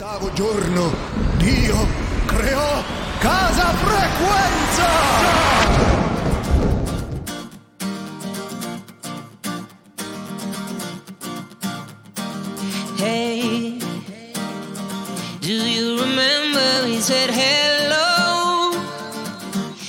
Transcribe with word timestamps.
L'ottavo 0.00 0.32
giorno 0.32 0.94
Dio 1.36 1.86
creò 2.24 2.82
Casa 3.18 3.74
Frequenza! 3.74 4.88
Hey, 12.96 13.78
do 15.40 15.52
you 15.52 16.00
remember 16.00 16.84
we 16.86 16.98
said 16.98 17.28
hello? 17.28 18.72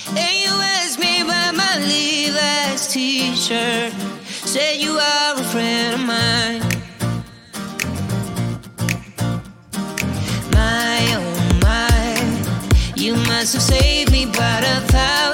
And 0.09 0.35
you 0.43 0.51
asked 0.61 0.99
me 0.99 1.21
about 1.21 1.55
my 1.55 1.77
Levi's 1.77 2.87
t-shirt. 2.91 3.93
Said 4.27 4.75
you 4.81 4.97
are 4.97 5.39
a 5.39 5.43
friend 5.43 5.93
of 5.93 6.01
mine. 6.01 6.60
My, 13.41 13.43
you 13.43 13.47
must 13.47 13.53
have 13.53 13.63
saved 13.63 14.11
me 14.11 14.23
about 14.23 14.63
a 14.63 14.81
thousand 14.91 15.30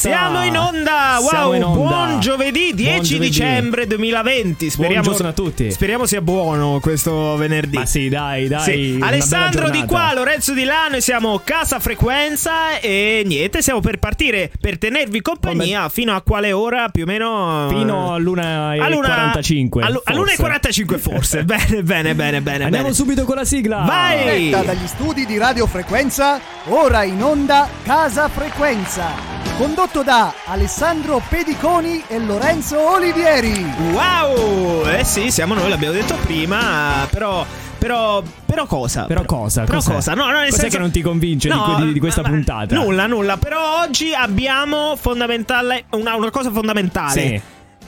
tornati 0.00 0.46
in 0.46 0.56
Siamo! 1.20 1.44
Wow, 1.48 1.54
Siamo 1.54 1.74
buon 1.74 2.20
giovedì 2.20 2.74
10 2.74 2.90
Buon 2.90 3.02
giovedì. 3.02 3.28
dicembre 3.28 3.86
2020. 3.86 4.70
Speriamo, 4.70 5.02
Buongiorno 5.02 5.28
a 5.28 5.32
tutti. 5.32 5.70
Speriamo 5.70 6.06
sia 6.06 6.20
buono 6.20 6.78
questo 6.80 7.36
venerdì. 7.36 7.76
Ma 7.76 7.86
sì, 7.86 8.08
dai, 8.08 8.48
dai. 8.48 8.62
Sì. 8.62 8.98
Alessandro 9.00 9.70
di 9.70 9.84
qua, 9.84 10.12
Lorenzo 10.14 10.52
di 10.52 10.64
là, 10.64 10.88
noi 10.88 11.00
siamo 11.00 11.40
Casa 11.44 11.78
Frequenza 11.80 12.78
e 12.80 13.22
niente, 13.24 13.60
stiamo 13.62 13.80
per 13.80 13.98
partire 13.98 14.50
per 14.60 14.78
tenervi 14.78 15.20
compagnia 15.20 15.88
fino 15.88 16.14
a 16.14 16.20
quale 16.22 16.52
ora 16.52 16.88
più 16.88 17.04
o 17.04 17.06
meno? 17.06 17.66
Fino 17.68 18.16
e 18.16 18.20
45. 19.14 19.82
allu- 19.82 20.00
all'una 20.04 20.32
e 20.32 20.36
forse. 20.36 20.42
45 20.42 20.98
forse. 20.98 21.44
bene, 21.44 21.82
bene, 21.82 22.14
bene, 22.14 22.40
bene. 22.40 22.64
Andiamo 22.64 22.84
bene. 22.84 22.94
subito 22.94 23.24
con 23.24 23.36
la 23.36 23.44
sigla. 23.44 23.78
Vai! 23.86 24.50
Dagli 24.50 24.86
studi 24.86 25.26
di 25.26 25.38
Radio 25.38 25.66
Frequenza, 25.66 26.40
ora 26.66 27.04
in 27.04 27.22
onda 27.22 27.68
Casa 27.82 28.28
Frequenza. 28.28 29.36
Condotto 29.56 30.02
da 30.02 30.32
Alessandro 30.44 31.07
Pediconi 31.16 32.02
e 32.06 32.18
Lorenzo 32.18 32.78
Olivieri. 32.78 33.64
Wow! 33.92 34.86
Eh 34.86 35.04
sì, 35.04 35.30
siamo 35.30 35.54
noi, 35.54 35.68
l'abbiamo 35.70 35.94
detto 35.94 36.14
prima, 36.24 37.06
però... 37.10 37.44
Però, 37.78 38.20
però 38.44 38.66
cosa? 38.66 39.04
Però 39.04 39.24
cosa? 39.24 39.62
Però 39.62 39.78
Cos'è? 39.78 39.92
cosa? 39.92 40.14
No, 40.14 40.24
no, 40.24 40.40
nel 40.40 40.50
Cos'è 40.50 40.62
senso- 40.62 40.76
che 40.76 40.82
non 40.82 40.90
ti 40.90 41.00
convince 41.00 41.48
di 41.48 41.56
que- 41.56 41.84
di, 41.86 41.92
di 41.92 42.00
questa 42.00 42.22
ma- 42.22 42.28
ma- 42.28 42.34
puntata? 42.34 42.74
Nulla, 42.74 43.06
nulla. 43.06 43.36
Però 43.36 43.82
oggi 43.82 44.12
abbiamo 44.12 44.96
fondamentale, 44.96 45.84
una, 45.92 46.16
una 46.16 46.30
cosa 46.32 46.50
fondamentale. 46.50 47.12
Sì. 47.12 47.40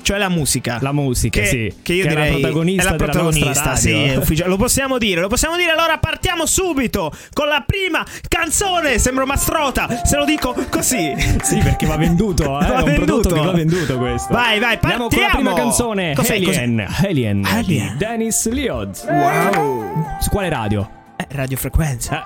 Cioè 0.03 0.19
la 0.19 0.29
musica. 0.29 0.79
La 0.81 0.93
musica, 0.93 1.41
che, 1.41 1.47
sì. 1.47 1.75
Che 1.83 1.93
io 1.93 2.05
Che 2.05 2.11
è 2.11 2.15
la 2.15 2.21
direi 2.25 2.41
protagonista 2.41 2.83
è 2.83 2.85
la 2.85 2.91
della 2.97 3.05
protagonista, 3.11 3.71
nostra 3.71 3.77
sì, 3.77 4.45
Lo 4.51 4.57
possiamo 4.57 4.99
dire, 4.99 5.21
lo 5.21 5.29
possiamo 5.29 5.57
dire. 5.57 5.71
Allora 5.73 5.99
partiamo 5.99 6.47
subito 6.47 7.13
con 7.33 7.49
la 7.49 7.63
prima 7.67 8.05
canzone. 8.29 8.99
Sembro 8.99 9.27
mastrota, 9.27 10.03
se 10.05 10.17
lo 10.17 10.25
dico 10.25 10.55
così. 10.71 11.15
Sì, 11.43 11.59
perché 11.59 11.87
va 11.87 11.97
venduto, 11.97 12.45
eh? 12.61 12.67
Va 12.67 12.83
venduto. 12.83 13.35
va 13.35 13.53
venduto 13.53 13.99
questo. 13.99 14.33
Vai, 14.33 14.59
vai, 14.59 14.79
Andiamo 14.81 15.09
con 15.09 15.19
la 15.19 15.27
partiamo. 15.27 15.51
prima 15.51 15.55
canzone, 15.55 16.15
Cos'è, 16.15 16.35
Alien. 16.35 16.87
Alien. 17.05 17.45
Alien. 17.45 17.89
di 17.93 17.97
Dennis 17.97 18.49
Leod. 18.51 18.97
Wow. 19.07 20.17
Su 20.21 20.31
quale 20.31 20.49
radio? 20.49 20.89
Eh, 21.17 21.27
radiofrequenza. 21.31 22.25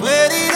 Where 0.00 0.28
did 0.28 0.54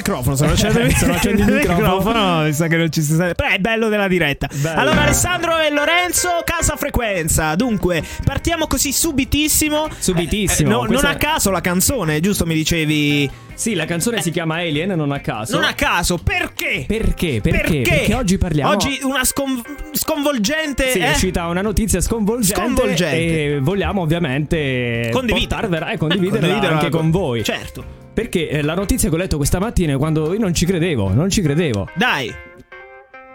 microfono. 0.00 0.36
Se 0.36 0.46
non 0.46 0.54
il 0.56 1.10
accendi 1.10 1.42
il 1.42 1.52
microfono. 1.52 2.42
mi 2.42 2.52
sa 2.52 2.66
che 2.66 2.76
non 2.76 2.90
ci 2.90 3.02
si 3.02 3.14
sente. 3.14 3.34
Però 3.34 3.48
è 3.48 3.58
bello 3.58 3.88
della 3.88 4.08
diretta. 4.08 4.48
Bello. 4.52 4.80
Allora, 4.80 5.02
Alessandro 5.02 5.58
e 5.58 5.70
Lorenzo, 5.70 6.28
casa 6.44 6.76
frequenza. 6.76 7.54
Dunque, 7.54 8.02
partiamo 8.24 8.66
così 8.66 8.92
subitissimo. 8.92 9.88
Subitissimo. 9.98 10.68
Eh, 10.68 10.72
no- 10.72 10.84
non 10.92 11.04
a 11.04 11.12
è- 11.12 11.16
caso 11.18 11.50
la 11.50 11.60
canzone, 11.60 12.20
giusto? 12.20 12.46
Mi 12.46 12.54
dicevi. 12.54 13.30
Sì, 13.54 13.74
la 13.74 13.84
canzone 13.84 14.22
si 14.22 14.30
chiama 14.30 14.54
Alien, 14.56 14.88
non 14.92 15.12
a 15.12 15.20
caso. 15.20 15.54
Non 15.54 15.64
a 15.68 15.74
caso, 15.74 16.16
perché? 16.16 16.84
Perché? 16.86 17.40
Perché? 17.42 17.82
Perché 17.82 18.14
oggi 18.14 18.38
parliamo. 18.38 18.70
Oggi 18.72 19.00
una 19.02 19.22
scon- 19.22 19.60
sconvolgente. 19.92 20.88
Sì, 20.90 20.98
eh? 21.00 21.08
è 21.08 21.10
uscita 21.10 21.46
una 21.46 21.60
notizia 21.60 22.00
sconvolgente, 22.00 22.58
Sconvolgente. 22.58 23.54
e 23.56 23.58
vogliamo 23.60 24.00
ovviamente 24.00 25.10
Condividere. 25.12 25.46
portarvela 25.46 25.90
e 25.90 25.98
condividerla 25.98 26.38
Condividerla 26.38 26.76
anche 26.78 26.88
con 26.90 27.10
voi. 27.10 27.44
Certo. 27.44 27.99
Perché 28.12 28.48
eh, 28.48 28.62
la 28.62 28.74
notizia 28.74 29.08
che 29.08 29.14
ho 29.14 29.18
letto 29.18 29.36
questa 29.36 29.58
mattina 29.58 29.92
è 29.92 29.96
quando 29.96 30.32
io 30.32 30.40
non 30.40 30.54
ci 30.54 30.66
credevo, 30.66 31.12
non 31.12 31.30
ci 31.30 31.42
credevo. 31.42 31.88
Dai. 31.94 32.49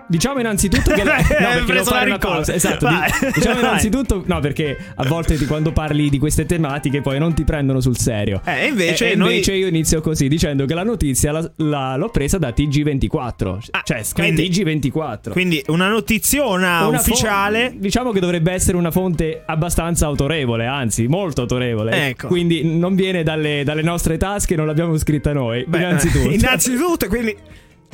Diciamo 0.08 0.40
innanzitutto 0.40 0.92
che. 0.92 1.04
No, 1.06 1.12
Hai 1.12 1.24
perché 1.28 1.74
devo 1.74 1.84
fare 1.86 2.12
una. 2.12 2.42
Esatto. 2.54 2.86
Vai. 2.86 3.10
di- 3.20 3.32
Diciamo 3.34 3.56
Vai. 3.60 3.64
innanzitutto. 3.70 4.24
No, 4.26 4.40
perché 4.40 4.78
a 4.96 5.06
volte 5.08 5.36
ti- 5.38 5.46
quando 5.46 5.72
parli 5.72 6.10
di 6.10 6.20
queste 6.20 6.46
tematiche 6.46 7.02
poi 7.02 7.20
non 7.20 7.34
ti 7.34 7.44
prendono 7.44 7.80
sul 7.80 7.98
serio. 7.98 8.42
Eh, 8.46 8.68
invece 8.68 9.10
E- 9.10 9.12
e 9.12 9.16
noi- 9.16 9.32
invece 9.34 9.54
io 9.54 9.68
inizio 9.68 10.02
così 10.02 10.28
dicendo 10.28 10.66
che 10.66 10.74
la 10.74 10.84
notizia 10.84 11.32
la- 11.32 11.52
la- 11.58 11.96
l'ho 11.96 12.10
presa 12.10 12.38
da 12.38 12.50
TG24. 12.50 13.58
Ah, 13.72 13.82
cioè, 13.84 14.04
Sky 14.04 14.22
quindi- 14.34 14.50
TG24. 14.50 15.32
Quindi 15.32 15.64
una 15.68 15.88
notiziona 15.90 16.88
Una 16.88 16.98
fo- 17.00 17.12
ufficiale. 17.12 17.74
diciamo 17.78 18.12
che 18.12 18.20
dovrebbe 18.20 18.52
essere 18.52 18.78
una 18.78 18.92
fonte 18.92 19.44
abbastanza 19.46 20.06
autorevole, 20.06 20.66
anzi 20.66 21.08
molto 21.08 21.42
autorevole. 21.42 22.08
Ecco. 22.10 22.28
Quindi 22.28 22.64
non 22.78 22.96
viene 22.96 23.24
dalle, 23.24 23.64
dalle 23.64 23.82
nostre 23.82 24.18
tasche, 24.18 24.56
non 24.56 24.66
l'abbiamo 24.66 24.98
scritta 24.98 25.34
noi. 25.34 25.66
Beh, 25.68 25.78
innanzitutto. 25.78 26.30
innanzitutto, 26.32 27.08
quindi 27.08 27.36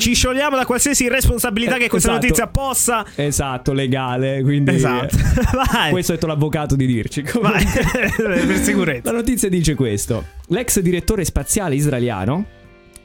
ci 0.02 0.14
sciogliamo 0.16 0.56
da 0.58 0.66
qualsiasi 0.66 1.08
responsabilità 1.08 1.78
che 1.78 1.88
questa 1.88 2.10
Esatto. 2.10 2.26
notizia 2.26 2.48
possa. 2.48 3.06
Esatto, 3.16 3.72
legale. 3.72 4.42
Quindi 4.42 4.74
Esatto. 4.76 5.16
Vai. 5.72 5.92
questo 5.92 6.12
è 6.12 6.16
detto 6.16 6.28
l'avvocato 6.28 6.76
di 6.76 6.86
dirci. 6.86 7.24
Vai. 7.40 7.64
Per 7.66 8.48
La 8.48 8.56
sicurezza. 8.58 9.12
notizia 9.12 9.48
dice 9.48 9.76
questo: 9.76 10.26
l'ex 10.48 10.80
direttore 10.80 11.24
spaziale 11.24 11.76
israeliano 11.76 12.46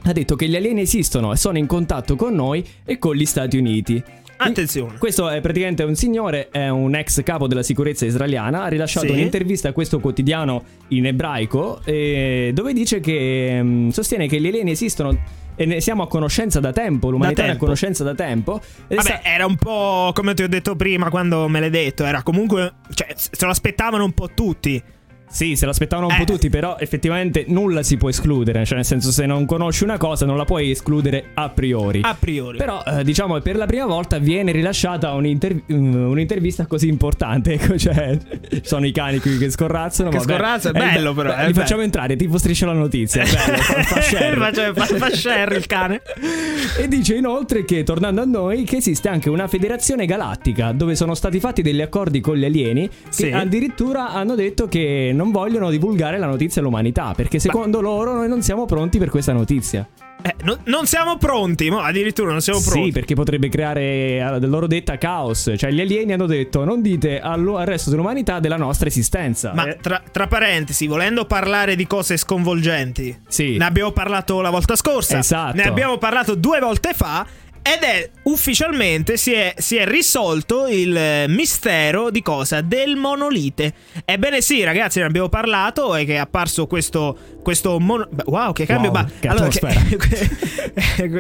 ha 0.04 0.12
detto 0.12 0.36
che 0.36 0.48
gli 0.48 0.56
alieni 0.56 0.80
esistono 0.82 1.32
e 1.32 1.36
sono 1.36 1.58
in 1.58 1.66
contatto 1.66 2.16
con 2.16 2.34
noi 2.34 2.64
e 2.84 2.98
con 2.98 3.14
gli 3.14 3.26
Stati 3.26 3.58
Uniti. 3.58 4.02
Attenzione. 4.38 4.98
Questo 4.98 5.30
è 5.30 5.40
praticamente 5.40 5.82
un 5.82 5.94
signore, 5.94 6.48
è 6.50 6.68
un 6.68 6.94
ex 6.94 7.22
capo 7.22 7.46
della 7.46 7.62
sicurezza 7.62 8.04
israeliana, 8.04 8.64
ha 8.64 8.68
rilasciato 8.68 9.06
Sì. 9.06 9.12
un'intervista 9.12 9.70
a 9.70 9.72
questo 9.72 9.98
quotidiano 9.98 10.62
in 10.88 11.06
ebraico 11.06 11.80
eh, 11.84 12.50
dove 12.52 12.74
dice 12.74 13.00
che 13.00 13.58
mm, 13.62 13.88
sostiene 13.88 14.28
che 14.28 14.38
gli 14.38 14.46
alieni 14.46 14.72
esistono 14.72 15.18
e 15.56 15.64
ne 15.66 15.80
siamo 15.80 16.02
a 16.02 16.08
conoscenza 16.08 16.60
da 16.60 16.72
tempo, 16.72 17.10
l'umanità 17.10 17.44
è 17.44 17.48
a 17.48 17.56
conoscenza 17.56 18.04
da 18.04 18.14
tempo. 18.14 18.60
Vabbè, 18.88 19.02
sa- 19.02 19.24
era 19.24 19.46
un 19.46 19.56
po' 19.56 20.10
come 20.14 20.34
ti 20.34 20.42
ho 20.42 20.48
detto 20.48 20.76
prima 20.76 21.10
quando 21.10 21.48
me 21.48 21.60
l'hai 21.60 21.70
detto. 21.70 22.04
Era 22.04 22.22
comunque. 22.22 22.74
Cioè, 22.92 23.08
se 23.16 23.44
lo 23.44 23.50
aspettavano 23.50 24.04
un 24.04 24.12
po' 24.12 24.30
tutti. 24.34 24.82
Sì, 25.28 25.56
se 25.56 25.66
l'aspettavano 25.66 26.08
un 26.08 26.16
po' 26.16 26.22
Eh. 26.22 26.26
tutti, 26.26 26.48
però 26.48 26.76
effettivamente 26.78 27.44
nulla 27.48 27.82
si 27.82 27.96
può 27.96 28.08
escludere, 28.08 28.64
cioè 28.64 28.76
nel 28.76 28.84
senso 28.86 29.10
se 29.10 29.26
non 29.26 29.44
conosci 29.44 29.84
una 29.84 29.96
cosa 29.98 30.24
non 30.24 30.36
la 30.36 30.44
puoi 30.44 30.70
escludere 30.70 31.30
a 31.34 31.48
priori. 31.50 32.00
A 32.02 32.16
priori. 32.18 32.56
Però 32.56 32.82
eh, 32.86 33.04
diciamo 33.04 33.34
che 33.34 33.40
per 33.40 33.56
la 33.56 33.66
prima 33.66 33.86
volta 33.86 34.18
viene 34.18 34.52
rilasciata 34.52 35.12
un'inter- 35.12 35.62
mm, 35.72 35.94
un'intervista 36.10 36.66
così 36.66 36.88
importante, 36.88 37.52
ecco, 37.54 37.76
cioè 37.76 38.16
ci 38.50 38.60
sono 38.64 38.86
i 38.86 38.92
cani 38.92 39.18
qui 39.18 39.36
che 39.36 39.50
scorrazzano. 39.50 40.10
Che 40.10 40.18
vabbè. 40.18 40.30
scorrazza, 40.32 40.70
è 40.70 40.76
Eh, 40.76 40.78
bello 40.78 41.12
però, 41.12 41.28
beh, 41.30 41.34
è 41.34 41.38
li 41.46 41.52
bello. 41.52 41.60
facciamo 41.60 41.82
entrare, 41.82 42.16
tipo 42.16 42.38
striscia 42.38 42.66
la 42.66 42.72
notizia, 42.72 43.22
è 43.22 43.24
bello, 43.26 43.58
fa, 43.62 44.00
share. 44.00 44.72
Fa 44.74 45.10
share 45.14 45.56
il 45.56 45.66
cane. 45.66 46.00
E 46.78 46.88
dice 46.88 47.14
inoltre 47.14 47.64
che, 47.64 47.84
tornando 47.84 48.20
a 48.20 48.24
noi, 48.24 48.64
che 48.64 48.76
esiste 48.76 49.08
anche 49.08 49.30
una 49.30 49.46
federazione 49.46 50.04
galattica 50.04 50.72
dove 50.72 50.94
sono 50.94 51.14
stati 51.14 51.40
fatti 51.40 51.62
degli 51.62 51.80
accordi 51.80 52.20
con 52.20 52.36
gli 52.36 52.44
alieni 52.44 52.86
che 52.88 52.94
Sì. 53.08 53.30
addirittura 53.30 54.12
hanno 54.12 54.34
detto 54.34 54.66
che 54.68 55.10
non 55.16 55.30
vogliono 55.32 55.70
divulgare 55.70 56.18
la 56.18 56.26
notizia 56.26 56.60
all'umanità 56.60 57.12
perché 57.16 57.38
secondo 57.40 57.80
loro 57.80 58.14
noi 58.14 58.28
non 58.28 58.42
siamo 58.42 58.64
pronti 58.66 58.98
per 58.98 59.10
questa 59.10 59.32
notizia. 59.32 59.86
Eh, 60.22 60.34
no- 60.44 60.58
non 60.64 60.86
siamo 60.86 61.18
pronti. 61.18 61.68
mo, 61.70 61.78
addirittura 61.80 62.30
non 62.32 62.40
siamo 62.40 62.60
pronti. 62.60 62.84
Sì, 62.86 62.90
perché 62.92 63.14
potrebbe 63.14 63.48
creare, 63.48 63.80
eh, 63.82 64.36
del 64.40 64.48
loro 64.50 64.66
detta, 64.66 64.96
caos. 64.98 65.52
Cioè 65.56 65.70
gli 65.70 65.80
alieni 65.80 66.12
hanno 66.14 66.26
detto 66.26 66.64
non 66.64 66.80
dite 66.82 67.20
allo- 67.20 67.56
al 67.58 67.66
resto 67.66 67.90
dell'umanità 67.90 68.40
della 68.40 68.56
nostra 68.56 68.88
esistenza. 68.88 69.52
Ma 69.54 69.66
Eh, 69.68 69.76
tra, 69.80 70.02
tra 70.10 70.26
parentesi, 70.26 70.86
volendo 70.86 71.26
parlare 71.26 71.76
di 71.76 71.86
cose 71.86 72.16
sconvolgenti, 72.16 73.16
Sì. 73.28 73.56
ne 73.56 73.64
abbiamo 73.64 73.92
parlato 73.92 74.40
la 74.40 74.50
volta 74.50 74.74
scorsa, 74.76 75.18
Esatto. 75.18 75.56
ne 75.56 75.62
abbiamo 75.64 75.98
parlato 75.98 76.34
due 76.34 76.58
volte 76.60 76.92
fa. 76.94 77.24
Ed 77.68 77.82
è 77.82 78.10
ufficialmente 78.22 79.16
si 79.16 79.32
è, 79.32 79.52
si 79.56 79.74
è 79.74 79.84
risolto 79.84 80.68
il 80.68 80.96
eh, 80.96 81.26
mistero 81.26 82.10
di 82.10 82.22
cosa? 82.22 82.60
Del 82.60 82.94
monolite. 82.94 83.72
Ebbene 84.04 84.40
sì, 84.40 84.62
ragazzi, 84.62 85.00
ne 85.00 85.06
abbiamo 85.06 85.28
parlato 85.28 85.96
e 85.96 86.04
che 86.04 86.14
è 86.14 86.18
apparso 86.18 86.68
questo. 86.68 87.18
questo 87.42 87.78
beh, 87.78 88.22
wow, 88.26 88.52
che 88.52 88.66
cambio! 88.66 88.92
Wow, 88.92 89.02
ma- 89.02 89.10
che 89.18 89.26
allora, 89.26 89.46
atmosfera. 89.46 89.80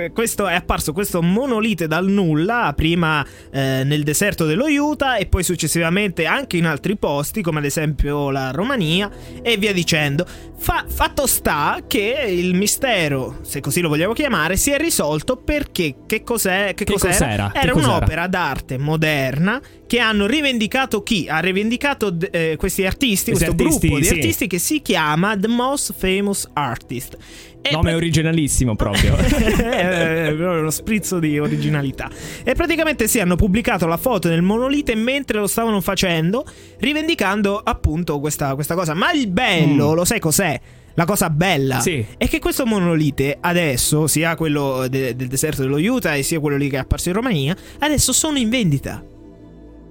questo 0.14 0.46
è 0.46 0.54
apparso 0.54 0.92
questo 0.92 1.20
monolite 1.20 1.88
dal 1.88 2.06
nulla, 2.06 2.72
prima 2.76 3.26
eh, 3.50 3.82
nel 3.84 4.04
deserto 4.04 4.44
dello 4.44 4.66
Utah 4.66 5.16
e 5.16 5.26
poi 5.26 5.42
successivamente 5.42 6.26
anche 6.26 6.56
in 6.58 6.66
altri 6.66 6.96
posti, 6.96 7.42
come 7.42 7.58
ad 7.58 7.64
esempio 7.64 8.30
la 8.30 8.52
Romania 8.52 9.10
e 9.42 9.56
via 9.56 9.72
dicendo. 9.72 10.24
Fa- 10.58 10.86
fatto 10.88 11.26
sta 11.26 11.80
che 11.86 12.24
il 12.28 12.54
mistero, 12.54 13.40
se 13.42 13.60
così 13.60 13.80
lo 13.80 13.88
vogliamo 13.88 14.12
chiamare, 14.12 14.56
si 14.56 14.70
è 14.70 14.78
risolto 14.78 15.36
perché 15.36 15.96
che 16.06 16.22
cos'è? 16.36 16.72
Che, 16.74 16.84
Che 16.84 16.92
cos'era? 16.92 17.12
cos'era? 17.12 17.50
Che 17.52 17.58
Era 17.58 17.72
cos'era? 17.72 17.96
un'opera 17.96 18.26
d'arte 18.26 18.78
moderna 18.78 19.60
che 19.86 19.98
hanno 19.98 20.26
rivendicato 20.26 21.02
chi? 21.02 21.26
Ha 21.28 21.38
rivendicato 21.38 22.16
eh, 22.30 22.56
questi 22.58 22.84
artisti, 22.84 23.30
Questi 23.32 23.44
questo 23.46 23.50
artisti, 23.64 23.86
gruppo 23.88 23.98
di 24.00 24.04
sì. 24.06 24.14
artisti 24.14 24.46
che 24.46 24.58
si 24.58 24.82
chiama 24.82 25.36
The 25.36 25.48
Most 25.48 25.94
Famous 25.96 26.48
Artist. 26.52 27.16
E 27.62 27.70
Nome 27.72 27.88
pra- 27.88 27.96
originalissimo 27.96 28.76
proprio. 28.76 29.16
eh, 29.18 30.24
proprio 30.36 30.60
uno 30.60 30.70
sprizzo 30.70 31.18
di 31.18 31.38
originalità. 31.38 32.08
E 32.44 32.54
praticamente 32.54 33.08
sì, 33.08 33.18
hanno 33.18 33.34
pubblicato 33.36 33.86
la 33.86 33.96
foto 33.96 34.28
del 34.28 34.42
monolite 34.42 34.94
mentre 34.94 35.38
lo 35.40 35.46
stavano 35.48 35.80
facendo, 35.80 36.44
rivendicando 36.78 37.58
appunto 37.62 38.20
questa, 38.20 38.54
questa 38.54 38.74
cosa. 38.74 38.94
Ma 38.94 39.10
il 39.12 39.26
bello, 39.28 39.90
Mm. 39.92 39.94
lo 39.94 40.04
sai 40.04 40.20
cos'è? 40.20 40.60
La 40.96 41.04
cosa 41.04 41.28
bella 41.30 41.80
Sì. 41.80 42.04
è 42.16 42.26
che 42.26 42.38
questo 42.38 42.64
monolite 42.66 43.36
adesso, 43.40 44.06
sia 44.06 44.34
quello 44.34 44.86
de- 44.88 45.14
del 45.14 45.28
deserto 45.28 45.62
dello 45.62 45.76
Utah 45.76 46.14
e 46.16 46.22
sia 46.22 46.40
quello 46.40 46.56
lì 46.56 46.68
che 46.70 46.76
è 46.76 46.80
apparso 46.80 47.08
in 47.10 47.14
Romania, 47.14 47.54
adesso 47.80 48.12
sono 48.12 48.38
in 48.38 48.48
vendita. 48.48 49.04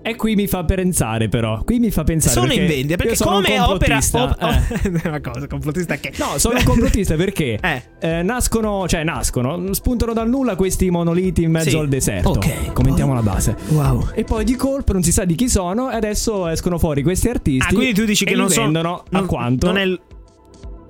E 0.08 0.16
qui 0.16 0.36
mi 0.36 0.46
fa 0.46 0.64
pensare, 0.64 1.30
però. 1.30 1.64
Qui 1.64 1.80
mi 1.80 1.90
fa 1.90 2.04
pensare. 2.04 2.34
sono 2.40 2.54
in 2.54 2.68
vendita 2.68 2.96
perché 2.96 3.16
sono 3.16 3.38
come 3.42 3.60
opera 3.60 3.98
op- 4.14 4.38
eh. 4.40 5.02
una 5.08 5.20
cosa 5.20 5.48
complottista 5.48 5.96
che 5.98 6.12
No, 6.18 6.38
sono 6.38 6.60
un 6.60 6.64
complottista 6.64 7.16
perché 7.16 7.58
Eh. 7.62 7.82
eh, 8.00 8.22
nascono, 8.22 8.88
cioè 8.88 9.04
nascono, 9.04 9.74
spuntano 9.74 10.14
dal 10.14 10.30
nulla 10.30 10.56
questi 10.56 10.92
monoliti 10.92 11.42
in 11.42 11.50
mezzo 11.52 11.70
Sì. 11.72 11.78
al 11.78 11.88
deserto. 11.88 12.30
Ok. 12.30 12.72
Commentiamo 12.74 13.16
la 13.16 13.24
base. 13.24 13.56
Wow. 13.70 14.10
E 14.14 14.24
poi 14.24 14.44
di 14.44 14.56
colpo 14.56 14.94
non 14.94 15.02
si 15.02 15.12
sa 15.12 15.26
di 15.26 15.34
chi 15.34 15.50
sono 15.50 15.90
e 15.92 15.96
adesso 15.96 16.48
escono 16.50 16.78
fuori 16.78 17.02
questi 17.02 17.28
artisti. 17.30 17.74
Ah, 17.74 17.76
quindi 17.76 17.94
tu 17.96 18.06
dici 18.06 18.26
che 18.26 18.36
non 18.36 18.50
sono 18.50 18.64
vendono 18.66 18.96
a 18.98 19.04
non- 19.18 19.26
quanto? 19.26 19.66
Non 19.68 19.78
è 19.78 20.00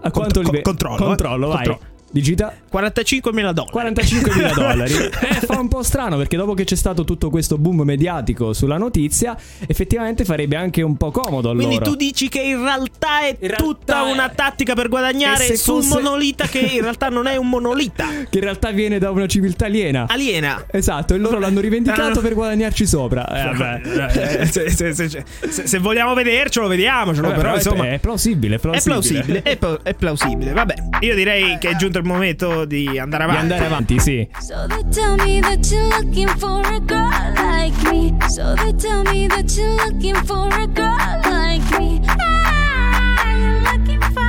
a 0.07 0.11
quanto 0.11 0.39
li 0.39 0.45
co- 0.45 0.51
ve- 0.51 0.61
controllo, 0.61 1.03
eh. 1.03 1.05
Controllo, 1.07 1.47
vai. 1.47 1.65
Controllo. 1.65 1.93
Digita 2.15 2.53
45.000 2.71 3.51
dollari. 3.51 3.91
45.000 3.91 4.53
dollari. 4.55 4.93
Eh, 4.93 5.45
fa 5.45 5.59
un 5.59 5.67
po' 5.67 5.83
strano 5.83 6.15
perché 6.15 6.37
dopo 6.37 6.53
che 6.53 6.63
c'è 6.63 6.75
stato 6.77 7.03
tutto 7.03 7.29
questo 7.29 7.57
boom 7.57 7.81
mediatico 7.81 8.53
sulla 8.53 8.77
notizia, 8.77 9.37
effettivamente 9.67 10.23
farebbe 10.23 10.55
anche 10.55 10.81
un 10.81 10.95
po' 10.95 11.11
comodo 11.11 11.49
a 11.49 11.55
Quindi 11.55 11.79
tu 11.79 11.95
dici 11.95 12.29
che 12.29 12.39
in 12.39 12.61
realtà 12.63 13.19
è 13.23 13.35
In 13.37 13.47
realtà 13.49 13.55
tutta 13.63 14.07
è- 14.07 14.11
una 14.13 14.29
tattica 14.29 14.75
per 14.75 14.87
guadagnare 14.87 15.57
su 15.57 15.73
un 15.75 15.81
fosse- 15.81 15.93
monolita 16.01 16.45
che 16.47 16.59
in 16.59 16.81
realtà 16.83 17.09
non 17.09 17.27
è 17.27 17.35
un 17.35 17.49
monolita. 17.49 18.07
Che 18.29 18.37
in 18.37 18.43
realtà 18.43 18.71
viene 18.71 18.97
da 18.97 19.11
una 19.11 19.27
civiltà 19.27 19.65
aliena. 19.65 20.05
Aliena. 20.07 20.63
Esatto, 20.71 21.15
e 21.15 21.17
loro 21.17 21.37
l'hanno 21.37 21.59
rivendicato 21.59 22.01
L'hanno- 22.01 22.21
per 22.21 22.33
guadagnarci 22.33 22.85
sopra. 22.87 23.27
Eh, 23.27 23.53
vabbè. 23.57 24.41
Eh, 24.41 24.45
se, 24.45 24.69
se- 24.69 24.93
se- 24.93 25.23
se- 25.49 25.77
vogliamo 25.79 26.13
vedercelo, 26.13 26.67
vediamocelo. 26.67 27.27
Vabbè, 27.27 27.35
però, 27.41 27.53
però 27.55 27.55
insomma. 27.71 27.89
è 27.91 27.99
plausibile, 27.99 28.55
È 28.55 28.59
plausibile. 28.59 28.83
plausibile, 28.93 29.41
è, 29.43 29.57
pla- 29.57 29.79
è 29.83 29.93
plausibile. 29.93 30.51
Vabbè, 30.53 30.75
io 31.01 31.13
direi 31.15 31.57
che 31.59 31.69
è 31.71 31.75
giunto 31.75 31.97
il 31.97 32.03
momento 32.05 32.65
di 32.65 32.97
andare 32.97 33.25
Di 33.25 33.29
avanti. 33.31 33.41
andare 33.53 33.65
avanti, 33.65 33.99
sì. 33.99 34.29
So 34.39 34.65
they 34.67 34.83
tell 34.91 35.15
me 35.17 35.39
that 35.41 35.65
you're 35.71 35.87
looking 35.99 36.27
for 36.37 36.61
a 36.65 36.79
girl 36.79 37.09
like 37.35 37.89
me. 37.89 38.15
So 38.29 38.53
they 38.55 38.73
tell 38.73 39.03
me 39.03 39.27
that 39.27 39.51
you're 39.55 39.75
looking 39.85 40.15
for 40.25 40.47
a 40.53 40.67
girl 40.67 41.19
like 41.23 41.79
me. 41.79 42.01
Ah, 42.07 43.71
looking 43.71 44.01
for 44.13 44.21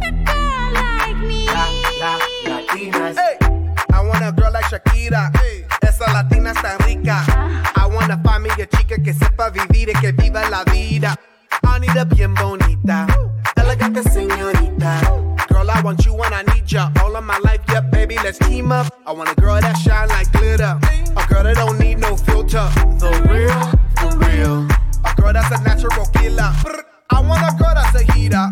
a 0.00 0.10
girl 0.24 0.72
like 0.72 1.16
me. 1.26 1.46
Hey, 3.16 3.36
I 3.92 4.00
want 4.02 4.22
a 4.24 4.32
girl 4.32 4.52
like 4.52 4.64
Shakira. 4.66 5.30
Esa 5.82 6.10
latina 6.12 6.50
está 6.52 6.76
rica. 6.86 7.24
I 7.76 8.38
me 8.38 8.48
a 8.62 8.66
chica 8.66 8.96
que 9.02 9.12
sepa 9.12 9.50
vivir 9.50 9.90
y 9.90 10.00
que 10.00 10.12
viva 10.12 10.48
la 10.48 10.64
vida. 10.64 11.14
I 11.62 11.78
need 11.78 11.96
a 11.96 12.04
bien 12.04 12.34
bonita. 12.34 13.06
Teacher. 15.96 16.90
All 17.02 17.16
of 17.16 17.24
my 17.24 17.38
life, 17.38 17.60
yeah, 17.68 17.80
baby, 17.80 18.16
let's 18.16 18.38
team 18.38 18.72
up. 18.72 18.92
I 19.06 19.12
want 19.12 19.30
a 19.30 19.34
girl 19.40 19.60
that 19.60 19.76
shine 19.78 20.08
like 20.08 20.30
glitter. 20.32 20.78
A 21.16 21.26
girl 21.28 21.42
that 21.44 21.56
don't 21.56 21.78
need 21.78 21.98
no 21.98 22.16
filter. 22.16 22.68
The 22.98 23.10
real, 23.28 23.60
the 24.00 24.08
real. 24.18 24.68
A 25.04 25.14
girl 25.20 25.32
that's 25.32 25.50
a 25.50 25.62
natural 25.64 26.06
killer. 26.06 26.52
I 27.10 27.20
want 27.20 27.42
a 27.42 27.56
girl 27.56 27.74
that's 27.74 27.94
a 28.00 28.12
heater. 28.12 28.46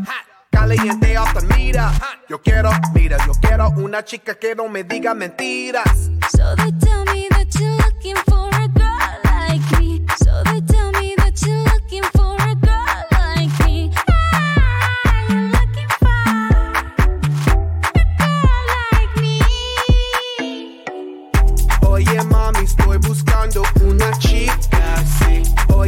Caliente 0.52 1.16
off 1.16 1.34
the 1.34 1.42
mira. 1.54 1.92
Yo 2.28 2.38
quiero, 2.38 2.70
mira, 2.94 3.18
yo 3.26 3.32
quiero 3.40 3.70
una 3.78 4.04
chica 4.04 4.34
que 4.34 4.54
no 4.54 4.68
me 4.68 4.84
diga 4.84 5.14
mentiras. 5.14 6.10
So 6.30 6.54
they 6.56 6.72
tell 6.80 7.04
me 7.06 7.28
that 7.30 7.54
you're 7.58 7.76
looking 7.76 8.16
for 8.26 8.47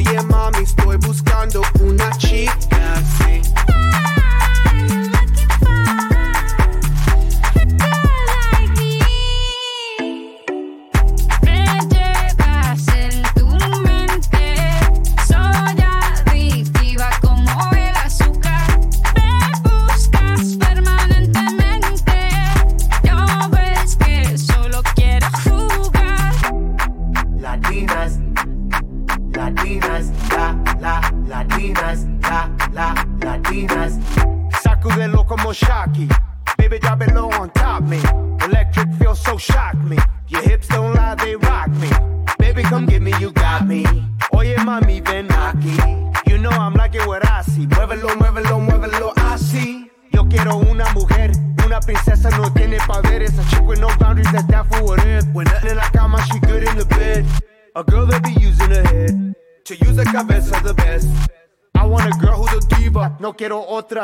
Oye 0.01 0.23
mami, 0.23 0.63
estoy 0.63 0.97
buscando 0.97 1.61
una 1.81 2.09
chica, 2.17 2.30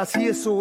fazia 0.07 0.31
isso 0.31 0.53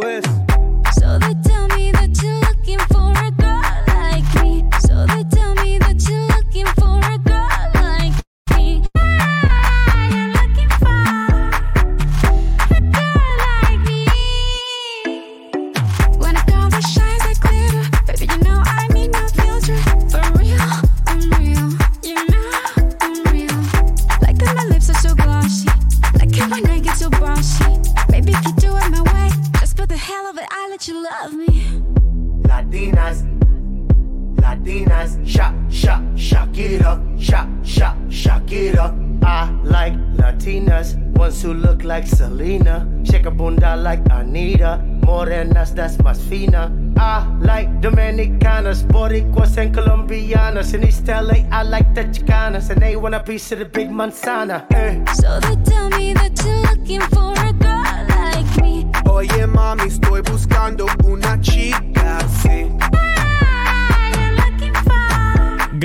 Colombianas. 49.96 50.74
In 50.74 50.84
East 50.84 51.08
LA, 51.08 51.46
I 51.52 51.64
like 51.64 51.94
the 51.94 52.04
Chicanas, 52.04 52.70
and 52.70 52.82
they 52.82 52.96
want 52.96 53.16
a 53.16 53.22
piece 53.22 53.52
of 53.54 53.60
the 53.60 53.66
big 53.66 53.90
manzana. 53.90 54.66
Eh. 54.74 55.04
So 55.14 55.40
they 55.40 55.56
tell 55.64 55.90
me 55.90 56.14
that 56.14 56.34
you're 56.44 56.62
looking 56.64 57.02
for 57.14 57.32
a 57.34 57.54
girl 57.54 58.06
like 58.10 58.62
me. 58.62 58.86
Oye 59.10 59.48
mami, 59.48 59.84
estoy 59.88 60.22
buscando 60.22 60.86
una 61.06 61.40
chica, 61.40 62.20
sí. 62.42 62.85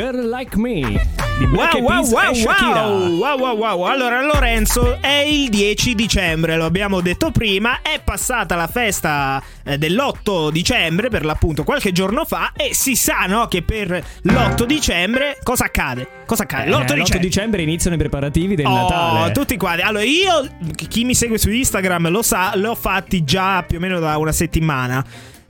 Girl 0.01 0.29
Like 0.31 0.57
Me 0.57 1.19
Wow, 1.41 1.81
wow, 1.81 2.05
wow, 2.07 2.33
wow, 2.35 3.17
wow, 3.19 3.39
wow, 3.39 3.57
wow. 3.79 3.83
Allora, 3.85 4.21
Lorenzo, 4.23 4.99
è 5.01 5.25
il 5.27 5.49
10 5.49 5.95
dicembre, 5.95 6.55
lo 6.57 6.67
abbiamo 6.67 7.01
detto 7.01 7.31
prima, 7.31 7.81
è 7.81 7.99
passata 8.05 8.57
la 8.57 8.67
festa 8.67 9.43
eh, 9.65 9.79
dell'8 9.79 10.51
dicembre, 10.51 11.09
per 11.09 11.25
l'appunto, 11.25 11.65
qualche 11.65 11.93
giorno 11.93 12.27
fa, 12.27 12.53
e 12.55 12.75
si 12.75 12.95
sa, 12.95 13.25
no, 13.27 13.49
che 13.49 13.63
per 13.63 14.05
l'8 14.23 14.65
dicembre 14.65 15.39
cosa 15.43 15.65
accade? 15.65 16.07
Cosa 16.27 16.43
accade? 16.43 16.67
Eh, 16.69 16.73
L'8 16.73 16.77
l'8 16.77 16.95
dicembre. 16.95 17.19
dicembre 17.21 17.63
iniziano 17.63 17.97
i 17.97 17.99
preparativi 17.99 18.55
del 18.55 18.67
Oh, 18.67 18.75
Natale. 18.75 19.33
tutti 19.33 19.57
quanti. 19.57 19.81
Allora, 19.81 20.05
io, 20.05 20.47
chi 20.89 21.05
mi 21.05 21.15
segue 21.15 21.39
su 21.39 21.51
Instagram 21.51 22.11
lo 22.11 22.21
sa, 22.21 22.53
l'ho 22.55 22.75
fatti 22.75 23.25
già 23.25 23.63
più 23.63 23.79
o 23.79 23.81
meno 23.81 23.99
da 23.99 24.19
una 24.19 24.33
settimana. 24.33 25.03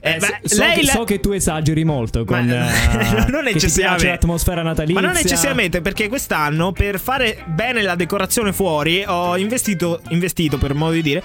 Eh, 0.03 0.13
Eh, 0.15 0.17
beh, 0.17 0.39
so, 0.43 0.55
so 0.55 0.63
lei 0.63 0.73
che, 0.79 0.83
la- 0.85 0.91
so 0.93 1.03
che 1.03 1.19
tu 1.19 1.31
esageri 1.31 1.83
molto 1.83 2.25
con 2.25 2.43
Ma- 2.45 2.67
eh, 2.67 3.25
non 3.29 3.43
che 3.43 3.47
ti 3.49 3.53
necessariamente. 3.53 4.07
l'atmosfera 4.07 4.61
natalizia. 4.63 4.99
Ma 4.99 5.05
non 5.07 5.15
necessariamente 5.15 5.81
perché 5.81 6.07
quest'anno 6.07 6.71
per 6.71 6.99
fare 6.99 7.43
bene 7.45 7.81
la 7.83 7.93
decorazione 7.95 8.51
fuori 8.51 9.03
ho 9.05 9.37
investito, 9.37 10.01
investito 10.09 10.57
per 10.57 10.73
modo 10.73 10.93
di 10.93 11.01
dire. 11.03 11.23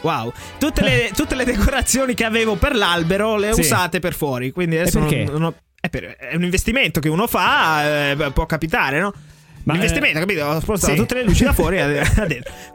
Wow, 0.00 0.32
tutte 0.58 0.82
le, 0.82 1.10
tutte 1.14 1.34
le 1.34 1.44
decorazioni 1.44 2.14
che 2.14 2.24
avevo 2.24 2.54
per 2.56 2.74
l'albero 2.74 3.36
le 3.36 3.50
ho 3.50 3.54
Sì. 3.54 3.60
usate 3.60 3.98
per 3.98 4.14
fuori. 4.14 4.50
Quindi 4.50 4.78
adesso 4.78 4.98
non- 4.98 5.08
non 5.30 5.42
ho- 5.44 5.54
è, 5.78 5.88
per- 5.90 6.16
è 6.16 6.34
un 6.36 6.42
investimento 6.42 7.00
che 7.00 7.08
uno 7.10 7.26
fa, 7.26 8.10
eh, 8.12 8.30
può 8.32 8.46
capitare, 8.46 8.98
no? 9.00 9.12
Ma, 9.66 9.72
L'investimento, 9.72 10.18
eh, 10.18 10.20
capito? 10.20 10.44
Ho 10.44 10.60
spostato 10.60 10.92
sì. 10.92 10.98
tutte 11.00 11.14
le 11.14 11.24
luci 11.24 11.42
da 11.42 11.52
fuori. 11.52 11.78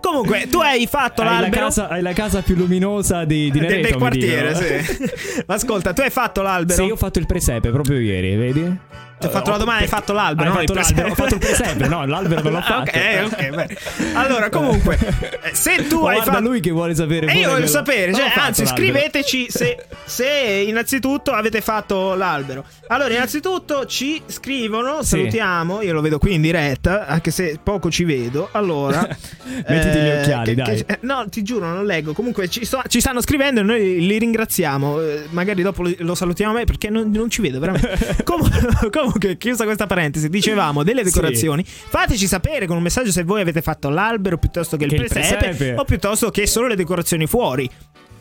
Comunque, 0.01 0.49
tu 0.49 0.59
hai 0.59 0.85
fatto 0.87 1.21
Hai 1.21 1.27
la, 1.27 1.39
l'albero. 1.39 1.61
casa, 1.67 1.87
hai 1.87 2.01
la 2.01 2.11
casa 2.11 2.41
più 2.41 2.55
luminosa 2.55 3.23
di, 3.23 3.49
di 3.49 3.59
del- 3.59 3.61
Nereto, 3.61 3.81
del 3.81 3.91
mi 3.93 3.97
quartiere, 3.97 4.55
sì. 4.83 5.09
Ascolta, 5.47 5.93
tu 5.93 6.01
hai 6.01 6.09
fatto 6.09 6.41
l'albero. 6.41 6.81
Sì, 6.81 6.87
io 6.87 6.93
ho 6.95 6.97
fatto 6.97 7.17
il 7.19 7.25
presepe 7.27 7.69
proprio 7.69 7.97
ieri, 7.97 8.35
vedi? 8.35 8.77
Ti 9.21 9.27
ho 9.27 9.29
fatto 9.29 9.51
la 9.51 9.57
domanda, 9.57 9.81
hai 9.83 9.87
fatto 9.87 10.13
l'albero, 10.13 10.49
Hai 10.49 10.55
non 10.55 10.65
fatto 10.65 10.79
l'albero, 10.79 11.09
ho 11.11 11.15
fatto 11.15 11.33
il 11.35 11.39
presepe, 11.39 11.87
no, 11.87 12.05
l'albero 12.05 12.41
non 12.41 12.51
l'ho 12.53 12.57
Ah, 12.57 12.61
fatto. 12.61 12.89
Ok, 12.89 13.23
ok, 13.25 13.49
bene. 13.49 13.77
Allora, 14.13 14.49
comunque, 14.49 14.97
eh, 15.43 15.53
se 15.53 15.87
tu 15.87 16.03
hai 16.05 16.21
fatto 16.21 16.39
lui 16.41 16.59
che 16.59 16.71
vuole 16.71 16.95
sapere. 16.95 17.27
E 17.27 17.37
io 17.37 17.49
voglio 17.49 17.67
sapere, 17.67 18.13
cioè, 18.13 18.31
anzi, 18.35 18.65
scriveteci 18.65 19.47
se, 19.49 19.85
se 20.05 20.27
innanzitutto 20.67 21.31
avete 21.31 21.61
fatto 21.61 22.15
l'albero. 22.15 22.65
Allora, 22.87 23.13
innanzitutto 23.13 23.85
ci 23.85 24.21
scrivono, 24.25 25.03
salutiamo, 25.03 25.81
io 25.81 25.93
lo 25.93 26.01
vedo 26.01 26.17
qui 26.17 26.33
in 26.33 26.41
diretta, 26.41 27.05
anche 27.07 27.31
se 27.31 27.59
poco 27.61 27.89
ci 27.91 28.03
vedo. 28.03 28.49
Allora, 28.51 29.07
Mettiti 29.67 29.97
gli 29.99 30.07
eh, 30.07 30.19
occhiali, 30.19 30.55
che- 30.55 30.61
dai. 30.63 30.75
che- 30.77 30.93
eh, 30.93 30.97
no, 31.01 31.25
ti 31.29 31.43
giuro, 31.43 31.67
non 31.67 31.85
leggo. 31.85 32.13
Comunque 32.13 32.49
ci, 32.49 32.65
sto- 32.65 32.81
ci 32.87 32.99
stanno 32.99 33.21
scrivendo 33.21 33.61
e 33.61 33.63
noi 33.63 33.99
li 34.05 34.17
ringraziamo. 34.17 34.99
Eh, 34.99 35.23
magari 35.29 35.61
dopo 35.61 35.83
lo, 35.83 35.93
lo 35.99 36.15
salutiamo 36.15 36.51
a 36.53 36.55
me 36.55 36.63
perché 36.65 36.89
non, 36.89 37.09
non 37.11 37.29
ci 37.29 37.41
vedo 37.41 37.59
veramente. 37.59 38.23
Com- 38.25 38.49
comunque, 39.11 39.37
chiusa 39.37 39.63
questa 39.65 39.87
parentesi, 39.87 40.29
dicevamo 40.29 40.83
delle 40.83 41.03
decorazioni. 41.03 41.63
Fateci 41.65 42.27
sapere 42.27 42.65
con 42.67 42.77
un 42.77 42.83
messaggio 42.83 43.11
se 43.11 43.23
voi 43.23 43.41
avete 43.41 43.61
fatto 43.61 43.89
l'albero 43.89 44.37
piuttosto 44.37 44.77
che 44.77 44.85
il, 44.85 44.89
Che 44.89 44.95
il 44.95 45.07
presepe, 45.07 45.37
presepe. 45.49 45.79
o 45.79 45.83
piuttosto 45.85 46.29
che 46.31 46.47
solo 46.47 46.67
le 46.67 46.75
decorazioni 46.75 47.27
fuori. 47.27 47.69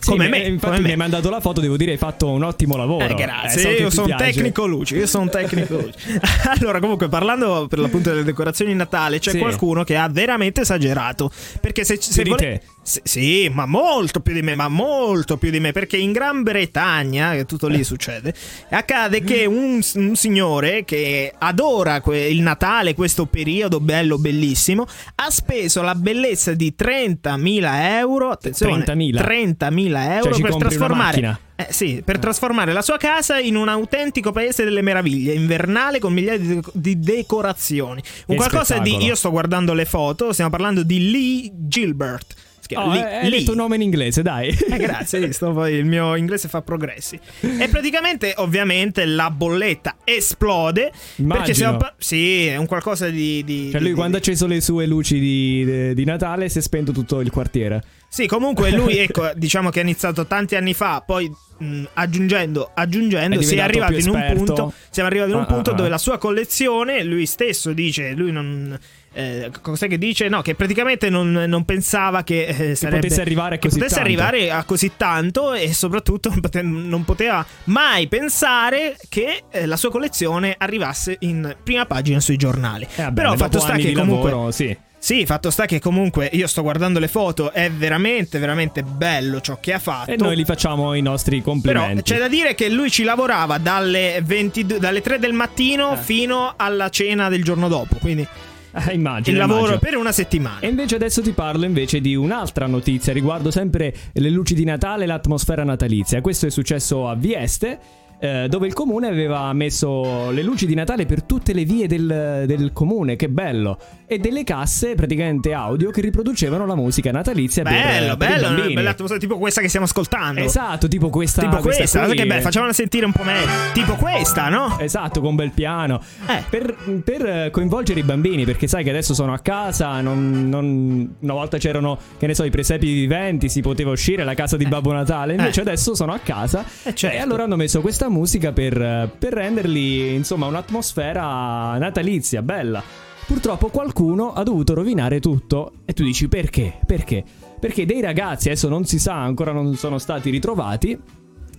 Sì, 0.02 0.12
come 0.12 0.25
mi- 0.25 0.30
me, 0.30 0.38
Infatti, 0.47 0.61
come 0.66 0.76
mi 0.78 0.82
me. 0.85 0.90
hai 0.92 0.97
mandato 0.97 1.28
la 1.28 1.40
foto, 1.40 1.61
devo 1.61 1.76
dire, 1.76 1.90
hai 1.92 1.99
fatto 1.99 2.30
un 2.30 2.42
ottimo 2.42 2.75
lavoro. 2.75 3.04
Eh, 3.04 3.11
Eh, 3.11 3.14
grazie, 3.14 3.61
so 3.61 3.68
che 3.68 3.75
io 3.75 3.90
sono 3.90 4.06
piace. 4.06 4.25
tecnico 4.32 4.64
luci, 4.64 4.97
io 4.97 5.06
sono 5.06 5.28
tecnico 5.28 5.75
luci. 5.78 5.92
allora, 6.59 6.80
comunque, 6.80 7.09
parlando 7.11 7.66
per 7.68 7.80
l'appunto 7.80 8.09
delle 8.09 8.25
decorazioni 8.25 8.70
di 8.73 8.78
Natale, 8.78 9.18
c'è 9.18 9.32
Sì. 9.32 9.38
qualcuno 9.38 9.85
che 9.85 9.97
ha 9.99 10.09
veramente 10.09 10.62
esagerato. 10.62 11.30
Perché 11.61 11.85
se, 11.85 11.99
se 12.00 12.23
Più 12.23 12.35
di 12.35 12.61
te. 12.92 13.00
Sì, 13.04 13.49
ma 13.52 13.66
molto 13.66 14.20
più 14.20 14.32
di 14.32 14.42
me, 14.42 14.54
ma 14.54 14.68
molto 14.68 15.37
più 15.37 15.50
di 15.50 15.61
me, 15.61 15.73
perché 15.73 15.97
in 15.97 16.12
Gran 16.12 16.42
Bretagna, 16.42 17.32
che 17.32 17.44
tutto 17.44 17.66
lì 17.68 17.85
succede, 17.85 18.35
accade 18.70 19.23
che 19.23 19.44
un, 19.47 19.80
un 19.94 20.16
signore 20.16 20.85
che 20.85 21.32
adora 21.38 22.00
que- 22.00 22.28
il 22.28 22.40
Natale, 22.40 22.94
questo 22.94 23.26
periodo 23.26 23.80
bello, 23.80 24.18
bellissimo, 24.18 24.87
ha 25.16 25.30
speso 25.30 25.82
la 25.82 25.94
bellezza 25.94 26.52
di 26.54 26.75
30.000 26.76 27.99
euro, 27.99 28.30
attenzione, 28.30 28.85
30.000? 28.85 29.14
30.000 29.14 30.12
euro 30.12 30.23
Cioè, 30.23 30.32
ci 30.35 30.42
per 30.42 30.56
trasformare... 30.56 31.38
Eh, 31.61 31.66
sì, 31.75 32.00
per 32.02 32.18
trasformare 32.18 32.73
la 32.73 32.80
sua 32.80 32.97
casa 32.97 33.38
in 33.38 33.54
un 33.54 33.68
autentico 33.68 34.32
paese 34.32 34.64
delle 34.64 34.80
meraviglie, 34.80 35.35
invernale 35.35 35.99
con 35.99 36.11
migliaia 36.11 36.38
di, 36.38 36.61
di 36.73 36.99
decorazioni. 36.99 38.00
Un 38.26 38.35
Che 38.35 38.35
qualcosa 38.37 38.78
di. 38.78 39.04
Io 39.04 39.14
sto 39.14 39.30
guardando 39.30 39.75
le 39.75 39.85
foto, 39.85 40.32
stiamo 40.32 40.50
parlando 40.50 40.82
di 40.82 41.11
Lee 41.11 41.50
Gilbert. 41.52 42.35
Oh, 42.76 42.90
Lee- 42.92 43.18
hai 43.20 43.28
Lee. 43.30 43.38
detto 43.40 43.50
un 43.52 43.56
nome 43.58 43.76
in 43.76 43.82
inglese, 43.82 44.22
dai. 44.22 44.48
Eh, 44.48 44.76
grazie? 44.76 45.28
Poi 45.38 45.74
il 45.74 45.84
mio 45.84 46.14
inglese 46.16 46.48
fa 46.48 46.62
progressi. 46.62 47.18
E 47.40 47.68
praticamente, 47.68 48.34
ovviamente, 48.36 49.04
la 49.04 49.30
bolletta 49.30 49.96
esplode. 50.04 50.90
Perché 50.92 51.22
Immagino. 51.22 51.54
siamo 51.54 51.76
pa- 51.78 51.94
sì, 51.98 52.46
è 52.46 52.56
un 52.56 52.66
qualcosa 52.66 53.08
di. 53.08 53.42
di- 53.44 53.70
Cioè 53.70 53.80
di- 53.80 53.86
lui 53.86 53.94
quando 53.94 54.16
ha 54.16 54.20
di- 54.20 54.26
acceso 54.26 54.46
le 54.46 54.60
sue 54.60 54.86
luci 54.86 55.18
di, 55.18 55.94
di 55.94 56.04
Natale 56.04 56.48
si 56.48 56.58
è 56.58 56.62
spento 56.62 56.92
tutto 56.92 57.20
il 57.20 57.30
quartiere. 57.30 57.82
Sì, 58.08 58.26
comunque 58.26 58.70
lui, 58.72 58.98
ecco, 58.98 59.30
diciamo 59.36 59.70
che 59.70 59.78
ha 59.78 59.82
iniziato 59.82 60.26
tanti 60.26 60.56
anni 60.56 60.74
fa, 60.74 61.00
poi 61.06 61.30
mh, 61.58 61.84
aggiungendo, 61.94 62.70
aggiungendo, 62.74 63.40
si 63.40 63.54
è 63.54 63.60
arrivato 63.60 63.92
in 63.96 64.08
un 64.08 64.32
punto, 64.34 64.72
siamo 64.90 65.08
arrivati 65.08 65.30
in 65.30 65.36
un 65.36 65.42
Ah, 65.42 65.46
punto 65.46 65.70
ah, 65.70 65.72
ah. 65.72 65.76
dove 65.76 65.88
la 65.88 65.98
sua 65.98 66.18
collezione, 66.18 67.04
lui 67.04 67.26
stesso 67.26 67.72
dice, 67.72 68.12
lui 68.12 68.32
non... 68.32 68.76
Eh, 69.12 69.50
cos'è 69.60 69.88
che 69.88 69.98
dice? 69.98 70.28
No, 70.28 70.40
che 70.40 70.54
praticamente 70.54 71.10
non, 71.10 71.32
non 71.32 71.64
pensava 71.64 72.22
che, 72.22 72.44
eh, 72.46 72.74
sarebbe- 72.76 73.00
potesse 73.00 73.20
arrivare 73.20 73.56
a 73.56 73.58
che 73.58 73.66
così 73.68 73.78
potesse 73.80 73.96
tanto. 74.00 74.10
arrivare 74.10 74.50
a 74.52 74.62
così 74.64 74.92
tanto 74.96 75.52
e 75.52 75.72
soprattutto 75.74 76.28
non 76.28 76.38
pote- 76.40 76.62
non 76.62 77.04
poteva 77.04 77.44
mai 77.64 78.06
pensare 78.06 78.96
che 79.08 79.42
eh, 79.50 79.66
la 79.66 79.76
sua 79.76 79.90
collezione 79.90 80.54
arrivasse 80.56 81.16
in 81.20 81.56
prima 81.62 81.86
pagina 81.86 82.20
sui 82.20 82.36
giornali. 82.36 82.86
Eh, 82.96 83.10
Però 83.12 83.34
fatto 83.36 83.58
sta 83.58 83.74
che 83.76 83.92
comunque 83.92 84.30
lavoro, 84.30 84.50
sì. 84.52 84.76
sì, 84.96 85.26
fatto 85.26 85.50
sta 85.50 85.66
che 85.66 85.80
comunque 85.80 86.28
io 86.32 86.46
sto 86.46 86.62
guardando 86.62 87.00
le 87.00 87.08
foto, 87.08 87.50
è 87.52 87.68
veramente, 87.68 88.38
veramente 88.38 88.84
bello 88.84 89.40
ciò 89.40 89.58
che 89.58 89.72
ha 89.72 89.78
fatto. 89.80 90.12
E 90.12 90.16
noi 90.18 90.36
gli 90.36 90.44
facciamo 90.44 90.94
i 90.94 91.02
nostri 91.02 91.40
Però 91.40 91.50
complimenti. 91.50 92.02
c'è 92.02 92.18
da 92.18 92.28
dire 92.28 92.54
che 92.54 92.68
lui 92.68 92.90
ci 92.90 93.02
lavorava 93.02 93.58
dalle, 93.58 94.20
22 94.24 94.78
dalle 94.78 95.00
3 95.00 95.18
del 95.18 95.32
mattino 95.32 95.94
Eh. 95.94 95.96
fino 95.96 96.52
alla 96.56 96.88
cena 96.90 97.28
del 97.28 97.42
giorno 97.42 97.66
dopo. 97.66 97.96
Quindi 98.00 98.24
Eh, 98.72 98.92
immagino, 98.94 99.36
il 99.36 99.40
lavoro 99.40 99.58
immagino. 99.58 99.78
per 99.78 99.96
una 99.96 100.12
settimana. 100.12 100.60
E 100.60 100.68
invece 100.68 100.96
adesso 100.96 101.22
ti 101.22 101.32
parlo 101.32 101.64
invece 101.64 102.00
di 102.00 102.14
un'altra 102.14 102.66
notizia 102.66 103.12
riguardo 103.12 103.50
sempre 103.50 103.94
le 104.12 104.30
luci 104.30 104.54
di 104.54 104.64
Natale 104.64 105.04
e 105.04 105.06
l'atmosfera 105.06 105.64
natalizia. 105.64 106.20
Questo 106.20 106.46
è 106.46 106.50
successo 106.50 107.08
a 107.08 107.14
Vieste. 107.14 107.78
Eh, 108.20 108.46
dove 108.48 108.66
il 108.66 108.72
comune 108.74 109.08
aveva 109.08 109.52
messo 109.52 110.30
le 110.30 110.42
luci 110.42 110.66
di 110.66 110.74
Natale 110.74 111.06
per 111.06 111.22
tutte 111.22 111.52
le 111.52 111.64
vie 111.64 111.86
del, 111.86 112.44
del 112.46 112.70
comune, 112.72 113.16
che 113.16 113.28
bello! 113.28 113.78
E 114.06 114.18
delle 114.18 114.44
casse 114.44 114.94
praticamente 114.94 115.52
audio 115.52 115.90
che 115.90 116.00
riproducevano 116.00 116.66
la 116.66 116.74
musica 116.74 117.10
natalizia 117.10 117.62
per- 117.62 117.72
Bello, 117.72 118.16
per, 118.16 118.28
i 118.28 118.32
bello, 118.34 118.48
bambini. 118.48 118.74
bella 118.74 118.90
atmosfera, 118.90 119.20
tipo 119.20 119.38
questa 119.38 119.60
che 119.60 119.68
stiamo 119.68 119.86
ascoltando. 119.86 120.40
Esatto, 120.40 120.88
tipo 120.88 121.08
questa. 121.10 121.42
Tipo 121.42 121.58
questa, 121.60 122.04
qui. 122.04 122.16
che 122.16 122.26
bello, 122.26 122.40
facciamola 122.42 122.72
sentire 122.72 123.06
un 123.06 123.12
po' 123.12 123.22
meglio. 123.22 123.48
Tipo 123.72 123.94
questa, 123.94 124.48
no? 124.48 124.78
Esatto, 124.80 125.20
con 125.20 125.34
bel 125.36 125.52
piano. 125.52 126.00
Eh. 126.26 126.42
Per, 126.50 127.02
per, 127.04 127.24
eh, 127.24 127.50
coinvolgere 127.50 128.00
i 128.00 128.02
bambini, 128.02 128.44
perché 128.44 128.66
sai 128.66 128.84
che 128.84 128.90
adesso 128.90 129.14
sono 129.14 129.32
a 129.32 129.38
casa, 129.38 130.00
non, 130.00 130.49
non- 130.49 131.14
una 131.21 131.32
volta 131.32 131.56
c'erano, 131.58 131.99
che 132.18 132.26
ne 132.26 132.34
so, 132.34 132.45
i 132.45 132.50
presepi 132.50 132.92
viventi, 132.92 133.49
si 133.49 133.60
poteva 133.62 133.90
uscire 133.92 134.23
alla 134.23 134.34
casa 134.34 134.56
di 134.56 134.66
Babbo 134.66 134.92
Natale, 134.92 135.34
invece 135.34 135.60
adesso 135.62 135.95
sono 135.95 136.12
a 136.12 136.18
casa. 136.18 136.64
Eh, 136.82 136.95
certo. 136.95 137.16
E 137.16 137.21
allora 137.21 137.45
hanno 137.45 137.56
messo 137.56 137.80
questa 137.80 138.08
musica 138.10 138.52
per, 138.52 139.10
per 139.18 139.32
renderli, 139.32 140.14
insomma, 140.14 140.46
un'atmosfera 140.46 141.78
natalizia, 141.78 142.42
bella. 142.42 142.82
Purtroppo 143.26 143.68
qualcuno 143.68 144.32
ha 144.32 144.42
dovuto 144.42 144.75
rovinare 144.75 145.20
tutto. 145.20 145.73
E 145.84 145.92
tu 145.92 146.02
dici 146.02 146.28
perché? 146.28 146.78
Perché? 146.84 147.25
Perché 147.60 147.86
dei 147.86 148.00
ragazzi, 148.00 148.49
adesso 148.49 148.68
non 148.68 148.84
si 148.84 148.99
sa, 148.99 149.14
ancora 149.14 149.52
non 149.52 149.76
sono 149.76 149.99
stati 149.99 150.30
ritrovati, 150.30 150.99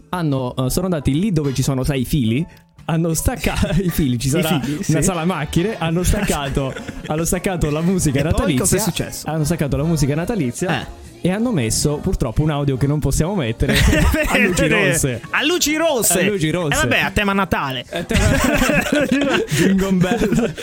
hanno, 0.09 0.53
eh, 0.55 0.69
sono 0.69 0.85
andati 0.85 1.17
lì 1.17 1.31
dove 1.31 1.53
ci 1.53 1.63
sono, 1.63 1.83
sai, 1.83 2.01
i 2.01 2.05
fili. 2.05 2.45
Hanno 2.85 3.13
staccato 3.13 3.69
i 3.81 3.89
fili, 3.89 4.19
ci 4.19 4.27
sarà 4.27 4.59
fili, 4.59 4.73
una 4.73 4.99
sì. 4.99 5.01
sala 5.03 5.23
macchine. 5.23 5.77
Hanno 5.77 6.03
staccato, 6.03 6.73
hanno 7.07 7.23
staccato 7.23 7.69
la 7.69 7.81
musica 7.81 8.19
E 8.19 8.21
poi 8.23 8.31
natalizia. 8.31 8.59
cosa 8.59 8.75
è 8.75 8.79
successo? 8.79 9.29
Hanno 9.29 9.43
staccato 9.45 9.77
la 9.77 9.83
musica 9.83 10.15
natalizia. 10.15 10.81
Eh. 10.81 10.87
E 11.23 11.29
hanno 11.31 11.51
messo 11.51 11.97
purtroppo 11.97 12.41
un 12.41 12.49
audio 12.49 12.77
che 12.77 12.87
non 12.87 12.99
possiamo 12.99 13.35
mettere 13.35 13.75
a 13.77 14.37
luci 14.39 14.67
rosse. 14.67 15.21
A 15.29 15.43
luci 15.43 15.75
rosse. 15.75 16.19
A 16.19 16.23
luci 16.29 16.49
rosse. 16.49 16.73
E 16.73 16.77
vabbè, 16.81 16.99
a 16.99 17.11
tema 17.11 17.33
Natale. 17.33 17.85
Jingle 19.49 19.91
bell. 19.93 20.53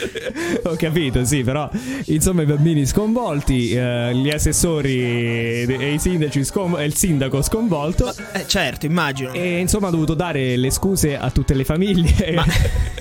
Ho 0.65 0.75
capito, 0.77 1.25
sì, 1.25 1.45
però 1.45 1.71
insomma 2.07 2.43
i 2.43 2.47
bambini 2.47 2.87
sconvolti, 2.87 3.71
eh, 3.71 4.13
gli 4.15 4.31
assessori 4.31 4.99
e 5.01 5.93
i 5.95 5.99
sindaci 6.01 6.45
scon- 6.45 6.81
e 6.81 6.85
il 6.85 6.95
sindaco 6.97 7.41
sconvolto. 7.43 8.13
Eh, 8.33 8.45
certo, 8.49 8.87
immagino. 8.87 9.33
E 9.33 9.59
insomma 9.59 9.89
ha 9.89 9.91
dovuto 9.91 10.15
dare 10.15 10.57
le 10.57 10.71
scuse 10.71 11.17
a 11.17 11.31
tutte 11.31 11.55
le 11.55 11.65
famiglie. 11.65 12.35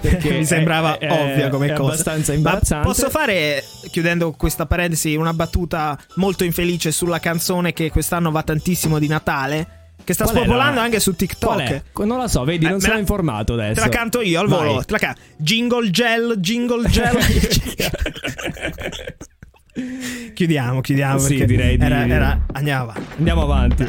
Perché 0.00 0.30
mi 0.30 0.46
sembrava 0.46 0.96
è- 0.96 1.10
ovvia 1.10 1.50
come 1.50 1.66
è 1.66 1.72
cosa. 1.74 1.92
abbastanza 1.92 2.32
Ma 2.32 2.36
imbarazzante. 2.38 2.86
posso 2.86 3.10
fare, 3.10 3.62
chiudendo 3.90 4.32
questa 4.32 4.66
parentesi, 4.66 5.14
una 5.16 5.34
battuta 5.34 5.98
molto 6.16 6.44
infelice 6.44 6.92
sulla 6.92 7.18
canzone 7.20 7.72
che 7.72 7.90
quest'anno 7.90 8.30
va 8.30 8.42
tantissimo 8.42 8.98
di 8.98 9.08
Natale? 9.08 9.72
Che 10.04 10.14
sta 10.14 10.24
Qual 10.24 10.36
spopolando 10.36 10.76
la- 10.76 10.82
anche 10.84 11.00
su 11.00 11.14
TikTok. 11.14 11.82
Non 12.04 12.18
la 12.18 12.28
so, 12.28 12.44
vedi, 12.44 12.64
Eh, 12.64 12.70
non 12.70 12.80
sono 12.80 12.94
la- 12.94 12.98
informato 13.00 13.52
adesso. 13.54 13.74
Te 13.74 13.80
la 13.80 13.88
canto 13.88 14.20
io 14.22 14.40
al 14.40 14.48
Vai. 14.48 14.66
volo. 14.66 14.84
Te 14.84 14.92
la 14.92 14.98
can- 14.98 15.14
Jingle 15.36 15.90
gel, 15.90 16.36
jingle 16.38 16.88
gel. 16.88 17.18
chiudiamo, 20.34 20.80
chiudiamo. 20.80 21.18
Sì, 21.18 21.44
direi 21.44 21.76
di- 21.76 21.84
era, 21.84 22.06
era- 22.06 22.46
Andiamo 22.52 22.82
avanti. 22.90 23.12
Andiamo 23.18 23.42
avanti. 23.42 23.86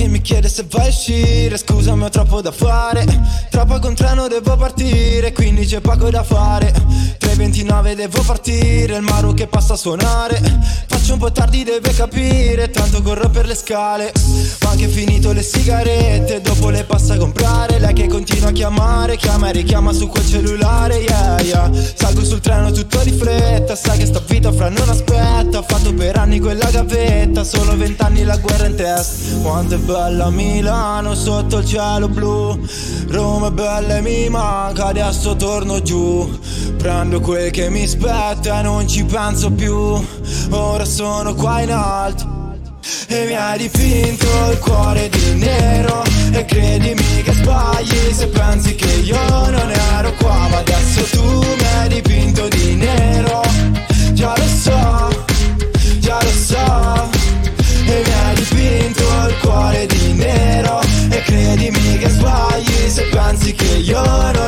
Che 0.00 0.08
mi 0.08 0.22
chiede 0.22 0.48
se 0.48 0.64
vai 0.66 0.86
a 0.86 0.88
uscire. 0.88 1.58
Scusami 1.58 2.04
ho 2.04 2.08
troppo 2.08 2.40
da 2.40 2.50
fare. 2.50 3.04
Troppo 3.50 3.78
con 3.80 3.94
treno 3.94 4.28
devo 4.28 4.56
partire 4.56 5.30
Quindi 5.34 5.66
c'è 5.66 5.82
poco 5.82 6.08
da 6.08 6.22
fare. 6.22 6.72
3.29 7.20 7.94
devo 7.94 8.22
partire 8.22 8.96
Il 8.96 9.02
Maru 9.02 9.34
che 9.34 9.46
passa 9.46 9.74
a 9.74 9.76
suonare. 9.76 10.40
Faccio 10.86 11.12
un 11.12 11.18
po' 11.18 11.30
tardi 11.30 11.64
deve 11.64 11.92
capire 11.92 12.70
Tanto 12.70 13.02
corro 13.02 13.28
per 13.28 13.44
le 13.44 13.54
scale. 13.54 14.10
Ho 14.64 14.68
anche 14.68 14.88
finito 14.88 15.32
le 15.32 15.42
sigarette 15.42 16.40
Dopo 16.40 16.70
le 16.70 16.84
passa 16.84 17.12
a 17.12 17.16
comprare. 17.18 17.78
Lei 17.78 17.92
che 17.92 18.08
continua 18.08 18.48
a 18.48 18.52
chiamare 18.52 19.18
Chiama 19.18 19.50
e 19.50 19.52
richiama 19.52 19.92
su 19.92 20.06
quel 20.06 20.26
cellulare 20.26 20.96
Yeah 20.96 21.40
yeah. 21.40 21.70
Salgo 21.94 22.24
sul 22.24 22.40
treno 22.40 22.70
tutto 22.70 23.00
di 23.00 23.12
fretta 23.12 23.76
Sai 23.76 23.98
che 23.98 24.06
sta 24.06 24.22
vita 24.26 24.50
fra 24.50 24.70
non 24.70 24.88
aspetta. 24.88 25.58
Ho 25.58 25.64
fatto 25.68 25.92
per 25.92 26.16
anni 26.16 26.40
quella 26.40 26.70
gavetta 26.70 27.44
Solo 27.44 27.76
vent'anni 27.76 28.24
la 28.24 28.38
guerra 28.38 28.64
in 28.66 28.76
testa. 28.76 29.36
Quanto 29.42 29.74
è 29.74 29.78
bella 29.90 30.30
Milano 30.30 31.14
sotto 31.14 31.58
il 31.58 31.66
cielo 31.66 32.08
blu. 32.08 32.58
Roma 33.08 33.48
è 33.48 33.50
bella 33.50 33.96
e 33.96 34.00
mi 34.00 34.28
manca 34.28 34.86
Adesso 34.86 35.34
torno 35.36 35.82
giù. 35.82 36.38
Prendo 36.76 37.20
quel 37.20 37.50
che 37.50 37.68
mi 37.70 37.86
spetta 37.86 38.60
e 38.60 38.62
non 38.62 38.86
ci 38.86 39.04
penso 39.04 39.50
più. 39.50 39.74
Ora 40.50 40.84
sono 40.84 41.34
qua 41.34 41.60
in 41.60 41.72
alto 41.72 42.38
e 43.08 43.26
mi 43.26 43.34
hai 43.34 43.58
dipinto 43.58 44.26
il 44.52 44.58
cuore 44.58 45.08
di 45.08 45.34
nero. 45.34 46.04
E 46.32 46.44
credimi 46.44 47.22
che 47.22 47.32
sbagli 47.32 48.12
se 48.12 48.28
pensi 48.28 48.74
che 48.76 48.92
io 49.02 49.18
non 49.26 49.72
ero 49.98 50.12
qua 50.14 50.46
Ma 50.48 50.58
adesso 50.58 51.02
tu 51.10 51.40
mi 51.40 51.66
hai 51.78 51.88
dipinto 51.88 52.46
di 52.48 52.76
nero. 52.76 53.42
Già 54.12 54.34
lo 54.36 54.46
so, 54.46 55.24
già 55.98 56.18
lo 56.22 56.30
so 56.30 57.19
E 57.90 58.02
mi 58.06 58.12
hai 58.12 58.34
dipinto 58.34 59.02
il 59.28 59.38
cuore 59.42 59.86
di 59.86 60.12
nero. 60.12 60.80
E 61.10 61.22
credimi 61.22 61.98
che 61.98 62.08
sbagli 62.08 62.88
se 62.88 63.02
pensi 63.10 63.52
che 63.52 63.78
io 63.78 64.02
non 64.02 64.39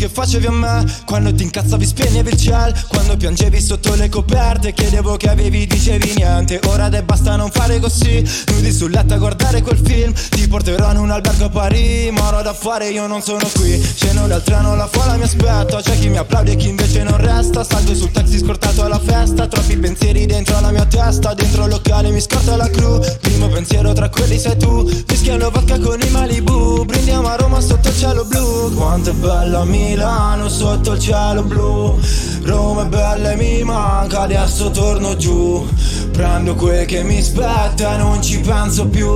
che 0.00 0.08
facevi 0.08 0.46
a 0.46 0.50
me? 0.50 0.84
Quando 1.04 1.34
ti 1.34 1.42
incazzavi 1.42 1.84
spegnevi 1.84 2.30
il 2.30 2.36
ciel. 2.38 2.86
Quando 2.88 3.18
piangevi 3.18 3.60
sotto 3.60 3.94
le 3.94 4.08
coperte 4.08 4.72
Chiedevo 4.72 5.18
che 5.18 5.28
avevi 5.28 5.66
dicevi 5.66 6.14
niente. 6.16 6.58
Ora 6.68 6.88
te 6.88 7.02
basta 7.02 7.36
non 7.36 7.50
fare 7.50 7.78
così. 7.80 8.24
Nudi 8.48 8.72
sul 8.72 8.90
letto 8.90 9.12
a 9.12 9.18
guardare 9.18 9.60
quel 9.60 9.76
film. 9.76 10.14
Ti 10.14 10.48
porterò 10.48 10.90
in 10.92 10.96
un 10.96 11.10
albergo 11.10 11.44
a 11.44 11.48
Parigi. 11.50 12.10
Ma 12.12 12.28
ora 12.28 12.40
da 12.40 12.54
fare 12.54 12.88
io 12.88 13.06
non 13.06 13.20
sono 13.20 13.46
qui. 13.52 13.78
Scendo 13.78 14.26
dal 14.26 14.42
treno 14.42 14.74
la 14.74 14.86
folla 14.86 15.16
mi 15.16 15.24
aspetta. 15.24 15.82
C'è 15.82 15.98
chi 15.98 16.08
mi 16.08 16.16
applaudi 16.16 16.52
e 16.52 16.56
chi 16.56 16.68
invece 16.68 17.02
non 17.02 17.18
resta. 17.18 17.62
Salgo 17.62 17.94
sul 17.94 18.10
taxi 18.10 18.38
scortato 18.38 18.82
alla 18.82 18.98
festa. 18.98 19.48
Troppi 19.48 19.76
pensieri 19.76 20.24
dentro 20.24 20.58
la 20.60 20.70
mia 20.70 20.86
testa. 20.86 21.34
Dentro 21.34 21.64
il 21.64 21.70
locale 21.72 22.10
mi 22.10 22.22
scorta 22.22 22.56
la 22.56 22.70
crew 22.70 23.00
Primo 23.20 23.48
pensiero 23.48 23.92
tra 23.92 24.08
quelli 24.08 24.38
sei 24.38 24.56
tu. 24.56 24.88
Mischiano 25.08 25.50
vodka 25.50 25.78
con 25.78 26.00
i 26.00 26.08
Malibu. 26.08 26.86
Brindiamo 26.86 27.28
a 27.28 27.36
Roma 27.36 27.60
sotto 27.60 27.88
il 27.88 27.96
cielo 27.98 28.24
blu. 28.24 28.72
Quanto 28.74 29.10
è 29.10 29.12
bella 29.12 29.64
Milano 29.90 30.48
sotto 30.48 30.92
il 30.92 31.00
cielo 31.00 31.42
blu. 31.42 31.98
Roma 32.44 32.82
è 32.82 32.86
bella 32.86 33.32
e 33.32 33.36
mi 33.36 33.64
manca 33.64 34.20
Adesso 34.20 34.70
torno 34.70 35.16
giù. 35.16 35.68
Prendo 36.12 36.54
quel 36.54 36.86
che 36.86 37.02
mi 37.02 37.20
spetta 37.20 37.94
e 37.94 37.96
non 37.96 38.22
ci 38.22 38.38
penso 38.38 38.86
più. 38.86 39.08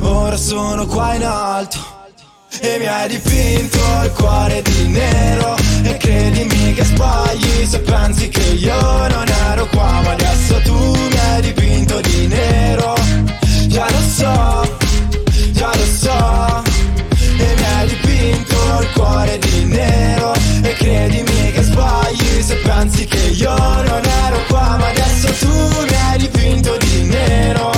Ora 0.00 0.36
sono 0.38 0.86
qua 0.86 1.14
in 1.14 1.24
alto. 1.24 1.76
E 2.58 2.78
mi 2.78 2.86
hai 2.86 3.08
dipinto 3.08 3.78
il 4.02 4.12
cuore 4.12 4.62
di 4.62 4.88
nero. 4.88 5.56
E 5.82 5.98
credimi 5.98 6.72
che 6.72 6.84
sbagli 6.84 7.66
se 7.66 7.80
pensi 7.80 8.30
che 8.30 8.54
io 8.54 9.08
non 9.08 9.28
ero 9.50 9.66
qua. 9.66 10.00
Ma 10.04 10.12
adesso 10.12 10.58
tu 10.62 10.72
mi 10.72 11.18
hai 11.18 11.42
dipinto 11.42 12.00
di 12.00 12.28
nero. 12.28 12.94
Già 13.66 13.86
lo 13.90 14.00
so, 14.00 14.76
già 15.52 15.70
lo 15.74 15.84
so 15.84 16.68
il 18.80 18.90
cuore 18.92 19.38
di 19.38 19.64
nero. 19.64 20.32
E 20.62 20.72
credimi 20.74 21.52
che 21.52 21.62
sbagli 21.62 22.42
se 22.42 22.56
pensi 22.56 23.04
che 23.06 23.18
io 23.18 23.56
non 23.56 24.02
ero 24.04 24.44
qua 24.48 24.76
Ma 24.78 24.88
adesso 24.88 25.28
tu 25.38 25.48
mi 25.48 25.94
hai 25.94 26.18
dipinto 26.18 26.76
di 26.78 27.02
nero 27.04 27.77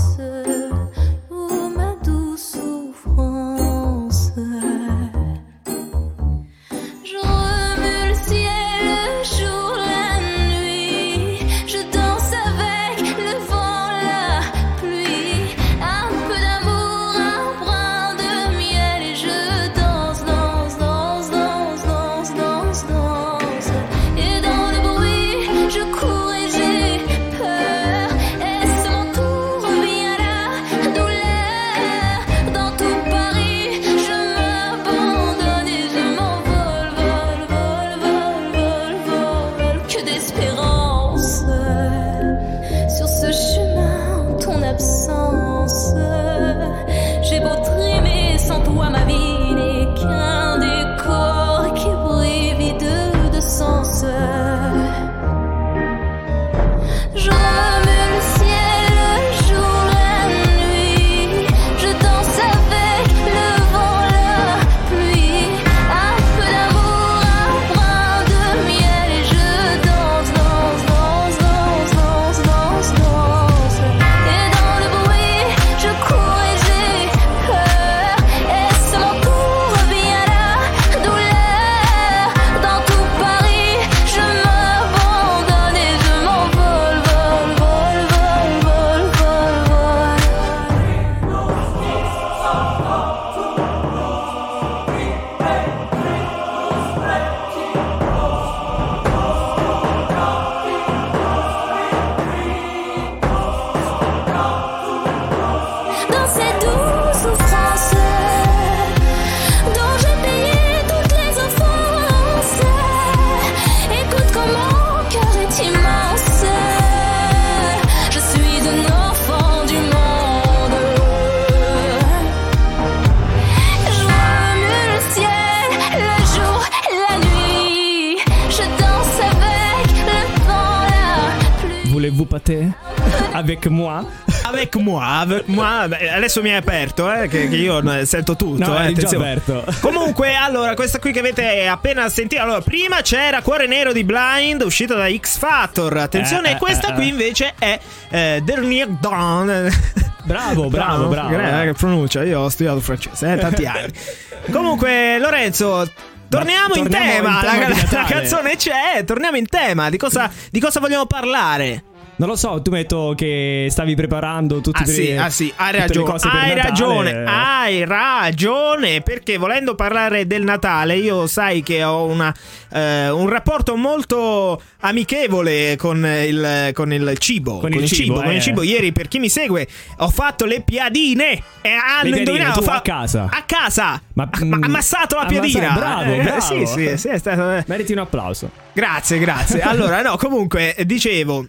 Adesso 136.31 136.41
mi 136.41 136.49
hai 136.49 136.55
aperto, 136.55 137.11
eh, 137.11 137.27
che, 137.27 137.49
che 137.49 137.55
io 137.57 137.81
eh, 137.91 138.05
sento 138.05 138.35
tutto. 138.37 138.65
No, 138.65 138.81
eh, 138.83 138.93
già 138.93 139.09
aperto. 139.09 139.65
Comunque, 139.81 140.33
allora, 140.35 140.73
questa 140.73 140.99
qui 140.99 141.11
che 141.11 141.19
avete 141.19 141.67
appena 141.67 142.07
sentito. 142.07 142.41
Allora, 142.41 142.61
prima 142.61 143.01
c'era 143.01 143.41
Cuore 143.41 143.67
Nero 143.67 143.91
di 143.91 144.03
Blind, 144.05 144.61
uscito 144.61 144.95
da 144.95 145.09
X 145.13 145.37
Factor. 145.37 145.97
Attenzione, 145.97 146.51
Eh, 146.51 146.53
eh, 146.53 146.57
questa 146.57 146.91
eh, 146.91 146.93
qui 146.93 147.09
invece 147.09 147.53
è 147.59 147.77
eh, 148.09 148.41
Dernier 148.43 148.87
Dawn. 148.87 149.69
Bravo, 150.23 150.69
bravo, 150.69 151.07
bravo. 151.07 151.35
Eh, 151.35 151.65
che 151.65 151.73
pronuncia, 151.73 152.23
io 152.23 152.41
ho 152.41 152.49
studiato 152.49 152.79
francese, 152.79 153.33
eh, 153.33 153.37
tanti 153.37 153.65
anni. 153.65 153.91
Comunque, 154.51 155.17
Lorenzo. 155.19 155.89
Torniamo, 156.29 156.75
in 156.75 156.83
torniamo 156.83 157.05
tema, 157.05 157.29
in 157.33 157.39
tema 157.41 157.67
la, 157.67 158.01
la- 158.01 158.07
canzone 158.07 158.55
c'è, 158.55 159.03
torniamo 159.03 159.35
in 159.35 159.47
tema, 159.47 159.89
di 159.89 159.97
cosa, 159.97 160.31
di 160.49 160.61
cosa 160.61 160.79
vogliamo 160.79 161.05
parlare? 161.05 161.83
Non 162.21 162.29
lo 162.29 162.35
so, 162.35 162.61
tu 162.61 162.69
metto 162.69 163.13
che 163.17 163.65
stavi 163.71 163.95
preparando 163.95 164.61
tutti 164.61 164.83
Ah 164.83 164.85
sì, 164.85 165.11
ah 165.13 165.29
sì, 165.31 165.51
hai 165.55 165.71
ragione, 165.71 166.19
hai 166.29 166.53
ragione, 166.53 167.23
hai 167.25 167.83
ragione, 167.83 169.01
perché 169.01 169.37
volendo 169.37 169.73
parlare 169.73 170.27
del 170.27 170.43
Natale, 170.43 170.97
io 170.97 171.25
sai 171.25 171.63
che 171.63 171.83
ho 171.83 172.05
una, 172.05 172.31
eh, 172.73 173.09
un 173.09 173.27
rapporto 173.27 173.75
molto 173.75 174.61
amichevole 174.81 175.75
con 175.77 176.05
il, 176.05 176.69
con 176.75 176.93
il 176.93 177.17
cibo, 177.17 177.57
Con 177.57 177.73
il 177.73 177.87
cibo, 177.87 178.13
con 178.21 178.29
il 178.29 178.37
eh. 178.37 178.41
cibo. 178.41 178.61
Ieri, 178.61 178.91
per 178.91 179.07
chi 179.07 179.17
mi 179.17 179.27
segue, 179.29 179.67
ho 179.97 180.09
fatto 180.11 180.45
le 180.45 180.61
piadine 180.61 181.31
e 181.61 181.69
hanno 181.71 182.01
piadine, 182.01 182.17
indovinato. 182.19 182.61
fa- 182.61 182.75
a 182.75 182.81
casa? 182.81 183.29
A 183.31 183.41
casa, 183.47 183.99
Ma- 184.13 184.29
ma- 184.43 184.57
mm, 184.57 184.63
ammassato 184.65 185.15
la 185.15 185.25
piadina. 185.25 185.71
bravo, 185.71 186.13
Eh, 186.13 186.21
bravo. 186.21 186.39
Sì, 186.39 186.67
sì, 186.67 186.97
sì, 186.97 187.07
è 187.07 187.17
stato... 187.17 187.51
eh. 187.51 187.63
Meriti 187.65 187.93
un 187.93 187.97
applauso. 187.97 188.51
Grazie, 188.73 189.17
grazie. 189.17 189.61
Allora, 189.61 190.03
no, 190.03 190.17
comunque, 190.17 190.75
eh, 190.75 190.85
dicevo... 190.85 191.47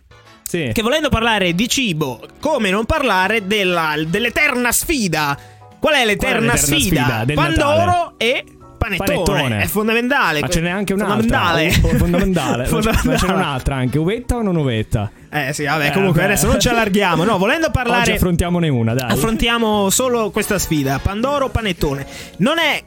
Sì. 0.53 0.71
che 0.75 0.83
volendo 0.83 1.09
parlare 1.09 1.55
di 1.55 1.67
cibo, 1.67 2.21
come 2.39 2.69
non 2.69 2.85
parlare 2.85 3.47
della- 3.47 3.95
dell'eterna 4.07 4.71
sfida? 4.71 5.39
Qual 5.81 5.95
è 5.95 6.05
l'eterna 6.05 6.53
l'eterna 6.53 6.57
sfida? 6.57 7.03
sfida 7.05 7.25
del 7.25 7.37
Pandoro 7.37 7.85
Natale? 7.87 8.15
e 8.19 8.45
panettone. 8.77 9.23
Panettone. 9.23 9.63
È 9.63 9.67
fondamentale. 9.67 10.41
Ma 10.41 10.49
ce 10.49 10.61
n'è 10.61 10.69
anche 10.69 10.93
un'altra. 10.93 11.17
Fondamentale. 11.17 11.67
Oh, 11.83 11.97
fondamentale. 11.97 12.65
Fondamentale. 12.67 13.09
Ma 13.13 13.17
ce 13.17 13.27
n'è 13.27 13.33
un'altra 13.33 13.75
anche, 13.77 13.99
uvetta 13.99 14.37
o 14.37 14.43
non 14.43 14.57
uvetta? 14.57 15.11
Eh 15.31 15.53
sì, 15.55 15.65
vabbè, 15.65 15.87
Eh, 15.87 15.93
comunque 15.93 16.21
vabbè. 16.21 16.33
adesso 16.35 16.47
non 16.49 16.61
ci 16.61 16.69
allarghiamo. 16.69 17.25
No, 17.25 17.39
volendo 17.39 17.67
Oggi 17.69 17.73
parlare 17.75 18.13
affrontiamone 18.15 18.69
una, 18.69 18.93
dai. 18.93 19.11
affrontiamo 19.11 19.89
solo 19.89 20.31
questa 20.31 20.59
sfida, 20.59 20.99
Pandoro 20.99 21.47
o 21.47 21.49
panettone. 21.49 22.05
Non 22.39 22.59
è 22.59 22.83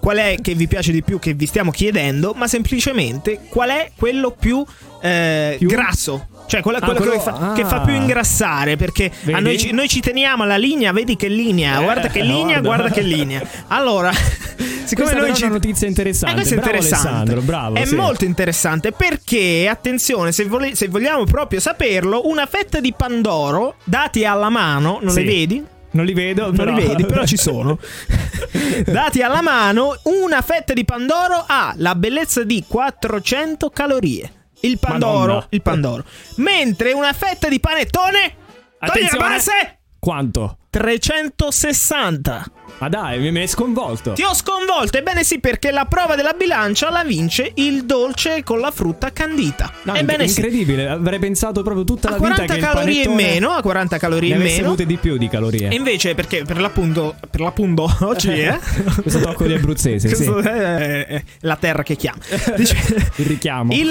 qual 0.00 0.16
è 0.16 0.36
che 0.40 0.54
vi 0.54 0.66
piace 0.66 0.90
di 0.92 1.02
più 1.02 1.18
che 1.18 1.34
vi 1.34 1.44
stiamo 1.46 1.70
chiedendo, 1.70 2.32
ma 2.34 2.46
semplicemente 2.48 3.40
qual 3.50 3.68
è 3.70 3.90
quello 3.96 4.30
più, 4.30 4.64
eh, 5.02 5.56
Più? 5.58 5.68
grasso. 5.68 6.28
Cioè, 6.48 6.62
quello, 6.62 6.78
Ah, 6.78 6.80
quello 6.80 6.98
quello- 7.00 7.12
che, 7.12 7.18
fa, 7.20 7.32
ah. 7.32 7.52
che 7.52 7.64
fa 7.64 7.80
più 7.80 7.92
ingrassare. 7.94 8.76
Perché 8.76 9.10
noi, 9.24 9.58
ci, 9.58 9.72
noi 9.72 9.86
ci 9.88 10.00
teniamo 10.00 10.42
alla 10.44 10.56
linea. 10.56 10.92
Vedi 10.92 11.14
che 11.14 11.28
linea, 11.28 11.78
Eh, 11.80 11.82
guarda 11.84 12.08
che 12.08 12.22
linea, 12.22 12.60
guarda. 12.60 12.60
guarda 12.60 12.88
che 12.90 13.00
linea. 13.02 13.42
Allora, 13.68 14.10
siccome 14.84 15.10
Questa 15.10 15.18
noi 15.18 15.34
ci. 15.34 15.42
è 15.42 15.44
una 15.44 15.54
notizia 15.54 15.86
interessante. 15.86 16.40
Eh, 16.40 16.44
è 16.44 16.46
Bravo 16.54 16.66
interessante. 16.66 17.34
Bravo. 17.36 17.74
È 17.76 17.84
sì. 17.84 17.94
molto 17.94 18.24
interessante 18.24 18.92
perché, 18.92 19.68
attenzione, 19.70 20.32
se, 20.32 20.44
vole- 20.46 20.74
se 20.74 20.88
vogliamo 20.88 21.24
proprio 21.24 21.60
saperlo, 21.60 22.26
una 22.28 22.46
fetta 22.46 22.80
di 22.80 22.94
Pandoro 22.96 23.74
dati 23.84 24.24
alla 24.24 24.48
mano, 24.48 24.98
non 25.02 25.12
Sì. 25.12 25.24
le 25.24 25.30
vedi? 25.30 25.64
Non 25.90 26.04
li 26.04 26.12
vedo, 26.14 26.46
Non 26.46 26.54
però... 26.56 26.74
li 26.74 26.86
vedi, 26.86 27.04
però 27.06 27.24
ci 27.26 27.36
sono. 27.38 27.78
Dati 28.86 29.22
alla 29.22 29.40
mano, 29.42 29.98
una 30.04 30.42
fetta 30.42 30.72
di 30.72 30.84
Pandoro 30.84 31.44
ha 31.46 31.72
la 31.76 31.94
bellezza 31.94 32.42
di 32.44 32.62
400 32.66 33.70
calorie. 33.70 34.32
Il 34.60 34.78
Pandoro, 34.78 35.18
Madonna. 35.18 35.46
il 35.50 35.62
Pandoro. 35.62 36.04
Mentre 36.36 36.92
una 36.92 37.12
fetta 37.12 37.48
di 37.48 37.60
panettone, 37.60 38.20
togli 38.20 38.32
la 38.80 38.86
Attenzione. 38.86 39.28
base, 39.28 39.78
Quanto? 39.98 40.58
360. 40.70 42.50
Ma 42.80 42.88
dai, 42.88 43.18
mi 43.32 43.40
hai 43.40 43.48
sconvolto. 43.48 44.12
Ti 44.12 44.22
ho 44.22 44.34
sconvolto, 44.34 44.98
ebbene 44.98 45.24
sì, 45.24 45.40
perché 45.40 45.72
la 45.72 45.86
prova 45.86 46.14
della 46.14 46.32
bilancia 46.34 46.90
la 46.90 47.02
vince 47.02 47.50
il 47.56 47.84
dolce 47.84 48.44
con 48.44 48.60
la 48.60 48.70
frutta 48.70 49.10
candita. 49.12 49.72
No, 49.82 49.94
ebbene 49.96 50.22
inc- 50.24 50.32
sì. 50.34 50.40
incredibile, 50.40 50.88
avrei 50.88 51.18
pensato 51.18 51.62
proprio 51.62 51.82
tutta 51.84 52.08
A 52.08 52.10
la 52.12 52.16
vita 52.18 52.28
40 52.34 52.54
che 52.54 52.60
calorie 52.60 53.02
in 53.02 53.12
meno, 53.14 53.50
a 53.50 53.62
40 53.62 53.98
calorie 53.98 54.34
in 54.36 54.40
meno. 54.42 54.66
avute 54.68 54.86
di 54.86 54.96
più 54.96 55.16
di 55.16 55.26
calorie. 55.28 55.68
E 55.70 55.74
invece, 55.74 56.14
perché 56.14 56.44
per 56.44 56.60
l'appunto, 56.60 57.16
per 57.28 57.40
l'appunto 57.40 57.92
oggi 58.02 58.30
è 58.30 58.56
Questo 59.02 59.18
tocco 59.20 59.44
di 59.44 59.54
abruzzese, 59.54 60.14
sì. 60.14 60.24
È, 60.30 61.06
è 61.06 61.22
la 61.40 61.56
terra 61.56 61.82
che 61.82 61.96
chiama. 61.96 62.18
Dice- 62.56 62.76
Il 63.16 63.26
richiamo. 63.26 63.72
il, 63.72 63.88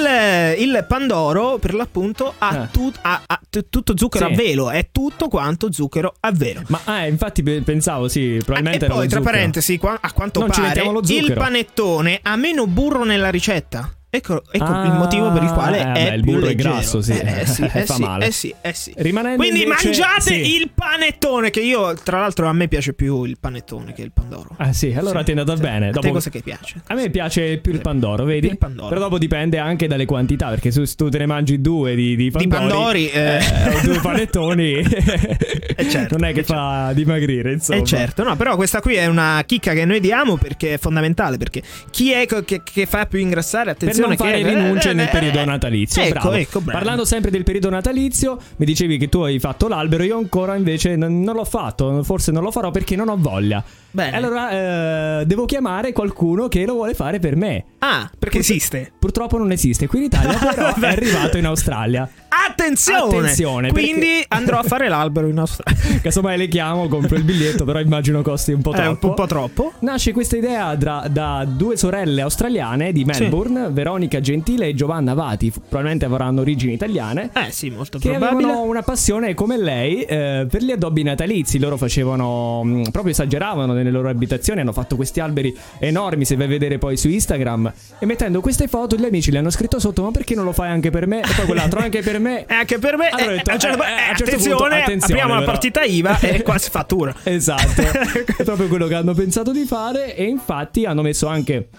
il 0.59 0.85
Pandoro, 0.87 1.57
per 1.57 1.73
l'appunto, 1.73 2.33
ha, 2.37 2.47
Ah. 2.47 2.67
tut- 2.71 2.99
ha- 3.01 3.21
ha 3.25 3.39
tutto 3.69 3.93
zucchero 3.97 4.27
Sì. 4.27 4.31
a 4.31 4.35
velo. 4.35 4.69
È 4.69 4.87
tutto 4.93 5.27
quanto 5.27 5.71
zucchero 5.73 6.13
a 6.21 6.31
velo. 6.31 6.61
Ma 6.67 7.03
eh, 7.03 7.07
infatti 7.07 7.43
pe- 7.43 7.61
pensavo, 7.61 8.07
sì, 8.07 8.39
probabilmente 8.43 8.85
e 8.85 8.87
era 8.87 8.93
poi, 8.95 9.07
tra 9.07 9.17
zucchero. 9.17 9.35
parentesi, 9.37 9.79
a 9.81 10.11
quanto 10.13 10.39
Non 10.41 10.49
pare, 10.49 10.81
il 11.07 11.33
panettone 11.33 12.19
ha 12.21 12.35
meno 12.35 12.67
burro 12.67 13.03
nella 13.03 13.29
ricetta. 13.29 13.91
Ecco, 14.09 14.41
ecco 14.49 14.63
Ah, 14.63 14.85
il 14.85 14.93
motivo 14.93 15.29
per 15.33 15.43
il 15.43 15.51
quale 15.51 15.79
eh, 15.79 15.91
è 15.91 16.09
beh, 16.11 16.15
il 16.15 16.21
burro 16.23 16.47
è 16.47 16.55
grasso, 16.55 17.01
sì. 17.01 17.11
Eh, 17.11 17.41
eh 17.41 17.45
sì, 17.45 17.63
eh 17.63 17.83
Fa 17.85 17.93
sì, 17.95 18.01
male. 18.01 18.25
eh 18.27 18.31
sì, 18.31 18.55
eh 18.61 18.73
sì. 18.73 18.93
Quindi 18.93 19.63
invece- 19.63 19.65
mangiate 19.67 20.33
il 20.33 20.69
panettone, 20.73 21.49
che 21.49 21.59
io, 21.59 21.93
tra 21.95 22.21
l'altro, 22.21 22.47
a 22.47 22.53
me 22.53 22.69
piace 22.69 22.93
più 22.93 23.25
il 23.25 23.37
panettone 23.37 23.91
che 23.91 24.03
il 24.03 24.13
pandoro. 24.13 24.51
Ah 24.57 24.71
sì, 24.71 24.93
allora 24.97 25.23
ti 25.23 25.31
è 25.33 25.37
andata 25.37 25.57
Sì. 25.57 25.61
bene. 25.61 25.87
A 25.89 25.91
Dopo- 25.91 26.07
te 26.07 26.13
cosa 26.13 26.29
che 26.29 26.41
piace? 26.41 26.81
A 26.87 26.93
me 26.93 27.09
piace 27.09 27.57
più 27.57 27.73
il 27.73 27.81
pandoro, 27.81 28.23
vedi? 28.23 28.47
Il 28.47 28.57
pandoro. 28.57 28.87
Però 28.87 29.01
dopo 29.01 29.17
dipende 29.17 29.57
anche 29.57 29.87
dalle 29.87 30.05
quantità, 30.05 30.47
perché 30.49 30.71
se 30.71 30.85
tu 30.95 31.09
te 31.09 31.17
ne 31.17 31.25
mangi 31.25 31.59
due 31.59 31.93
di, 31.93 32.15
di 32.15 32.31
pandori, 32.31 32.49
pandori, 32.49 33.09
eh. 33.09 33.39
due 33.83 33.99
panettoni, 34.01 34.83
certo, 35.89 36.15
non 36.17 36.29
è 36.29 36.33
che 36.33 36.39
eh 36.39 36.43
fa 36.43 36.91
dimagrire, 36.93 37.51
insomma. 37.51 37.81
Eh 37.81 37.83
certo, 37.83 38.23
no, 38.23 38.37
però 38.37 38.55
questa 38.55 38.79
qui 38.79 38.95
è 38.95 39.05
una 39.05 39.43
chicca 39.45 39.73
che 39.73 39.83
noi 39.83 39.99
diamo 39.99 40.37
perché 40.37 40.75
è 40.75 40.77
fondamentale, 40.77 41.35
perché 41.37 41.61
chi 41.91 42.11
è 42.13 42.25
che, 42.25 42.61
che 42.63 42.85
fa 42.85 43.05
più 43.05 43.19
ingrassare, 43.19 43.71
attenzione 43.71 43.95
non 43.99 44.15
fare 44.15 44.41
che 44.41 44.53
rinunce 44.53 44.91
eh, 44.91 44.93
nel 44.93 45.07
eh, 45.07 45.09
periodo 45.09 45.39
eh, 45.39 45.45
natalizio. 45.45 46.01
Ecco, 46.01 46.13
bravo. 46.13 46.31
ecco. 46.33 46.61
Parlando 46.61 47.05
sempre 47.05 47.31
del 47.31 47.43
periodo 47.43 47.69
natalizio, 47.69 48.39
mi 48.57 48.65
dicevi 48.65 48.97
che 48.97 49.09
tu 49.09 49.19
hai 49.21 49.39
fatto 49.39 49.67
l'albero, 49.67 50.03
io 50.03 50.17
ancora 50.17 50.55
invece 50.55 50.95
non, 50.95 51.21
non 51.21 51.35
l'ho 51.35 51.45
fatto, 51.45 52.03
forse 52.03 52.31
non 52.31 52.43
lo 52.43 52.51
farò 52.51 52.71
perché 52.71 52.95
non 52.95 53.09
ho 53.09 53.17
voglia. 53.17 53.63
Bene. 53.89 54.15
Allora 54.15 55.21
eh, 55.21 55.25
devo 55.25 55.45
chiamare 55.45 55.91
qualcuno 55.91 56.47
che 56.47 56.65
lo 56.65 56.73
vuole 56.73 56.93
fare 56.93 57.19
per 57.19 57.35
me. 57.35 57.63
Ah, 57.79 58.09
perché 58.17 58.39
esiste. 58.39 58.91
Purtroppo 58.97 59.37
non 59.37 59.51
esiste 59.51 59.87
qui 59.87 59.99
in 59.99 60.05
Italia, 60.05 60.37
però 60.53 60.73
è 60.75 60.87
arrivato 60.87 61.37
in 61.37 61.45
Australia. 61.45 62.09
Attenzione! 62.45 63.17
Attenzione, 63.17 63.71
Quindi 63.71 63.99
perché- 63.99 64.25
andrò 64.29 64.59
a 64.59 64.63
fare 64.63 64.87
l'albero 64.87 65.27
in 65.27 65.37
Australia. 65.39 65.99
Casomai 66.01 66.37
le 66.37 66.47
chiamo, 66.47 66.87
compro 66.87 67.15
il 67.15 67.23
biglietto, 67.23 67.63
però 67.65 67.79
immagino 67.79 68.21
costi 68.21 68.51
un 68.51 68.61
po' 68.61 68.71
È 68.71 68.75
troppo. 68.75 68.89
un 68.89 68.97
po', 68.99 69.07
un 69.07 69.13
po' 69.15 69.25
troppo. 69.27 69.73
Nasce 69.79 70.11
questa 70.11 70.37
idea 70.37 70.75
da, 70.75 71.07
da 71.09 71.45
due 71.47 71.77
sorelle 71.77 72.21
australiane 72.21 72.91
di 72.91 73.03
Melbourne, 73.05 73.69
Veronica 73.71 74.19
Gentile 74.19 74.67
e 74.67 74.73
Giovanna 74.73 75.13
Vati, 75.13 75.51
probabilmente 75.51 76.05
avranno 76.05 76.41
origini 76.41 76.73
italiane. 76.73 77.29
Eh 77.33 77.51
sì, 77.51 77.69
molto 77.69 77.97
Che 77.99 78.09
probabile. 78.09 78.43
avevano 78.45 78.63
una 78.67 78.81
passione 78.81 79.33
come 79.33 79.57
lei 79.57 80.03
eh, 80.03 80.45
per 80.49 80.61
gli 80.63 80.71
addobbi 80.71 81.03
natalizi. 81.03 81.59
Loro 81.59 81.77
facevano, 81.77 82.63
mh, 82.63 82.89
proprio 82.91 83.11
esageravano 83.13 83.73
nelle 83.73 83.91
loro 83.91 84.09
abitazioni. 84.09 84.59
Hanno 84.61 84.73
fatto 84.73 84.95
questi 84.95 85.19
alberi 85.19 85.55
enormi. 85.79 86.25
Se 86.25 86.35
vai 86.35 86.45
a 86.45 86.49
vedere 86.49 86.77
poi 86.77 86.97
su 86.97 87.09
Instagram. 87.09 87.71
E 87.99 88.05
mettendo 88.05 88.41
queste 88.41 88.67
foto, 88.67 88.95
gli 88.95 89.05
amici 89.05 89.31
le 89.31 89.39
hanno 89.39 89.49
scritto 89.49 89.79
sotto: 89.79 90.03
Ma 90.03 90.11
perché 90.11 90.35
non 90.35 90.45
lo 90.45 90.51
fai 90.53 90.69
anche 90.69 90.89
per 90.89 91.07
me? 91.07 91.19
E 91.21 91.33
poi 91.35 91.45
quell'altro 91.45 91.79
anche 91.79 92.01
per 92.01 92.19
me. 92.19 92.26
E 92.27 92.53
anche 92.53 92.79
per 92.79 92.97
me, 92.97 93.09
Allora 93.09 93.31
eh, 93.31 93.35
detto, 93.37 93.51
un 93.51 93.59
certo 93.59 93.83
eh, 93.83 93.87
eh, 93.87 93.91
un 93.91 94.15
certo 94.15 94.23
attenzione, 94.23 94.55
punto, 94.55 94.75
attenzione, 94.75 95.21
apriamo 95.21 95.39
la 95.39 95.45
partita 95.45 95.81
IVA 95.83 96.19
e 96.19 96.41
qua 96.43 96.57
si 96.57 96.69
fattura. 96.69 97.13
Esatto, 97.23 97.81
è 98.37 98.43
proprio 98.43 98.67
quello 98.67 98.87
che 98.87 98.95
hanno 98.95 99.13
pensato 99.13 99.51
di 99.51 99.65
fare 99.65 100.15
e 100.15 100.23
infatti 100.23 100.85
hanno 100.85 101.01
messo 101.01 101.27
anche 101.27 101.69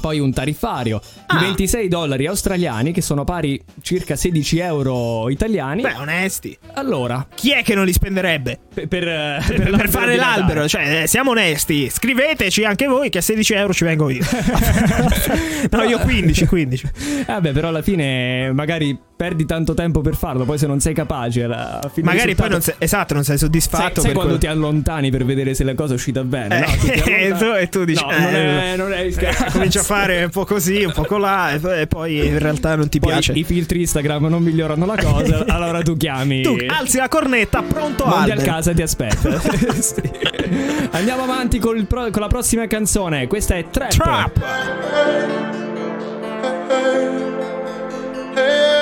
poi 0.00 0.18
un 0.18 0.32
tariffario 0.32 1.00
di 1.04 1.36
Ah. 1.36 1.40
26 1.40 1.88
dollari 1.88 2.26
australiani 2.26 2.92
che 2.92 3.00
sono 3.00 3.24
pari 3.24 3.62
circa 3.80 4.16
16 4.16 4.58
euro 4.58 5.30
italiani. 5.30 5.82
Beh, 5.82 5.94
onesti. 5.94 6.56
allora, 6.74 7.26
Chi 7.34 7.52
è 7.52 7.62
che 7.62 7.74
non 7.74 7.84
li 7.84 7.92
spenderebbe? 7.92 8.58
per, 8.74 8.88
per, 8.88 9.08
eh, 9.08 9.42
Per, 9.46 9.70
l'albero 9.70 9.88
fare 9.90 10.16
l'albero, 10.16 10.68
cioè, 10.68 11.02
eh, 11.02 11.06
siamo 11.06 11.30
onesti. 11.30 11.88
Scriveteci 11.88 12.64
anche 12.64 12.86
voi 12.86 13.08
che 13.10 13.18
a 13.18 13.22
16 13.22 13.54
euro 13.54 13.72
ci 13.72 13.84
vengo 13.84 14.10
io. 14.10 14.24
no, 15.70 15.82
io 15.84 15.98
15, 16.00 16.46
15. 16.46 16.86
Eh, 17.20 17.24
Vabbè, 17.26 17.52
però 17.52 17.68
alla 17.68 17.82
fine 17.82 18.52
magari 18.52 18.98
perdi 19.22 19.46
tanto 19.46 19.72
tempo 19.74 20.00
per 20.00 20.16
farlo, 20.16 20.44
poi 20.44 20.58
se 20.58 20.66
non 20.66 20.80
sei 20.80 20.94
capace 20.94 21.44
alla 21.44 21.78
fine 21.92 22.06
Magari 22.06 22.30
risultato- 22.32 22.42
poi 22.42 22.50
non 22.50 22.60
sei, 22.60 22.74
esatto, 22.78 23.14
non 23.14 23.22
sei 23.22 23.38
Sai, 23.38 23.46
soddisfatto. 23.46 24.00
sai 24.00 24.10
per 24.10 24.12
quando 24.14 24.22
quello- 24.22 24.38
ti 24.38 24.46
allontani 24.48 25.10
per 25.12 25.24
vedere 25.24 25.54
se 25.54 25.62
la 25.62 25.74
cosa 25.74 25.92
è 25.92 25.94
uscita 25.94 26.24
bene, 26.24 26.58
no? 26.58 26.64
Eh, 26.66 26.76
Tu 26.76 26.86
ti 26.86 27.10
e 27.14 27.34
tu- 27.38 27.54
e 27.56 27.68
tu 27.68 27.84
dici, 27.84 28.02
No, 28.04 28.10
eh, 28.10 28.18
non 28.20 28.34
è, 28.34 28.76
non 28.76 28.92
è 28.92 29.00
Eh, 29.06 29.50
cominci 29.52 29.78
a 29.78 29.82
fare 29.84 30.24
un 30.24 30.30
po' 30.30 30.44
così, 30.44 30.82
un 30.82 30.92
po' 30.92 31.04
colà 31.04 31.52
e 31.52 31.58
poi- 31.60 31.80
e 31.82 31.86
poi 31.86 32.26
in 32.26 32.38
realtà 32.40 32.74
non 32.74 32.88
ti 32.88 32.98
Poi 32.98 33.12
piace. 33.12 33.32
i 33.32 33.44
filtri 33.44 33.80
Instagram 33.82 34.26
non 34.26 34.42
migliorano 34.42 34.84
la 34.86 34.96
cosa, 34.96 35.44
allora 35.54 35.82
tu 35.82 35.96
chiami 35.96 36.42
Tu 36.42 36.56
alzi 36.66 36.96
la 36.96 37.06
cornetta, 37.08 37.62
pronto 37.62 38.04
Mondial 38.04 38.38
albero. 38.38 38.52
casa 38.54 38.72
ti 38.72 38.82
aspetta. 38.82 39.40
Sì. 39.82 40.02
Andiamo 40.90 41.22
avanti 41.22 41.60
col 41.60 41.84
pro- 41.86 42.10
con 42.10 42.20
la 42.22 42.28
prossima 42.28 42.66
canzone. 42.66 43.28
Questa 43.28 43.54
è 43.54 43.66
Trap. 43.70 43.90
Trap. 43.90 44.40
Only 48.34 48.81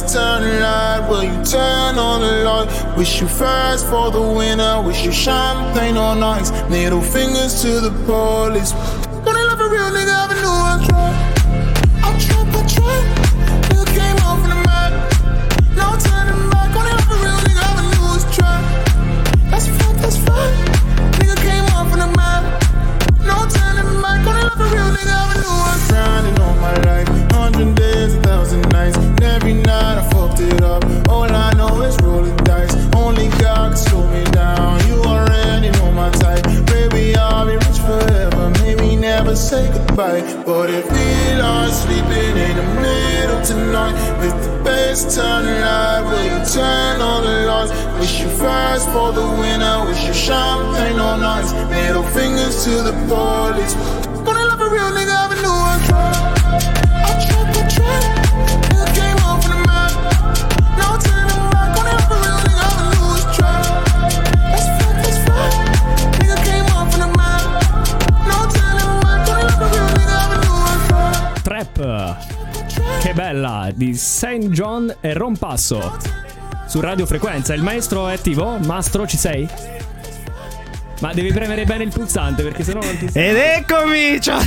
the 0.00 0.08
turn 0.08 0.60
light. 0.60 1.06
Will 1.08 1.22
you 1.22 1.44
turn 1.44 1.98
on 1.98 2.20
the 2.20 2.44
light? 2.44 2.96
Wish 2.96 3.20
you 3.20 3.28
fast 3.28 3.86
for 3.86 4.10
the 4.10 4.20
winner. 4.20 4.82
Wish 4.82 5.04
you 5.04 5.12
champagne 5.12 5.96
on 5.96 6.22
ice. 6.22 6.50
Middle 6.68 7.00
fingers 7.00 7.62
to 7.62 7.80
the 7.80 7.90
police. 8.06 8.72
Middle 43.24 43.42
tonight 43.42 43.96
with 44.20 44.36
the 44.44 44.62
best 44.62 45.16
turn 45.16 45.44
light, 45.46 46.02
will 46.04 46.24
you 46.24 46.44
turn 46.44 47.00
on 47.00 47.24
the 47.24 47.46
lights? 47.46 47.72
Wish 47.98 48.20
you 48.20 48.28
fast 48.28 48.86
for 48.90 49.12
the 49.12 49.26
winner. 49.40 49.86
Wish 49.86 50.06
you 50.06 50.12
champagne 50.12 50.98
on 50.98 51.22
ice. 51.22 51.52
Middle 51.70 52.02
fingers 52.02 52.64
to 52.64 52.82
the 52.88 52.92
police. 53.08 53.74
Gonna 54.26 54.44
love 54.44 54.60
a 54.60 54.68
real 54.68 54.90
nigga, 54.92 55.23
bella 73.34 73.70
di 73.74 73.94
Saint 73.94 74.48
John 74.50 74.94
e 75.00 75.12
Rompasso. 75.12 75.98
Su 76.68 76.80
Radio 76.80 77.04
Frequenza. 77.04 77.52
Il 77.52 77.62
maestro 77.62 78.06
è 78.06 78.14
attivo? 78.14 78.58
Mastro, 78.58 79.08
ci 79.08 79.16
sei? 79.16 79.48
Ma 81.00 81.12
devi 81.12 81.32
premere 81.32 81.64
bene 81.64 81.84
il 81.84 81.90
pulsante 81.90 82.42
perché 82.42 82.62
sennò 82.62 82.80
non 82.80 82.96
ti 82.96 83.06
Ed 83.12 83.36
eccomi! 83.36 84.20
Ciao! 84.20 84.40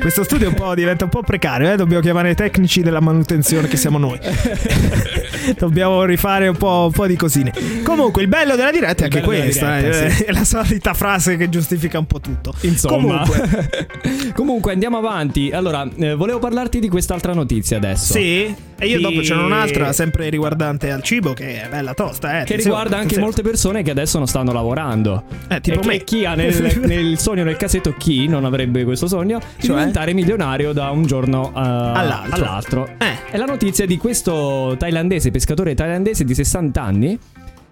Questo 0.00 0.24
studio 0.24 0.48
un 0.48 0.54
po' 0.54 0.74
diventa 0.74 1.04
un 1.04 1.10
po' 1.10 1.22
precario, 1.22 1.72
eh? 1.72 1.76
Dobbiamo 1.76 2.02
chiamare 2.02 2.30
i 2.30 2.34
tecnici 2.34 2.82
della 2.82 3.00
manutenzione 3.00 3.68
che 3.68 3.76
siamo 3.76 3.98
noi. 3.98 4.18
Dobbiamo 5.56 6.04
rifare 6.04 6.48
un 6.48 6.56
po', 6.56 6.84
un 6.86 6.92
po' 6.92 7.06
di 7.06 7.16
cosine. 7.16 7.52
Comunque, 7.82 8.22
il 8.22 8.28
bello 8.28 8.56
della 8.56 8.70
diretta 8.70 9.04
è 9.04 9.06
Il 9.06 9.14
anche 9.14 9.20
bello 9.20 9.30
della 9.30 9.42
questa. 9.44 9.76
diretta, 9.78 10.04
eh, 10.06 10.10
sì. 10.10 10.22
È 10.24 10.32
la 10.32 10.44
solita 10.44 10.94
frase 10.94 11.36
che 11.36 11.48
giustifica 11.48 11.98
un 11.98 12.06
po' 12.06 12.20
tutto. 12.20 12.52
Insomma. 12.62 13.22
Comunque, 13.24 13.88
Comunque 14.34 14.72
andiamo 14.72 14.98
avanti. 14.98 15.50
Allora, 15.52 15.88
eh, 15.96 16.14
volevo 16.14 16.38
parlarti 16.40 16.78
di 16.78 16.88
quest'altra 16.88 17.32
notizia 17.32 17.76
adesso. 17.78 18.12
sì. 18.12 18.70
E 18.82 18.86
io 18.88 18.96
Di- 18.96 19.02
dopo 19.04 19.20
c'è 19.20 19.36
un'altra, 19.36 19.92
sempre 19.92 20.28
riguardante 20.28 20.90
al 20.90 21.04
cibo, 21.04 21.34
che 21.34 21.62
è 21.62 21.68
bella 21.68 21.94
tosta, 21.94 22.40
eh. 22.40 22.44
Che 22.44 22.56
riguarda 22.56 22.96
anche 22.98 23.16
molte 23.20 23.40
persone 23.42 23.84
che 23.84 23.92
adesso 23.92 24.18
non 24.18 24.26
stanno 24.26 24.50
lavorando. 24.52 25.11
Eh, 25.48 25.60
tipo 25.60 25.80
e 25.82 25.86
me. 25.86 26.04
chi 26.04 26.24
ha 26.24 26.34
nel, 26.34 26.80
nel 26.86 27.18
sogno 27.18 27.42
nel 27.44 27.56
cassetto, 27.56 27.94
chi 27.96 28.26
non 28.28 28.44
avrebbe 28.44 28.84
questo 28.84 29.06
sogno, 29.06 29.40
Cioè? 29.58 29.70
diventare 29.70 30.12
milionario 30.12 30.72
da 30.72 30.90
un 30.90 31.04
giorno 31.04 31.48
eh, 31.48 31.58
All'altro. 31.58 32.34
all'altro. 32.34 32.88
Eh. 32.98 33.30
È 33.30 33.36
la 33.36 33.44
notizia 33.46 33.86
di 33.86 33.96
questo 33.96 34.74
thailandese, 34.78 35.30
pescatore 35.30 35.74
thailandese 35.74 36.24
di 36.24 36.34
60 36.34 36.82
anni. 36.82 37.18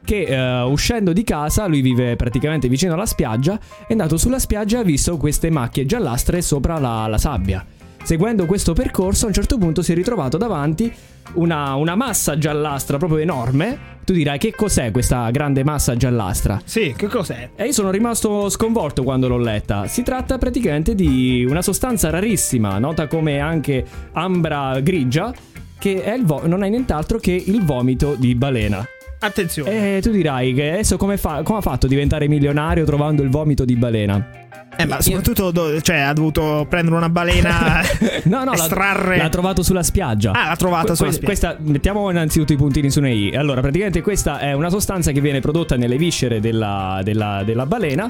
Che 0.03 0.23
eh, 0.23 0.63
uscendo 0.63 1.13
di 1.13 1.23
casa, 1.25 1.67
lui 1.67 1.83
vive 1.83 2.17
praticamente 2.17 2.69
vicino 2.69 2.95
alla 2.95 3.05
spiaggia, 3.07 3.59
è 3.87 3.93
andato 3.93 4.17
sulla 4.17 4.39
spiaggia 4.39 4.79
e 4.79 4.81
ha 4.81 4.83
visto 4.85 5.17
queste 5.19 5.51
macchie 5.51 5.85
giallastre 5.85 6.41
sopra 6.41 6.79
la, 6.79 7.07
la 7.07 7.19
sabbia. 7.19 7.65
Seguendo 8.03 8.47
questo 8.47 8.73
percorso, 8.73 9.25
a 9.25 9.29
un 9.29 9.35
certo 9.35 9.57
punto 9.57 9.83
si 9.83 9.93
è 9.93 9.95
ritrovato 9.95 10.37
davanti 10.37 10.93
una, 11.35 11.75
una 11.75 11.95
massa 11.95 12.37
giallastra 12.37 12.97
proprio 12.97 13.19
enorme. 13.19 13.99
Tu 14.05 14.13
dirai 14.13 14.39
che 14.39 14.53
cos'è 14.53 14.91
questa 14.91 15.31
grande 15.31 15.63
massa 15.63 15.95
giallastra? 15.95 16.61
Sì, 16.65 16.95
che 16.97 17.07
cos'è? 17.07 17.51
E 17.55 17.67
io 17.67 17.73
sono 17.73 17.91
rimasto 17.91 18.49
sconvolto 18.49 19.05
quando 19.05 19.29
l'ho 19.29 19.39
letta. 19.39 19.87
Si 19.87 20.03
tratta 20.03 20.39
praticamente 20.39 20.97
di 20.97 21.47
una 21.49 21.63
sostanza 21.63 22.11
rarissima, 22.11 22.79
nota 22.79 23.07
come 23.07 23.39
anche 23.39 23.85
ambra 24.13 24.81
grigia, 24.81 25.33
che 25.79 26.03
è 26.03 26.15
il 26.15 26.25
vo- 26.25 26.47
non 26.47 26.65
è 26.65 26.69
nient'altro 26.69 27.19
che 27.19 27.33
il 27.33 27.65
vomito 27.65 28.17
di 28.19 28.35
balena. 28.35 28.85
Attenzione. 29.21 29.99
E 29.99 30.01
tu 30.01 30.11
dirai 30.11 30.55
che 30.55 30.73
adesso 30.73 30.97
come, 30.97 31.17
fa- 31.17 31.43
come 31.43 31.59
ha 31.59 31.63
fatto 31.63 31.87
a 31.87 31.89
diventare 31.89 32.27
milionario 32.27 32.85
trovando 32.85 33.23
il 33.23 33.29
vomito 33.29 33.65
di 33.65 33.77
balena? 33.77 34.49
Eh, 34.83 34.87
ma 34.87 35.01
soprattutto, 35.01 35.51
do- 35.51 35.81
cioè, 35.81 35.99
ha 35.99 36.13
dovuto 36.13 36.67
prendere 36.69 36.97
una 36.97 37.09
balena, 37.09 37.81
No, 38.25 38.45
no, 38.45 38.53
l'ha- 38.53 38.55
estrarre. 38.55 39.17
l'ha, 39.19 39.29
trovato 39.29 39.63
sulla 39.63 39.83
spiaggia. 39.83 40.33
Ah, 40.33 40.49
l'ha 40.49 40.57
trovata 40.57 40.87
Que- 40.89 40.95
sulla 40.97 41.11
spiaggia. 41.13 41.27
Questa, 41.27 41.57
mettiamo 41.61 42.11
innanzitutto 42.11 42.53
i 42.53 42.57
puntini 42.57 42.91
su 42.91 43.01
nei. 43.01 43.35
Allora, 43.35 43.61
praticamente 43.61 44.01
questa 44.03 44.39
è 44.39 44.53
una 44.53 44.71
sostanza 44.71 45.13
che 45.13 45.21
viene 45.21 45.41
prodotta 45.41 45.77
nelle 45.77 45.97
viscere 45.97 46.41
della, 46.41 47.01
della- 47.03 47.43
della 47.45 47.67
balena 47.67 48.09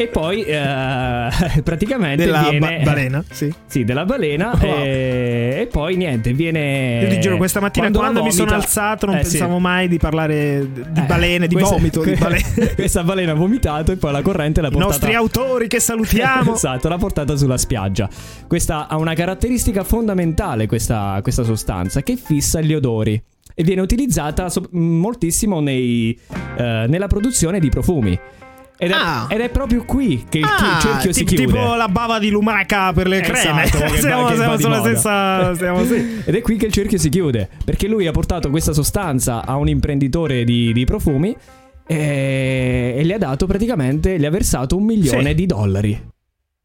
e 0.00 0.06
poi 0.08 0.42
eh, 0.44 1.28
praticamente 1.62 2.24
della 2.24 2.42
viene... 2.48 2.78
ba- 2.78 2.82
balena, 2.90 3.24
sì. 3.30 3.52
Sì, 3.66 3.84
della 3.84 4.04
balena 4.06 4.56
Wow. 4.58 4.74
e, 4.82 5.56
e 5.60 5.66
poi 5.70 5.96
niente, 5.96 6.32
viene... 6.32 7.00
Io 7.02 7.08
ti 7.08 7.20
giuro, 7.20 7.36
questa 7.36 7.60
mattina 7.60 7.90
quando, 7.90 8.20
la 8.20 8.24
mi 8.24 8.32
sono 8.32 8.46
vomita- 8.50 8.66
alzato 8.66 9.06
non 9.06 9.16
Eh, 9.16 9.24
sì. 9.24 9.36
pensavo 9.36 9.58
mai 9.58 9.88
di 9.88 9.98
parlare 9.98 10.66
di 10.72 11.00
Eh, 11.00 11.02
balene, 11.02 11.46
di 11.46 11.54
questa- 11.54 11.74
vomito, 11.76 12.02
di 12.02 12.14
balene. 12.18 12.38
Questa 12.74 13.02
balena 13.04 13.32
ha 13.32 13.34
vomitato 13.34 13.92
e 13.92 13.96
poi 13.96 14.12
la 14.12 14.22
corrente 14.22 14.60
l'ha 14.62 14.68
I 14.68 14.70
portata... 14.70 14.92
nostri 14.92 15.14
autori 15.14 15.68
che 15.68 15.80
salutiamo. 15.80 16.54
esatto, 16.54 16.88
l'ha 16.88 16.96
portata 16.96 17.36
sulla 17.36 17.58
spiaggia. 17.58 18.08
Questa 18.46 18.88
ha 18.88 18.96
una 18.96 19.12
caratteristica 19.14 19.84
fondamentale, 19.84 20.66
questa, 20.66 21.18
questa 21.22 21.42
sostanza, 21.44 22.02
che 22.02 22.16
fissa 22.16 22.60
gli 22.62 22.72
odori. 22.72 23.22
E 23.54 23.62
viene 23.64 23.82
utilizzata 23.82 24.48
so- 24.48 24.66
moltissimo 24.70 25.60
nei, 25.60 26.18
eh, 26.56 26.86
nella 26.88 27.06
produzione 27.06 27.58
di 27.60 27.68
profumi. 27.68 28.18
Ed 28.82 28.90
è, 28.92 28.94
Ah. 28.94 29.26
ed 29.28 29.40
è 29.40 29.50
proprio 29.50 29.84
qui 29.84 30.24
che 30.26 30.38
il, 30.38 30.44
Ah, 30.44 30.78
cerchio 30.80 31.12
si 31.12 31.24
tipo, 31.24 31.42
chiude. 31.42 31.58
tipo 31.58 31.74
la 31.74 31.88
bava 31.88 32.18
di 32.18 32.30
lumaca 32.30 32.92
per 32.94 33.08
le 33.08 33.20
creme. 33.20 33.64
Esatto, 33.64 33.76
siamo 34.00 34.34
siamo 34.34 34.56
sulla 34.56 34.78
moda. 34.78 34.88
stessa. 34.88 35.54
Siamo 35.54 35.84
sì. 35.84 36.22
Ed 36.24 36.34
è 36.34 36.40
qui 36.40 36.56
che 36.56 36.64
il 36.66 36.72
cerchio 36.72 36.96
si 36.96 37.10
chiude. 37.10 37.48
Perché 37.62 37.86
lui 37.88 38.06
ha 38.06 38.10
portato 38.12 38.48
questa 38.48 38.72
sostanza 38.72 39.44
a 39.44 39.56
un 39.56 39.68
imprenditore 39.68 40.44
di, 40.44 40.72
di 40.72 40.84
profumi 40.86 41.36
e, 41.86 42.94
e 42.96 43.04
gli 43.04 43.12
ha 43.12 43.18
dato 43.18 43.46
praticamente, 43.46 44.18
gli 44.18 44.24
ha 44.24 44.30
versato 44.30 44.76
un 44.76 44.84
milione 44.84 45.28
Sì. 45.28 45.34
di 45.34 45.46
dollari. 45.46 46.02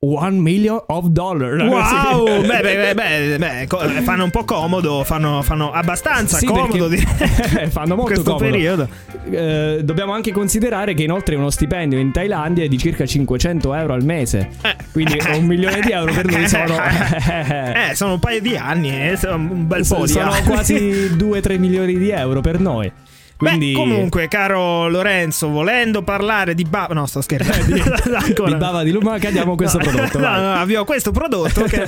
One 0.08 0.40
million 0.40 0.80
of 0.88 1.08
dollars. 1.08 1.62
Wow, 1.64 2.42
beh, 2.46 2.62
beh, 2.62 2.94
beh, 2.94 3.38
beh, 3.38 4.02
fanno 4.04 4.26
un 4.26 4.30
po' 4.30 4.44
comodo, 4.44 5.04
fanno, 5.04 5.42
fanno 5.42 5.72
abbastanza 5.72 6.38
Sì, 6.38 6.46
comodo 6.46 6.88
di 6.88 6.98
fanno 7.70 7.96
molto 7.96 8.04
questo 8.14 8.24
comodo. 8.36 8.44
periodo. 8.50 8.88
Eh, 9.32 9.80
dobbiamo 9.84 10.14
anche 10.14 10.32
considerare 10.32 10.94
che 10.94 11.04
inoltre 11.04 11.36
uno 11.36 11.50
stipendio 11.50 11.98
in 11.98 12.12
Thailandia 12.12 12.64
è 12.64 12.68
di 12.68 12.78
circa 12.78 13.06
500 13.06 13.74
euro 13.74 13.94
al 13.94 14.04
mese. 14.04 14.50
Eh. 14.62 14.76
Quindi 14.92 15.18
un 15.34 15.46
milione 15.46 15.80
di 15.82 15.92
euro 15.92 16.14
per 16.14 16.26
lui 16.26 16.46
sono. 16.50 16.76
Eh, 16.78 17.96
sono 17.96 18.14
un 18.14 18.20
paio 18.20 18.42
di 18.42 18.56
anni, 18.56 18.90
eh, 19.10 19.18
sono 19.18 19.36
un 19.36 19.66
bel 19.68 19.86
po' 19.88 20.06
di 20.06 20.12
sono 20.12 20.32
anni. 20.32 20.44
quasi 20.46 20.76
2-3 21.16 21.58
milioni 21.58 21.98
di 21.98 22.10
euro 22.12 22.42
per 22.42 22.60
noi. 22.60 22.92
Quindi. 23.38 23.72
Beh, 23.74 23.78
comunque, 23.78 24.28
caro 24.30 24.88
Lorenzo, 24.88 25.50
volendo 25.50 26.04
parlare 26.04 26.56
di 26.56 26.64
bava. 26.64 26.94
No, 26.94 27.06
sto 27.06 27.20
scherzando. 27.22 27.76
Ancora. 28.16 28.52
Di 28.52 28.56
bava 28.58 28.84
di 28.84 28.92
lumaca 28.92 29.30
diamo 29.30 29.56
questo 29.56 29.78
No, 29.78 29.84
prodotto. 29.84 30.20
No, 30.20 30.30
no, 30.40 30.54
abbiamo 30.54 30.86
questo 30.86 31.12
prodotto 31.12 31.64
che 31.64 31.86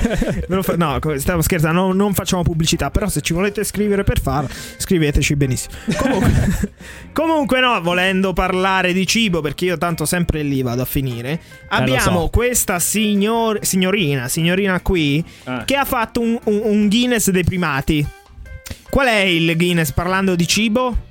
no, 0.50 1.00
stavo 1.18 1.42
scherzando, 1.42 1.80
non, 1.82 1.96
non 1.96 2.14
facciamo 2.14 2.44
pubblicità, 2.44 2.92
però 2.92 3.08
se 3.08 3.22
ci 3.22 3.32
volete 3.34 3.64
scrivere 3.64 4.04
per 4.04 4.20
farlo, 4.22 4.50
scriveteci 4.78 5.36
benissimo. 5.38 5.74
Comunque, 5.98 6.72
comunque 7.14 7.60
no, 7.62 7.80
volendo 7.82 8.34
parlare 8.34 8.92
di 8.92 9.08
cibo, 9.08 9.40
perché 9.40 9.66
io 9.66 9.78
tanto 9.78 10.06
sempre 10.06 10.42
lì 10.44 10.62
vado 10.62 10.82
a 10.82 10.86
finire, 10.86 11.40
abbiamo 11.70 12.22
so. 12.24 12.30
questa 12.30 12.80
signor- 12.80 13.64
signorina, 13.64 14.28
signorina 14.28 14.82
qui, 14.82 15.24
Eh. 15.46 15.62
che 15.66 15.76
ha 15.76 15.86
fatto 15.86 16.20
un, 16.20 16.38
un- 16.44 16.62
un 16.64 16.88
Guinness 16.90 17.30
dei 17.30 17.44
primati. 17.46 18.06
Qual 18.90 19.08
è 19.08 19.20
il 19.20 19.56
Guinness 19.56 19.92
parlando 19.92 20.36
di 20.36 20.48
cibo? 20.48 21.06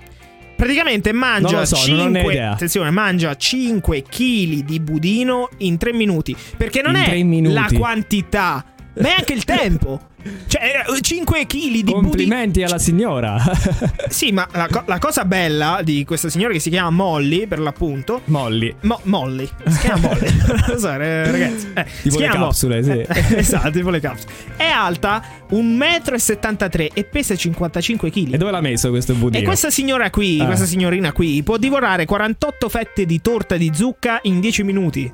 Praticamente 0.56 1.12
mangia 1.12 1.64
so, 1.66 1.76
non 1.90 2.00
ho 2.00 2.08
ne 2.08 2.18
5 2.20 2.32
idea. 2.32 2.50
attenzione, 2.52 2.90
mangia 2.90 3.36
5 3.36 4.02
kg 4.02 4.64
di 4.64 4.80
budino 4.80 5.50
in 5.58 5.76
tre 5.76 5.92
minuti. 5.92 6.34
Perché 6.56 6.82
non 6.82 6.96
In 6.96 7.44
è 7.44 7.52
la 7.52 7.68
quantità 7.74 8.64
Ma 8.98 9.08
è 9.08 9.14
anche 9.18 9.32
il 9.34 9.44
tempo. 9.44 10.00
Cioè, 10.48 10.82
5 11.00 11.46
kg 11.46 11.56
di. 11.82 11.84
Complimenti 11.84 12.62
alla 12.62 12.78
signora. 12.78 13.36
Sì, 14.08 14.32
ma 14.32 14.46
la, 14.52 14.66
co- 14.70 14.84
la 14.86 14.98
cosa 14.98 15.24
bella 15.24 15.80
di 15.82 16.04
questa 16.04 16.28
signora 16.30 16.52
che 16.52 16.58
si 16.60 16.70
chiama 16.70 16.90
Molly, 16.90 17.46
per 17.46 17.58
l'appunto. 17.58 18.22
Molly. 18.26 18.74
Mo- 18.82 19.00
Molly. 19.04 19.48
Si 19.66 19.78
chiama 19.80 20.08
Molly. 20.08 20.28
Lo 20.68 20.78
so, 20.78 20.90
eh, 20.92 21.30
ragazzi. 21.30 21.68
Eh, 21.74 21.84
Tipo 22.02 22.16
si 22.16 22.22
le 22.22 22.28
chiama 22.28 22.38
Mo- 22.38 22.44
capsule, 22.46 22.82
sì. 22.82 22.90
Eh, 22.90 23.38
esatto, 23.38 23.70
tipo 23.70 23.90
le 23.90 24.00
capsule. 24.00 24.32
È 24.56 24.64
alta 24.66 25.22
1,73 25.50 26.84
m 26.84 26.88
e 26.94 27.04
pesa 27.04 27.34
55 27.36 28.10
kg. 28.10 28.34
E 28.34 28.38
dove 28.38 28.50
l'ha 28.50 28.60
messo 28.60 28.88
questo 28.90 29.14
budino? 29.14 29.42
E 29.42 29.44
questa 29.46 29.70
signora 29.70 30.08
qui, 30.10 30.38
Eh. 30.40 30.44
questa 30.46 30.64
signorina 30.66 31.12
qui, 31.12 31.42
può 31.42 31.56
divorare 31.58 32.04
48 32.06 32.68
fette 32.68 33.04
di 33.06 33.20
torta 33.20 33.56
di 33.56 33.70
zucca 33.74 34.20
in 34.22 34.40
10 34.40 34.62
minuti. 34.62 35.12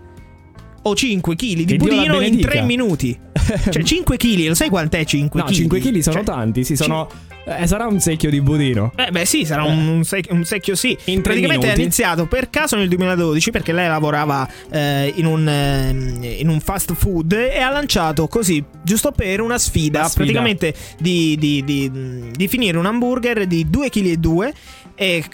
O 0.82 0.94
5 0.96 1.36
kg 1.36 1.52
di 1.54 1.64
Che 1.64 1.76
budino 1.76 2.14
in 2.14 2.18
benedica. 2.18 2.48
3 2.50 2.62
minuti. 2.62 3.18
Cioè 3.70 3.82
5 3.82 4.16
kg, 4.16 4.48
lo 4.48 4.54
sai 4.54 4.68
quant'è 4.68 5.04
5 5.04 5.40
kg? 5.42 5.46
No, 5.48 5.52
5 5.54 5.80
kg 5.80 5.98
sono 5.98 6.16
Cioè, 6.16 6.24
tanti, 6.24 6.64
sì, 6.64 6.76
sono... 6.76 7.08
eh, 7.44 7.66
sarà 7.66 7.86
un 7.86 8.00
secchio 8.00 8.30
di 8.30 8.40
budino. 8.40 8.92
eh, 8.96 9.10
beh, 9.10 9.24
sì, 9.24 9.44
sarà 9.44 9.64
un, 9.64 9.86
un 9.86 10.04
sec- 10.04 10.30
un 10.32 10.44
secchio, 10.44 10.74
sì. 10.74 10.96
In 11.06 11.22
Praticamente 11.22 11.66
minuti. 11.66 11.80
ha 11.80 11.82
iniziato 11.82 12.26
per 12.26 12.50
caso 12.50 12.76
nel 12.76 12.88
2012 12.88 13.50
perché 13.50 13.72
lei 13.72 13.88
lavorava 13.88 14.48
eh, 14.70 15.12
in, 15.16 15.26
un, 15.26 15.46
eh, 15.48 16.36
in 16.40 16.48
un 16.48 16.60
fast 16.60 16.94
food 16.94 17.32
e 17.32 17.58
ha 17.60 17.70
lanciato 17.70 18.26
così, 18.28 18.64
giusto 18.82 19.10
per 19.12 19.40
una 19.40 19.58
sfida, 19.58 20.00
Una 20.00 20.08
sfida. 20.08 20.24
praticamente 20.24 20.74
di, 20.98 21.36
di- 21.38 21.62
di- 21.64 22.30
di 22.32 22.48
finire 22.48 22.76
un 22.78 22.86
hamburger 22.86 23.46
di 23.46 23.66
2,2 23.70 23.88
kg 24.18 24.52
e 24.94 25.24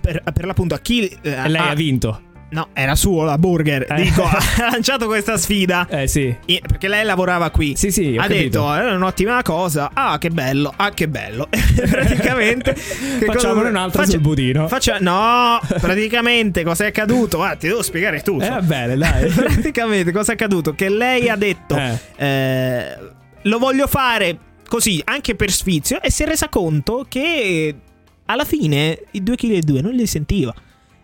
per, 0.00 0.22
per 0.32 0.44
l'appunto 0.44 0.74
a 0.74 0.78
chi... 0.80 1.06
eh, 1.22 1.48
lei 1.48 1.60
ha 1.68 1.74
vinto. 1.74 2.20
No, 2.54 2.68
era 2.72 2.94
suo 2.94 3.24
la 3.24 3.36
burger. 3.36 3.84
Eh. 3.90 4.02
Dico, 4.02 4.22
ha 4.22 4.38
lanciato 4.70 5.06
questa 5.06 5.36
sfida. 5.36 5.88
Eh 5.88 6.06
sì. 6.06 6.32
Perché 6.46 6.86
lei 6.86 7.04
lavorava 7.04 7.50
qui. 7.50 7.74
Sì, 7.74 7.90
sì, 7.90 8.14
ha 8.16 8.22
capito. 8.22 8.60
detto, 8.60 8.74
è 8.74 8.92
un'ottima 8.94 9.42
cosa. 9.42 9.90
Ah, 9.92 10.18
che 10.18 10.30
bello. 10.30 10.72
Ah, 10.76 10.90
che 10.92 11.08
bello. 11.08 11.48
praticamente. 11.50 12.74
che 12.74 13.24
Facciamone 13.24 13.58
cosa- 13.58 13.68
un'altra 13.70 14.06
sul 14.06 14.20
budino. 14.20 14.68
Faccia... 14.68 14.98
No, 15.00 15.58
praticamente 15.80 16.62
cosa 16.62 16.84
è 16.84 16.88
accaduto? 16.88 17.42
Ah, 17.42 17.56
ti 17.56 17.66
devo 17.66 17.82
spiegare 17.82 18.20
tu. 18.20 18.38
Eh, 18.40 18.60
bene, 18.62 18.96
dai. 18.96 19.28
praticamente 19.34 20.12
cosa 20.12 20.30
è 20.30 20.34
accaduto? 20.34 20.76
Che 20.76 20.88
lei 20.88 21.28
ha 21.28 21.34
detto, 21.36 21.76
Eh. 21.76 21.98
eh, 22.16 22.98
lo 23.42 23.58
voglio 23.58 23.88
fare 23.88 24.38
così, 24.68 25.02
anche 25.04 25.34
per 25.34 25.50
sfizio, 25.50 26.00
e 26.00 26.08
si 26.12 26.22
è 26.22 26.26
resa 26.26 26.48
conto 26.48 27.04
che 27.08 27.74
alla 28.26 28.44
fine 28.44 29.00
i 29.10 29.22
2,2 29.22 29.34
kg 29.34 29.80
non 29.80 29.92
li 29.92 30.06
sentiva. 30.06 30.54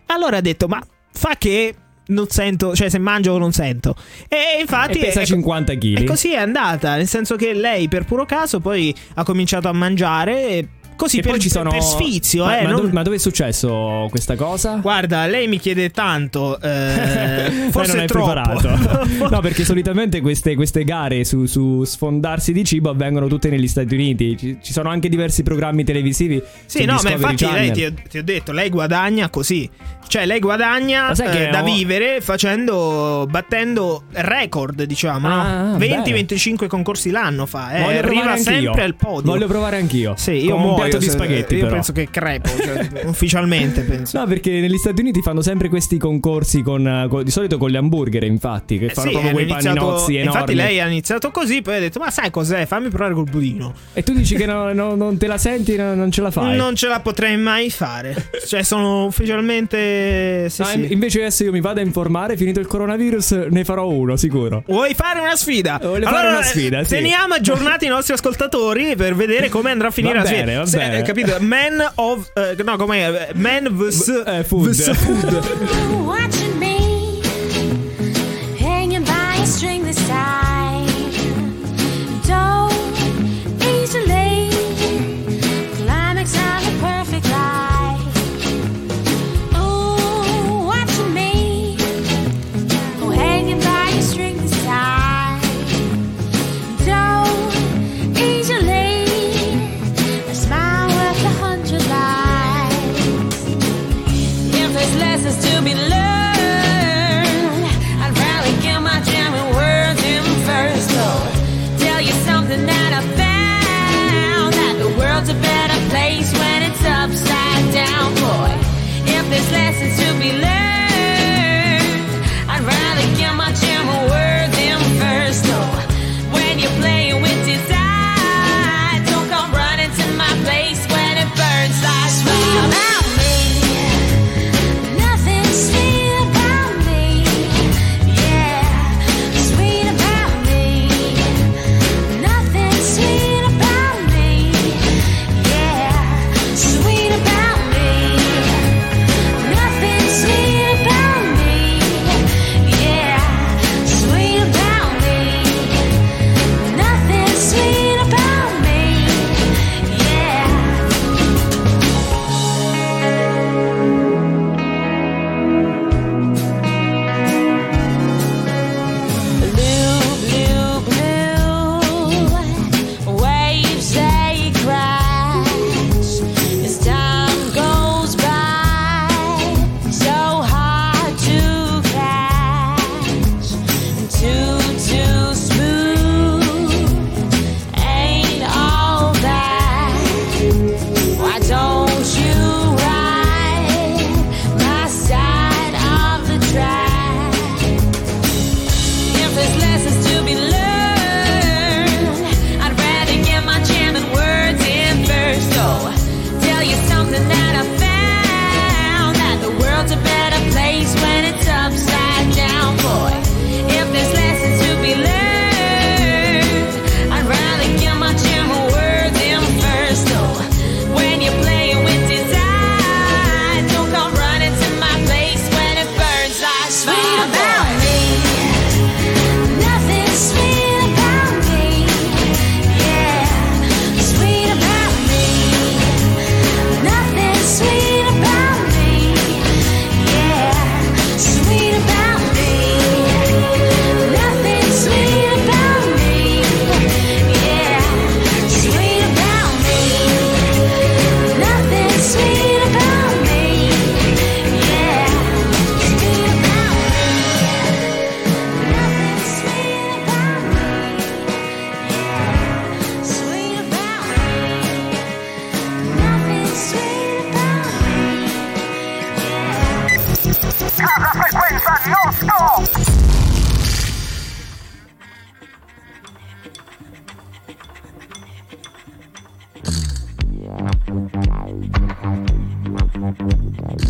Allora 0.05 0.37
ha 0.37 0.41
detto, 0.41 0.67
ma 0.69 0.81
fa 1.11 1.35
che 1.37 1.75
non 2.07 2.27
sento, 2.29 2.75
cioè 2.75 2.89
se 2.89 2.97
mangio 2.99 3.37
non 3.37 3.51
sento. 3.51 3.95
E 4.27 4.59
infatti... 4.59 4.99
E 4.99 5.05
pesa 5.05 5.21
è- 5.21 5.25
50 5.25 5.73
kg. 5.75 5.99
e 5.99 6.03
così 6.03 6.33
è 6.33 6.37
andata, 6.37 6.95
nel 6.95 7.07
senso 7.07 7.35
che 7.35 7.53
lei 7.53 7.87
per 7.87 8.05
puro 8.05 8.25
caso 8.25 8.59
poi 8.59 8.93
ha 9.15 9.23
cominciato 9.23 9.67
a 9.67 9.71
mangiare 9.73 10.67
così 11.01 11.17
E 11.17 11.21
per, 11.21 11.31
poi 11.31 11.39
ci 11.39 11.49
sono... 11.49 11.71
per 11.71 11.81
sfizio, 11.81 12.45
ma, 12.45 12.59
eh. 12.59 12.61
ma 12.63 12.69
non- 12.69 12.81
dove, 12.81 12.91
ma 12.93 13.01
dove 13.01 13.15
è 13.15 13.19
successo 13.19 14.05
questa 14.11 14.35
cosa? 14.35 14.75
Guarda, 14.75 15.25
lei 15.25 15.47
mi 15.47 15.57
chiede 15.57 15.89
tanto, 15.89 16.59
eh, 16.61 16.69
Lei 17.49 17.71
forse 17.71 17.93
non 17.93 18.03
è 18.03 18.07
troppo. 18.07 18.31
preparato. 18.31 19.07
no, 19.29 19.39
perché 19.41 19.63
solitamente 19.65 20.21
queste, 20.21 20.53
queste 20.53 20.83
gare 20.83 21.23
su, 21.23 21.45
su 21.47 21.83
sfondarsi 21.83 22.53
di 22.53 22.63
cibo 22.63 22.91
avvengono 22.91 23.25
tutte 23.27 23.49
negli 23.49 23.67
Stati 23.67 23.93
Uniti. 23.95 24.37
Ci, 24.37 24.57
ci 24.61 24.73
sono 24.73 24.89
anche 24.89 25.09
diversi 25.09 25.41
programmi 25.41 25.83
televisivi. 25.83 26.39
Sì, 26.67 26.85
no, 26.85 26.93
ma 26.93 26.99
Discovery 27.01 27.31
infatti 27.31 27.43
lei 27.53 27.71
Channel. 27.71 27.93
ti, 27.95 28.03
ti 28.09 28.17
ho 28.19 28.23
detto, 28.23 28.51
lei 28.51 28.69
guadagna 28.69 29.29
così. 29.29 29.67
Cioè, 30.07 30.25
lei 30.25 30.39
guadagna 30.39 31.13
Ma 31.17 31.31
eh, 31.31 31.49
da 31.49 31.61
ho- 31.61 31.63
vivere 31.63 32.19
facendo, 32.19 33.25
battendo 33.29 34.03
record, 34.11 34.83
diciamo, 34.83 35.27
Ah, 35.29 35.63
no? 35.71 35.77
bene. 35.77 36.03
20-25 36.03 36.67
concorsi 36.67 37.11
l'anno 37.11 37.45
fa, 37.45 37.71
eh. 37.75 37.81
Voglio 37.83 37.99
Arriva 37.99 38.35
sempre 38.37 38.83
al 38.83 38.95
podio. 38.95 39.31
Voglio 39.31 39.47
provare 39.47 39.77
anch'io. 39.77 40.13
Sì, 40.17 40.31
io 40.43 40.57
muoio 40.57 40.90
piatto 40.91 41.05
di 41.05 41.09
spaghetti. 41.11 41.55
Io 41.55 41.61
però. 41.61 41.73
penso 41.73 41.91
che 41.91 42.07
crepo, 42.09 42.49
cioè, 42.57 42.89
ufficialmente 43.05 43.81
penso. 43.81 44.17
No, 44.19 44.25
perché 44.27 44.51
negli 44.59 44.77
Stati 44.77 45.01
Uniti 45.01 45.21
fanno 45.21 45.41
sempre 45.41 45.69
questi 45.69 45.97
concorsi 45.97 46.61
con, 46.61 47.07
con- 47.09 47.23
di 47.23 47.31
solito 47.31 47.57
con 47.57 47.69
gli 47.69 47.75
hamburger, 47.75 48.23
infatti, 48.23 48.77
che 48.77 48.85
Eh 48.85 48.93
fanno 48.93 49.07
sì, 49.07 49.13
proprio 49.13 49.33
quei 49.33 49.49
iniziato- 49.49 49.79
paninozzi 49.79 50.15
enormi. 50.15 50.31
Infatti 50.33 50.55
lei 50.55 50.79
ha 50.79 50.87
iniziato 50.87 51.31
così, 51.31 51.61
poi 51.61 51.75
ha 51.77 51.79
detto, 51.79 51.99
ma 51.99 52.09
sai 52.11 52.29
cos'è? 52.31 52.65
Fammi 52.65 52.89
provare 52.89 53.13
col 53.13 53.29
budino. 53.29 53.73
E 53.93 54.03
tu 54.03 54.13
dici 54.13 54.35
che 54.35 54.45
no- 54.45 54.71
no- 54.73 54.95
non 54.95 55.17
te 55.17 55.27
la 55.27 55.37
senti, 55.37 55.75
no- 55.75 55.95
non 55.95 56.11
ce 56.11 56.21
la 56.21 56.31
fai. 56.31 56.55
Non 56.55 56.75
ce 56.75 56.87
la 56.87 56.99
potrei 56.99 57.37
mai 57.37 57.69
fare. 57.69 58.29
Cioè, 58.45 58.63
sono 58.63 59.05
ufficialmente... 59.05 60.49
Sì, 60.49 60.61
Ah, 60.61 60.65
sì. 60.65 60.91
Invece 60.91 61.19
adesso 61.19 61.43
io 61.43 61.51
mi 61.51 61.61
vado 61.61 61.79
a 61.79 61.83
informare, 61.83 62.37
finito 62.37 62.59
il 62.59 62.67
coronavirus, 62.67 63.47
ne 63.49 63.63
farò 63.63 63.87
uno, 63.87 64.15
sicuro. 64.15 64.63
Vuoi 64.67 64.93
fare 64.93 65.19
una 65.19 65.35
sfida? 65.35 65.79
Voglio 65.81 66.07
fare 66.07 66.27
una 66.29 66.43
sfida, 66.43 66.83
sì. 66.83 66.95
Teniamo 66.95 67.33
aggiornati 67.35 67.85
i 67.85 67.89
nostri 67.89 68.13
ascoltatori 68.13 68.95
per 68.95 69.15
vedere 69.15 69.49
come 69.49 69.71
andrà 69.71 69.87
a 69.87 69.91
finire 69.91 70.13
Va 70.15 70.19
la 70.21 70.25
sfida. 70.25 70.43
bene, 70.43 70.57
va 70.57 70.65
Se- 70.65 70.77
bene. 70.89 70.97
eh, 70.99 71.03
capito? 71.03 71.39
Man 71.39 71.91
of. 71.95 72.29
eh, 72.35 72.55
no, 72.63 72.77
come 72.77 73.05
Man 73.35 73.67
vs. 73.77 74.07
Eh, 74.25 74.43
food. 74.43 74.69
vs 74.69 74.97
food. 74.97 76.60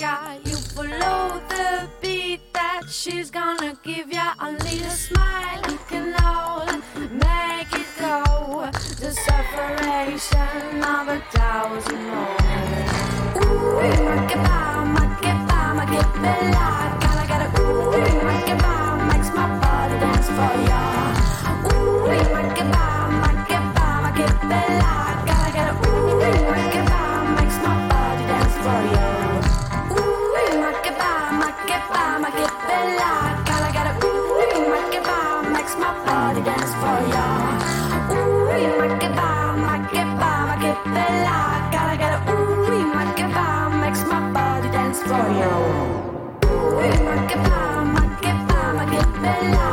Africa. 0.00 0.48
You 0.48 0.56
follow 0.56 1.40
the 1.48 1.88
beat 2.00 2.40
that 2.52 2.82
she's 2.88 3.30
gonna 3.30 3.76
give 3.82 4.12
ya. 4.12 4.34
Only 4.40 4.80
a 4.80 4.90
smile 4.90 5.60
you 5.68 5.78
can 5.88 6.14
all 6.22 6.66
make 7.10 7.72
it 7.72 7.86
go. 7.98 8.70
The 9.00 9.12
separation 9.12 10.82
of 10.82 11.08
a 11.08 11.20
thousand 11.32 12.06
more. 12.10 12.36
Ooh, 13.42 14.04
ma 14.04 14.26
che 14.26 14.36
va, 14.36 14.84
ma 14.84 15.18
che 15.20 15.32
va, 15.46 15.74
ma 15.74 15.84
che 15.84 16.18
bella. 16.20 16.58
Gotta 16.58 16.96
it. 16.96 16.97
For 36.80 37.00
ya. 37.14 37.26
Ooh, 38.14 38.78
ma 38.78 38.86
che 39.00 39.08
va, 39.18 39.30
ma 39.62 39.74
che 39.90 40.02
va, 40.20 40.32
ma 40.48 40.54
che 40.62 40.72
bella. 40.94 41.38
Gotta 41.72 41.94
get 42.00 42.12
it. 42.16 42.20
Ooh, 42.30 42.94
ma 42.94 43.02
che 43.14 43.26
va, 43.36 43.68
makes 43.80 44.02
my 44.10 44.20
body 44.32 44.68
dance 44.70 45.02
for 45.08 45.26
ya. 45.40 45.52
Ooh, 46.46 46.78
ma 47.06 47.14
che 47.28 47.36
va, 47.48 47.82
ma 47.94 48.02
che 48.20 48.32
va, 48.48 48.60
ma 48.76 48.84
che 48.92 49.00
bella. 49.22 49.67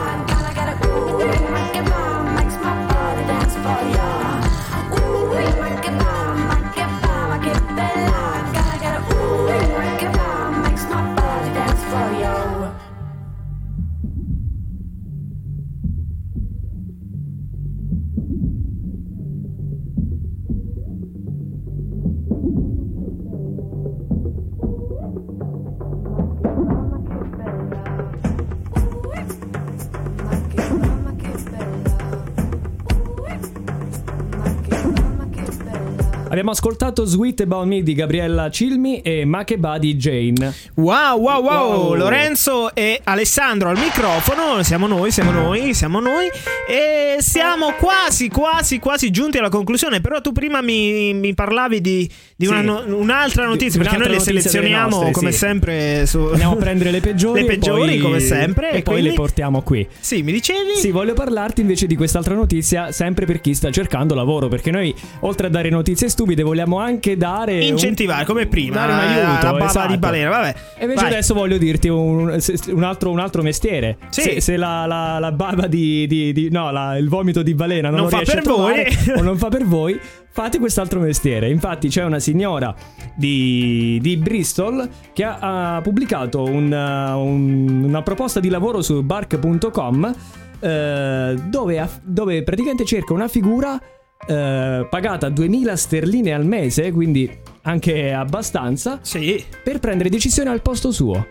Ascoltato 36.55 37.03
Sweet 37.03 37.41
About 37.41 37.65
Me 37.65 37.83
di 37.83 37.93
Gabriella 37.93 38.49
Cilmi 38.49 39.01
e 39.01 39.25
Makeba 39.25 39.77
di 39.77 39.95
Jane. 39.97 40.53
Wow, 40.75 41.19
wow, 41.19 41.41
wow, 41.43 41.73
Wow. 41.75 41.93
Lorenzo 41.95 42.73
e 42.73 43.01
Alessandro 43.03 43.67
al 43.69 43.77
microfono, 43.77 44.63
siamo 44.63 44.87
noi, 44.87 45.11
siamo 45.11 45.31
noi, 45.31 45.73
siamo 45.73 45.99
noi 45.99 46.29
e 46.67 47.17
siamo 47.19 47.73
quasi, 47.73 48.29
quasi, 48.29 48.79
quasi 48.79 49.11
giunti 49.11 49.37
alla 49.37 49.49
conclusione, 49.49 49.99
però 49.99 50.21
tu 50.21 50.31
prima 50.31 50.61
mi, 50.61 51.13
mi 51.13 51.33
parlavi 51.33 51.81
di, 51.81 52.09
di 52.37 52.45
Sì. 52.45 52.51
una 52.51 52.61
no- 52.61 52.83
un'altra 52.87 53.45
notizia, 53.45 53.79
Di- 53.81 53.85
perché 53.87 53.97
noi 53.97 54.07
le 54.07 54.13
un'altra 54.13 54.31
notizia 54.33 54.33
delle 54.33 54.41
selezioniamo 54.41 54.95
nostre, 54.95 55.11
come 55.11 55.31
sì. 55.31 55.37
sempre 55.37 56.05
su... 56.05 56.19
Andiamo 56.31 56.53
a 56.53 56.55
prendere 56.57 56.91
le 56.91 56.99
peggiori, 57.01 57.41
Le 57.43 57.47
peggiori, 57.47 57.85
poi- 57.91 57.99
come 57.99 58.19
sempre, 58.21 58.71
e 58.71 58.77
e 58.77 58.81
poi 58.81 58.93
quindi- 58.93 59.09
le 59.09 59.15
portiamo 59.15 59.61
qui. 59.61 59.85
Sì, 59.99 60.21
mi 60.23 60.31
dicevi? 60.31 60.75
Sì, 60.77 60.91
voglio 60.91 61.13
parlarti 61.13 61.59
invece 61.61 61.85
di 61.85 61.95
quest'altra 61.97 62.33
notizia, 62.33 62.91
sempre 62.93 63.25
per 63.25 63.41
chi 63.41 63.53
sta 63.53 63.69
cercando 63.71 64.15
lavoro, 64.15 64.47
perché 64.47 64.71
noi 64.71 64.93
oltre 65.21 65.47
a 65.47 65.49
dare 65.49 65.69
notizie 65.69 66.07
stupide 66.09 66.43
vogliamo 66.45 66.79
anche 66.79 67.17
dare 67.17 67.55
un- 67.55 67.61
Incentivare, 67.63 68.23
come 68.25 68.45
prima, 68.47 68.75
dare 68.75 68.91
un 68.93 68.97
la- 68.97 69.03
aiuto, 69.29 69.45
la 69.45 69.51
bava 69.51 69.65
esatto. 69.65 69.91
di 69.91 69.97
balena, 69.97 70.29
vabbè. 70.29 70.55
E 70.77 70.81
invece 70.83 71.01
Vai. 71.03 71.11
adesso 71.11 71.33
voglio 71.33 71.57
dirti 71.57 71.87
un, 71.89 72.39
un 72.67 72.83
altro, 72.83 73.11
un 73.11 73.19
altro 73.19 73.41
mestiere. 73.41 73.97
Sì. 74.09 74.21
Se, 74.21 74.41
se 74.41 74.57
la, 74.57 74.85
la- 74.85 75.19
la 75.19 75.31
bava 75.33 75.67
di, 75.67 76.07
di- 76.07 76.31
di- 76.31 76.49
no, 76.49 76.71
la- 76.71 76.97
il 76.97 77.09
vomito 77.09 77.41
di 77.43 77.53
balena 77.53 77.89
non, 77.89 78.01
Non 78.01 78.09
lo 78.09 78.17
fa 78.17 78.23
per 78.23 78.41
trovare, 78.43 78.87
voi. 79.05 79.17
o 79.19 79.21
non 79.21 79.37
fa 79.37 79.49
per 79.49 79.65
voi, 79.65 79.99
fate 80.31 80.59
quest'altro 80.59 80.99
mestiere. 80.99 81.49
Infatti 81.49 81.89
c'è 81.89 82.03
una 82.03 82.19
signora 82.19 82.73
di, 83.15 83.99
di 84.01 84.17
Bristol 84.17 84.87
che 85.13 85.23
ha, 85.23 85.75
ha 85.75 85.81
pubblicato 85.81 86.43
un, 86.43 86.71
uh, 86.71 87.17
un- 87.19 87.83
una 87.85 88.01
proposta 88.01 88.39
di 88.39 88.49
lavoro 88.49 88.81
su 88.81 89.01
bark.com 89.03 90.13
eh, 90.59 91.35
dove, 91.47 91.89
dove 92.03 92.43
praticamente 92.43 92.85
cerca 92.85 93.13
una 93.13 93.27
figura 93.27 93.79
eh, 94.27 94.87
pagata 94.89 95.29
2000 95.29 95.75
sterline 95.75 96.33
al 96.33 96.45
mese, 96.45 96.91
quindi 96.91 97.29
anche 97.63 98.11
abbastanza, 98.13 98.99
Sì. 99.01 99.43
per 99.63 99.79
prendere 99.79 100.09
decisioni 100.09 100.49
al 100.49 100.61
posto 100.61 100.91
suo. 100.91 101.27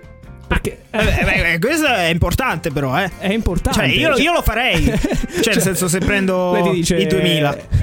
Perché 0.47 0.79
Eh, 0.91 1.03
beh, 1.03 1.25
beh, 1.25 1.59
questo 1.59 1.87
è 1.87 2.05
importante 2.07 2.71
però, 2.71 2.97
eh. 3.01 3.11
è 3.19 3.33
importante. 3.33 3.79
Cioè, 3.81 3.89
io, 3.89 4.17
io 4.17 4.33
lo 4.33 4.43
farei. 4.43 4.83
Cioè, 5.45 5.55
nel 5.55 5.63
senso, 5.63 5.89
se 5.89 5.99
prendo 5.99 6.71
dice- 6.73 6.97
i 6.97 7.07
2000. 7.07 7.57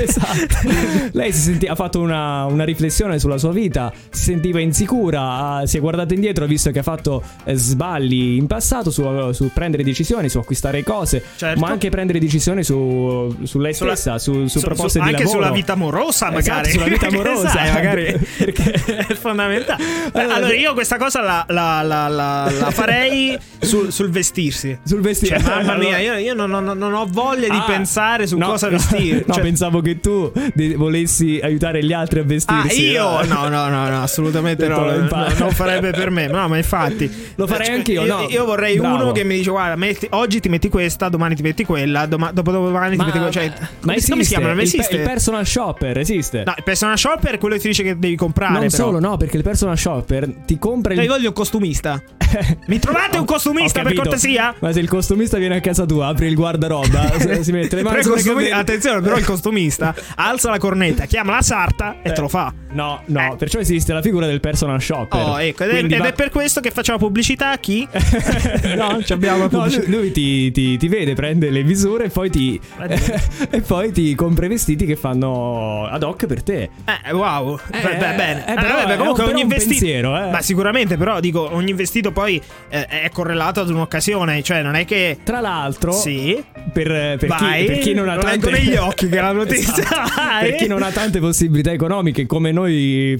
esatto. 0.00 0.68
Lei 1.12 1.32
si 1.32 1.40
senti- 1.40 1.66
ha 1.66 1.74
fatto 1.74 2.00
una, 2.00 2.44
una 2.46 2.64
riflessione 2.64 3.18
sulla 3.18 3.38
sua 3.38 3.52
vita, 3.52 3.92
si 4.10 4.22
sentiva 4.22 4.60
insicura, 4.60 5.20
ha- 5.58 5.66
si 5.66 5.76
è 5.76 5.80
guardata 5.80 6.14
indietro, 6.14 6.44
ha 6.44 6.46
visto 6.46 6.70
che 6.70 6.78
ha 6.78 6.82
fatto 6.82 7.22
eh, 7.44 7.54
sbagli 7.54 8.36
in 8.36 8.46
passato 8.46 8.90
su, 8.90 9.32
su 9.32 9.50
prendere 9.52 9.82
decisioni, 9.84 10.28
su 10.28 10.38
acquistare 10.38 10.82
cose, 10.82 11.22
Certo. 11.36 11.60
ma 11.60 11.68
anche 11.68 11.90
prendere 11.90 12.18
decisioni 12.18 12.64
su, 12.64 13.36
su 13.42 13.58
lei 13.58 13.74
Sulla- 13.74 13.94
stessa, 13.94 14.18
su, 14.18 14.46
su 14.46 14.60
proposte 14.60 14.98
di 15.00 15.04
anche 15.08 15.22
lavoro. 15.24 15.38
sulla 15.42 15.52
vita 15.52 15.72
amorosa, 15.74 16.30
magari. 16.30 16.68
Esatto, 16.68 16.68
sulla 16.70 16.84
vita 16.86 17.06
amorosa. 17.14 17.48
Sai, 17.48 17.72
magari. 17.72 18.18
Perché- 18.38 18.72
è 19.08 19.14
fondamentale. 19.14 19.82
Eh, 20.12 20.20
Allora, 20.20 20.54
io 20.54 20.72
questa 20.72 20.96
cosa 20.96 21.20
la, 21.20 21.44
la- 21.48 21.82
la- 21.82 21.95
la- 22.08 22.50
la 22.60 22.70
farei 22.70 23.36
sul, 23.58 23.90
sul 23.92 24.10
vestirsi. 24.10 24.78
Sul 24.84 25.00
vestire. 25.00 25.40
Cioè, 25.40 25.48
mamma 25.64 25.76
mia, 25.76 25.98
io, 25.98 26.14
io 26.14 26.34
non, 26.34 26.50
non- 26.50 26.76
non 26.76 26.92
ho 26.94 27.06
voglia 27.08 27.48
di 27.48 27.56
Ah, 27.56 27.64
pensare 27.64 28.26
su 28.26 28.36
no, 28.36 28.46
cosa 28.48 28.68
vestire. 28.70 29.24
No, 29.26 29.34
Cioè- 29.34 29.42
pensavo 29.42 29.80
che 29.80 29.98
tu 30.00 30.30
volessi 30.76 31.40
aiutare 31.42 31.84
gli 31.84 31.92
altri 31.92 32.20
a 32.20 32.22
Ah, 32.22 32.26
vestirsi. 32.26 32.82
io? 32.90 33.22
No, 33.24 33.48
no, 33.48 33.68
no, 33.68 33.88
no, 33.88 34.02
assolutamente 34.02 34.68
no. 34.68 34.84
No, 34.90 35.26
Non 35.38 35.50
farebbe 35.52 35.90
per 35.90 36.10
me. 36.10 36.26
No, 36.26 36.46
ma 36.48 36.56
infatti. 36.56 37.10
Lo 37.36 37.46
farei 37.46 37.66
Cioè, 37.66 37.74
anch'io, 37.76 38.04
Io, 38.04 38.16
no. 38.16 38.26
io 38.28 38.44
vorrei 38.44 38.76
Bravo. 38.78 38.94
uno 39.04 39.12
che 39.12 39.24
mi 39.24 39.36
dice: 39.36 39.50
Guarda, 39.50 39.76
metti- 39.76 40.06
oggi 40.10 40.40
ti 40.40 40.48
metti 40.48 40.68
questa, 40.68 41.08
domani 41.08 41.34
ti 41.34 41.42
metti 41.42 41.64
quella, 41.64 42.06
doma- 42.06 42.30
dopodomani 42.32 42.96
ti 42.96 43.04
metti 43.04 43.10
quella. 43.18 43.30
Cioè, 43.30 43.52
ma 43.80 43.92
esiste, 43.94 44.10
come 44.12 44.22
si 44.24 44.30
chiama? 44.30 44.48
Non 44.48 44.56
il, 44.56 44.62
esiste. 44.62 44.96
il 44.96 45.02
personal 45.02 45.46
shopper 45.46 45.98
esiste. 45.98 46.42
No, 46.44 46.54
il 46.56 46.62
personal 46.62 46.98
shopper 46.98 47.34
è 47.34 47.38
quello 47.38 47.54
che 47.56 47.60
ti 47.60 47.68
dice 47.68 47.82
che 47.82 47.98
devi 47.98 48.16
comprare. 48.16 48.52
non 48.52 48.60
però. 48.68 48.84
solo, 48.84 48.98
no, 49.00 49.16
perché 49.16 49.36
il 49.36 49.42
personal 49.42 49.76
shopper 49.78 50.28
ti 50.46 50.58
compra 50.58 50.92
il 50.94 51.00
Io 51.00 51.06
voglio 51.08 51.28
un 51.28 51.34
costumista. 51.34 51.85
Mi 52.66 52.78
trovate 52.78 53.18
un 53.18 53.24
costumista 53.24 53.82
per 53.82 53.94
cortesia? 53.94 54.54
Ma 54.58 54.72
se 54.72 54.80
il 54.80 54.88
costumista 54.88 55.38
viene 55.38 55.56
a 55.56 55.60
casa 55.60 55.86
tua, 55.86 56.08
apri 56.08 56.26
il 56.26 56.34
guardaroba, 56.34 57.12
si 57.40 57.52
mette 57.52 57.76
le 57.76 57.82
mani 57.82 58.02
costumi- 58.02 58.50
Attenzione, 58.50 59.00
però 59.00 59.16
il 59.16 59.24
costumista 59.24 59.94
alza 60.16 60.50
la 60.50 60.58
cornetta, 60.58 61.04
chiama 61.06 61.34
la 61.34 61.42
sarta 61.42 61.96
e 62.02 62.12
te 62.12 62.20
lo 62.20 62.28
fa. 62.28 62.52
No, 62.76 63.00
no, 63.06 63.36
perciò 63.36 63.58
esiste 63.58 63.92
la 63.94 64.02
figura 64.02 64.26
del 64.26 64.40
personal 64.40 64.80
shopper. 64.82 65.18
Oh, 65.20 65.40
ecco, 65.40 65.64
ed, 65.64 65.90
ed 65.90 65.98
va- 65.98 66.08
è 66.08 66.12
per 66.12 66.28
questo 66.30 66.60
che 66.60 66.70
facciamo 66.70 66.98
pubblicità 66.98 67.50
a 67.52 67.56
chi? 67.58 67.86
no, 68.76 69.02
ci 69.02 69.12
abbiamo 69.12 69.38
la 69.38 69.42
no, 69.44 69.48
pubblicità. 69.48 69.88
lui, 69.88 70.12
ti, 70.12 70.50
ti- 70.50 70.76
ti 70.76 70.88
vede, 70.88 71.14
prende 71.14 71.50
le 71.50 71.62
misure 71.62 72.04
e 72.04 72.08
poi 72.10 72.28
ti, 72.30 72.60
e 73.50 73.60
poi 73.62 73.92
ti 73.92 74.14
compra 74.14 74.44
i 74.46 74.48
vestiti 74.48 74.84
che 74.86 74.96
fanno 74.96 75.86
ad 75.86 76.02
hoc 76.02 76.26
per 76.26 76.42
te. 76.42 76.68
Eh, 77.06 77.12
wow. 77.12 77.58
Eh, 77.70 77.80
Beh, 77.80 77.94
beh, 77.96 78.14
bene. 78.14 78.46
eh, 78.46 78.52
Eh, 78.52 78.54
però 78.54 78.74
vabbè, 78.76 78.94
è 78.94 78.96
comunque 78.96 79.24
ogni 79.24 79.44
vestito. 79.46 79.68
pensiero, 79.78 80.16
eh. 80.16 80.30
Ma 80.30 80.42
sicuramente, 80.42 80.96
però, 80.96 81.20
dico, 81.20 81.48
ogni 81.54 81.72
vestito 81.72 82.12
poi 82.12 82.40
eh, 82.68 82.86
è 82.86 83.10
correlato 83.12 83.60
ad 83.60 83.70
un'occasione. 83.70 84.42
Cioè, 84.42 84.62
non 84.62 84.74
è 84.74 84.84
che. 84.84 85.18
Tra 85.22 85.40
l'altro, 85.40 85.92
Sì. 85.92 86.42
per, 86.72 87.16
per 87.18 87.26
Vai, 87.28 87.60
chi, 87.60 87.66
per 87.72 87.78
chi 87.78 87.94
non 87.94 88.08
ha 88.08 88.14
lo 88.16 88.22
tante 88.22 88.50
leggo 88.50 88.64
negli 88.70 88.76
occhi 88.76 89.08
che 89.08 89.20
la 89.20 89.32
notizia. 89.32 89.84
Esatto. 89.96 90.44
Per 90.44 90.54
chi 90.56 90.66
non 90.66 90.82
ha 90.82 90.90
tante 90.90 91.20
possibilità 91.20 91.70
economiche 91.70 92.26
come 92.26 92.50
noi 92.52 92.65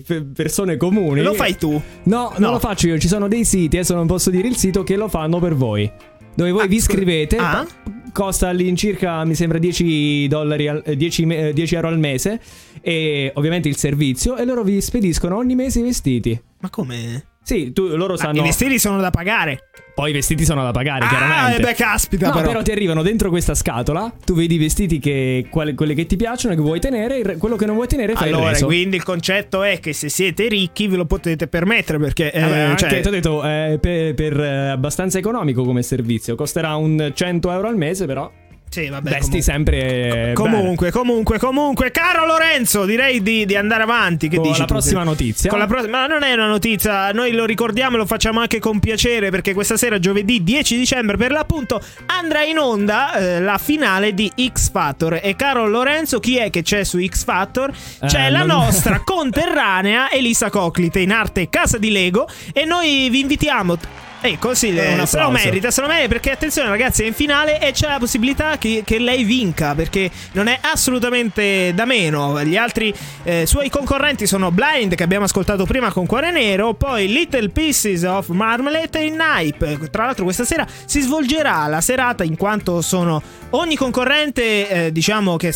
pe- 0.07 0.23
persone 0.23 0.77
comuni. 0.77 1.23
Lo 1.23 1.35
fai 1.35 1.57
tu. 1.57 1.71
No, 1.71 1.81
No. 2.05 2.33
non 2.39 2.53
lo 2.53 2.59
faccio 2.59 2.87
io, 2.89 2.99
ci 2.99 3.09
sono 3.09 3.29
dei 3.29 3.45
siti, 3.45 3.77
adesso 3.77 3.95
non 3.95 4.07
posso 4.07 4.31
dire 4.31 4.49
il 4.49 4.57
sito 4.57 4.83
che 4.83 4.97
lo 4.97 5.09
fanno 5.09 5.39
per 5.39 5.55
voi. 5.55 5.91
dove 6.35 6.51
voi 6.51 6.65
Ah, 6.65 6.67
vi 6.67 6.77
iscrivete. 6.77 7.37
Ah? 7.39 7.67
Costa 8.13 8.49
all'incirca, 8.49 9.25
mi 9.25 9.35
sembra, 9.35 9.57
10, 9.59 10.27
dollari 10.29 10.69
al- 10.69 10.83
eh, 10.85 10.95
10, 10.97 11.25
me- 11.25 11.49
eh, 11.49 11.53
10 11.55 11.75
euro 11.77 11.89
al 11.89 11.99
mese. 11.99 12.41
E 12.83 13.31
ovviamente 13.35 13.69
il 13.69 13.77
servizio. 13.77 14.37
E 14.37 14.45
loro 14.45 14.63
vi 14.63 14.81
spediscono 14.83 15.37
ogni 15.37 15.55
mese 15.55 15.79
i 15.79 15.83
vestiti. 15.83 16.39
Ma 16.61 16.69
come? 16.71 17.25
Sì, 17.43 17.73
tu, 17.73 17.87
loro 17.97 18.15
Ah, 18.15 18.19
sanno. 18.19 18.41
I 18.41 18.43
vestiti 18.45 18.79
sono 18.79 19.01
da 19.01 19.11
pagare. 19.11 19.61
Poi 19.97 20.11
i 20.11 20.13
vestiti 20.13 20.45
sono 20.45 20.63
da 20.63 20.73
pagare, 20.73 21.07
Ah, 21.07 21.09
chiaramente. 21.09 21.57
eh 21.57 21.65
beh, 21.65 21.75
caspita, 21.75 22.27
No, 22.27 22.35
però. 22.35 22.49
però. 22.49 22.63
ti 22.63 22.71
arrivano 22.71 23.01
dentro 23.01 23.31
questa 23.31 23.55
scatola. 23.55 24.13
Tu 24.27 24.35
vedi 24.35 24.57
i 24.57 24.59
vestiti 24.59 24.99
che, 24.99 25.47
quelli 25.51 25.95
che 25.95 26.05
ti 26.05 26.17
piacciono, 26.17 26.55
che 26.55 26.61
vuoi 26.61 26.81
tenere. 26.81 27.17
il 27.17 27.25
re- 27.25 27.37
quello 27.39 27.57
che 27.57 27.65
non 27.65 27.77
vuoi 27.77 27.87
tenere, 27.87 28.13
fai 28.13 28.29
il 28.29 28.35
Allora, 28.35 28.51
reso. 28.51 28.67
quindi 28.67 28.97
il 28.97 29.03
concetto 29.03 29.63
è 29.63 29.81
che 29.81 29.95
se 29.95 30.11
siete 30.11 30.49
ricchi 30.49 30.87
ve 30.87 30.97
lo 30.97 31.07
potete 31.07 31.47
permettere 31.47 31.99
perché 31.99 32.31
eh, 32.31 32.41
Vabbè, 32.43 32.59
anche, 32.59 32.89
cioè, 32.91 33.01
ti 33.01 33.09
ho 33.09 33.11
detto, 33.11 33.43
è 33.43 33.79
per, 33.81 34.13
per, 34.13 34.39
eh, 34.39 34.69
abbastanza 34.69 35.17
economico 35.17 35.65
come 35.65 35.83
servizio. 35.83 36.35
Costerà 36.35 36.77
un 36.77 37.13
100 37.15 37.51
euro 37.51 37.69
al 37.69 37.77
mese, 37.79 38.05
però. 38.05 38.31
Sì, 38.69 38.89
vabbè, 38.89 39.09
vesti 39.09 39.21
comunque. 39.25 39.43
sempre. 39.43 40.31
eh, 40.31 40.33
Comunque, 40.35 40.91
comunque, 40.91 41.39
comunque, 41.39 41.91
caro 41.91 42.27
Lorenzo, 42.27 42.85
direi 42.85 43.23
di, 43.23 43.47
di 43.47 43.57
andare 43.57 43.83
avanti. 43.85 44.29
Che 44.29 44.37
Con 44.37 44.47
dici 44.47 44.59
la 44.61 44.67
tu? 44.67 44.73
prossima 44.75 45.03
notizia. 45.03 45.49
Con 45.49 45.59
la 45.59 45.67
pro- 45.67 45.89
ma 45.89 46.07
non 46.07 46.23
è 46.23 46.33
una 46.35 46.47
notizia, 46.47 47.11
noi 47.13 47.33
lo 47.33 47.47
ricordiamo 47.47 47.95
e 47.97 47.99
lo 47.99 48.07
facciamo 48.07 48.41
anche 48.41 48.59
con 48.59 48.79
piacere 48.79 49.31
perché 49.31 49.55
questa 49.55 49.77
sera, 49.79 49.99
giovedì 49.99 50.43
10 50.45 50.77
dicembre, 50.77 51.17
per 51.17 51.31
l'appunto, 51.31 51.81
andrà 52.07 52.43
in 52.43 52.59
onda 52.59 53.15
eh, 53.15 53.41
la 53.41 53.57
finale 53.59 54.13
di 54.13 54.31
X 54.53 54.71
Factor. 54.71 55.21
E 55.23 55.35
caro 55.37 55.67
Lorenzo, 55.67 56.21
chi 56.21 56.37
è 56.37 56.51
che 56.51 56.63
c'è 56.63 56.85
su 56.85 57.03
X 57.03 57.25
Factor? 57.25 57.73
C'è 58.05 58.27
Eh, 58.27 58.31
la 58.31 58.43
non- 58.45 58.59
nostra 58.65 59.01
conterranea 59.05 60.11
Elisa 60.11 60.51
Coclite 60.51 61.01
in 61.01 61.13
arte 61.13 61.49
Casa 61.49 61.79
di 61.79 61.91
Lego 61.91 62.29
e 62.53 62.65
noi 62.67 63.09
vi 63.11 63.21
invitiamo. 63.21 64.05
Ecco, 64.29 64.55
sì, 64.55 64.71
Un 64.71 64.79
eh, 64.79 65.07
se 65.07 65.21
lo 65.21 65.31
merita, 65.31 65.71
se 65.71 65.81
lo 65.81 65.87
merita 65.87 66.09
perché 66.09 66.33
attenzione 66.33 66.69
ragazzi 66.69 67.05
è 67.05 67.07
in 67.07 67.13
finale 67.15 67.61
e 67.61 67.71
c'è 67.73 67.87
la 67.87 67.99
possibilità 67.99 68.59
che, 68.59 68.83
che 68.85 68.99
lei 68.99 69.23
vinca 69.23 69.75
perché 69.75 70.11
non 70.33 70.49
è 70.49 70.59
assolutamente 70.61 71.73
da 71.75 71.85
meno. 71.85 72.43
Gli 72.43 72.57
altri 72.57 72.93
eh, 73.23 73.47
suoi 73.47 73.71
concorrenti 73.71 74.27
sono 74.27 74.51
Blind 74.51 74.95
che 74.95 75.03
abbiamo 75.05 75.25
ascoltato 75.27 75.65
prima 75.65 75.93
con 75.93 76.07
Cuore 76.07 76.31
Nero, 76.33 76.75
poi 76.75 77.07
Little 77.09 77.51
Pieces 77.51 78.03
of 78.03 78.29
Marmalade 78.29 78.99
e 79.01 79.11
Nipe. 79.11 79.79
Tra 79.91 80.07
l'altro 80.07 80.25
questa 80.25 80.45
sera 80.45 80.67
si 80.85 81.01
svolgerà 81.01 81.67
la 81.69 81.81
serata 81.81 82.25
in 82.25 82.37
quanto 82.37 82.81
sono 82.83 83.23
ogni 83.51 83.77
concorrente, 83.77 84.69
eh, 84.87 84.93
diciamo 84.93 85.37
che 85.37 85.55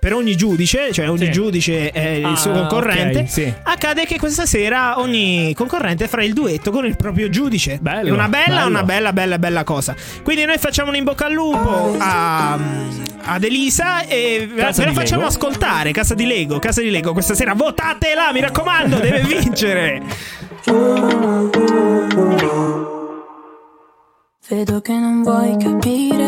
per 0.00 0.14
ogni 0.14 0.34
giudice, 0.36 0.92
cioè 0.92 1.10
ogni 1.10 1.26
Sì. 1.26 1.30
giudice 1.30 1.90
è 1.90 2.08
il 2.08 2.24
Ah, 2.24 2.36
suo 2.36 2.52
concorrente, 2.52 3.20
ok, 3.20 3.28
sì. 3.28 3.52
accade 3.62 4.06
che 4.06 4.18
questa 4.18 4.46
sera 4.46 4.98
ogni 4.98 5.52
concorrente 5.54 6.08
farà 6.08 6.24
il 6.24 6.32
duetto 6.32 6.70
con 6.70 6.86
il 6.86 6.96
proprio 6.96 7.28
giudice. 7.28 7.78
Bello, 8.00 8.08
È 8.08 8.12
una 8.12 8.28
bella, 8.28 8.54
bello. 8.56 8.66
una 8.68 8.82
bella, 8.82 9.12
bella, 9.12 9.38
bella 9.38 9.64
cosa. 9.64 9.94
Quindi 10.22 10.44
noi 10.44 10.58
facciamo 10.58 10.90
un 10.90 10.96
in 10.96 11.04
bocca 11.04 11.26
al 11.26 11.32
lupo 11.32 11.94
a, 11.98 12.58
ad 13.24 13.44
Elisa 13.44 14.02
e 14.06 14.48
ve, 14.52 14.60
Casa 14.62 14.82
ve 14.82 14.88
la 14.88 14.94
facciamo 14.94 15.22
Lego. 15.22 15.32
ascoltare. 15.34 15.90
Casa 15.92 16.14
di 16.14 16.26
Lego, 16.26 16.58
Casa 16.58 16.80
di 16.80 16.90
Lego. 16.90 17.12
Questa 17.12 17.34
sera 17.34 17.54
votatela, 17.54 18.32
mi 18.32 18.40
raccomando, 18.40 18.98
deve 18.98 19.20
vincere. 19.26 20.02
Vedo 24.50 24.80
che 24.80 24.92
non 24.94 25.22
vuoi 25.22 25.56
capire, 25.58 26.24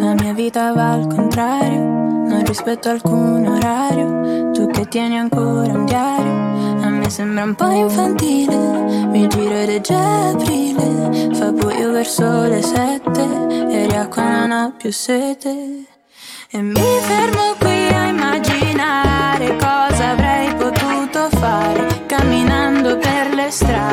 la 0.00 0.14
mia 0.14 0.32
vita 0.32 0.72
va 0.72 0.90
al 0.92 1.06
contrario, 1.06 1.78
non 1.78 2.42
rispetto 2.44 2.88
alcun 2.88 3.46
orario, 3.46 4.50
tu 4.52 4.66
che 4.70 4.86
tieni 4.88 5.16
ancora 5.16 5.72
un 5.72 5.84
diario, 5.86 6.49
sembra 7.10 7.42
un 7.42 7.54
po' 7.56 7.68
infantile, 7.70 8.56
mi 9.08 9.26
giro 9.26 9.54
ed 9.54 9.68
è 9.68 9.80
già 9.80 10.28
aprile, 10.28 11.28
fa 11.34 11.50
buio 11.50 11.90
verso 11.90 12.44
le 12.44 12.62
sette, 12.62 13.26
eri 13.68 13.96
acqua 13.96 14.46
non 14.46 14.50
ho 14.52 14.72
più 14.78 14.92
sete, 14.92 15.50
e 16.50 16.62
mi 16.62 16.98
fermo 17.00 17.54
qui 17.58 17.88
a 17.88 18.06
immaginare 18.06 19.56
cosa 19.56 20.10
avrei 20.10 20.54
potuto 20.54 21.28
fare, 21.36 22.04
camminando 22.06 22.96
per 22.96 23.34
le 23.34 23.50
strade 23.50 23.89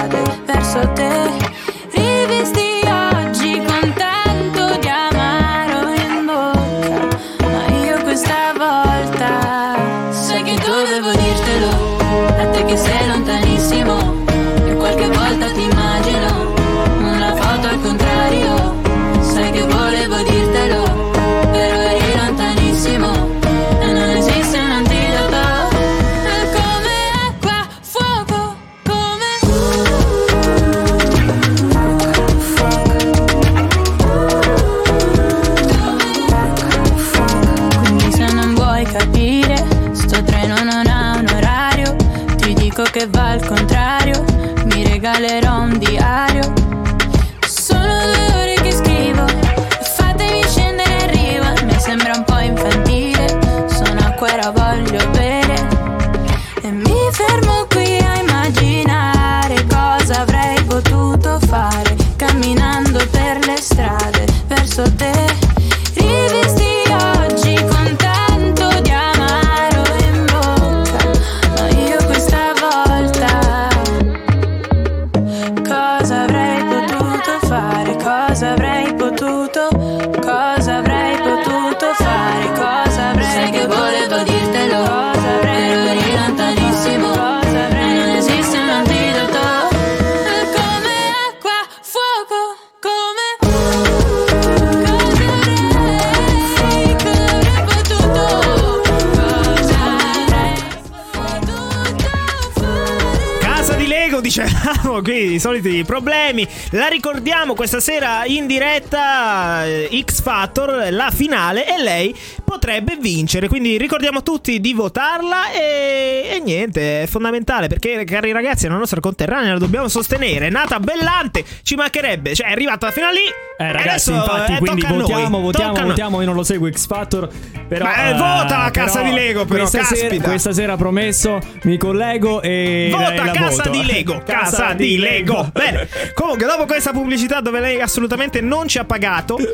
dicevamo, 104.27 105.01
qui 105.01 105.35
i 105.35 105.39
soliti 105.39 105.83
problemi. 105.85 106.45
La 106.71 106.87
ricordiamo 106.87 107.53
questa 107.53 107.79
sera 107.79 108.25
in 108.25 108.45
diretta 108.45 109.65
eh, 109.65 110.03
X 110.03 110.21
Factor, 110.21 110.91
la 110.91 111.11
finale, 111.11 111.65
e 111.65 111.81
lei 111.81 112.15
potrebbe 112.47 112.95
vincere. 112.95 113.49
Quindi 113.49 113.77
ricordiamo 113.77 114.23
tutti 114.23 114.61
di 114.61 114.73
votarla 114.73 115.51
e, 115.51 116.29
e 116.31 116.39
niente, 116.39 117.03
è 117.03 117.05
fondamentale 117.05 117.67
perché, 117.67 118.05
cari 118.05 118.31
ragazzi, 118.31 118.67
è 118.67 118.69
la 118.69 118.77
nostra 118.77 119.01
conterranea, 119.01 119.51
la 119.51 119.59
dobbiamo 119.59 119.89
sostenere. 119.89 120.47
È 120.47 120.49
nata 120.49 120.79
bellante, 120.79 121.43
ci 121.63 121.75
mancherebbe, 121.75 122.33
cioè 122.33 122.47
è 122.47 122.51
arrivata 122.51 122.89
fino 122.91 123.07
a 123.07 123.11
lì. 123.11 123.19
Eh, 123.59 123.71
ragazzi, 123.71 124.11
adesso, 124.11 124.13
infatti, 124.13 124.53
eh, 124.53 124.57
quindi 124.59 124.81
votiamo, 124.81 125.41
votiamo, 125.41 125.73
tocca 125.73 125.85
votiamo. 125.85 126.19
Io 126.21 126.27
non 126.27 126.35
lo 126.35 126.43
seguo 126.43 126.71
X 126.71 126.87
Factor. 126.87 127.27
Però, 127.67 127.83
Ma, 127.83 128.05
eh, 128.05 128.09
eh, 128.09 128.13
vota 128.13 128.57
la 128.59 128.71
casa 128.71 129.01
però 129.01 129.09
di 129.09 129.15
Lego, 129.15 129.45
però, 129.45 129.67
Questa 129.67 129.83
sera, 129.83 130.17
questa 130.21 130.53
sera 130.53 130.77
promesso, 130.77 131.39
mi 131.63 131.77
collego 131.77 132.41
e. 132.41 132.87
Vota 132.91 133.25
la 133.25 133.31
casa 133.31 133.63
voto. 133.63 133.69
di 133.71 133.85
Lego, 133.85 134.21
casa, 134.25 134.71
di 134.71 134.97
Lego. 134.97 135.49
Bene. 135.51 135.89
Comunque, 136.13 136.45
dopo 136.45 136.65
questa 136.65 136.91
pubblicità 136.91 137.41
dove 137.41 137.59
lei 137.59 137.81
assolutamente 137.81 138.39
non 138.39 138.69
ci 138.69 138.77
ha 138.77 138.85
pagato, 138.85 139.37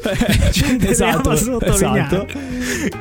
esatto, 0.85 1.31
esatto. 1.31 2.27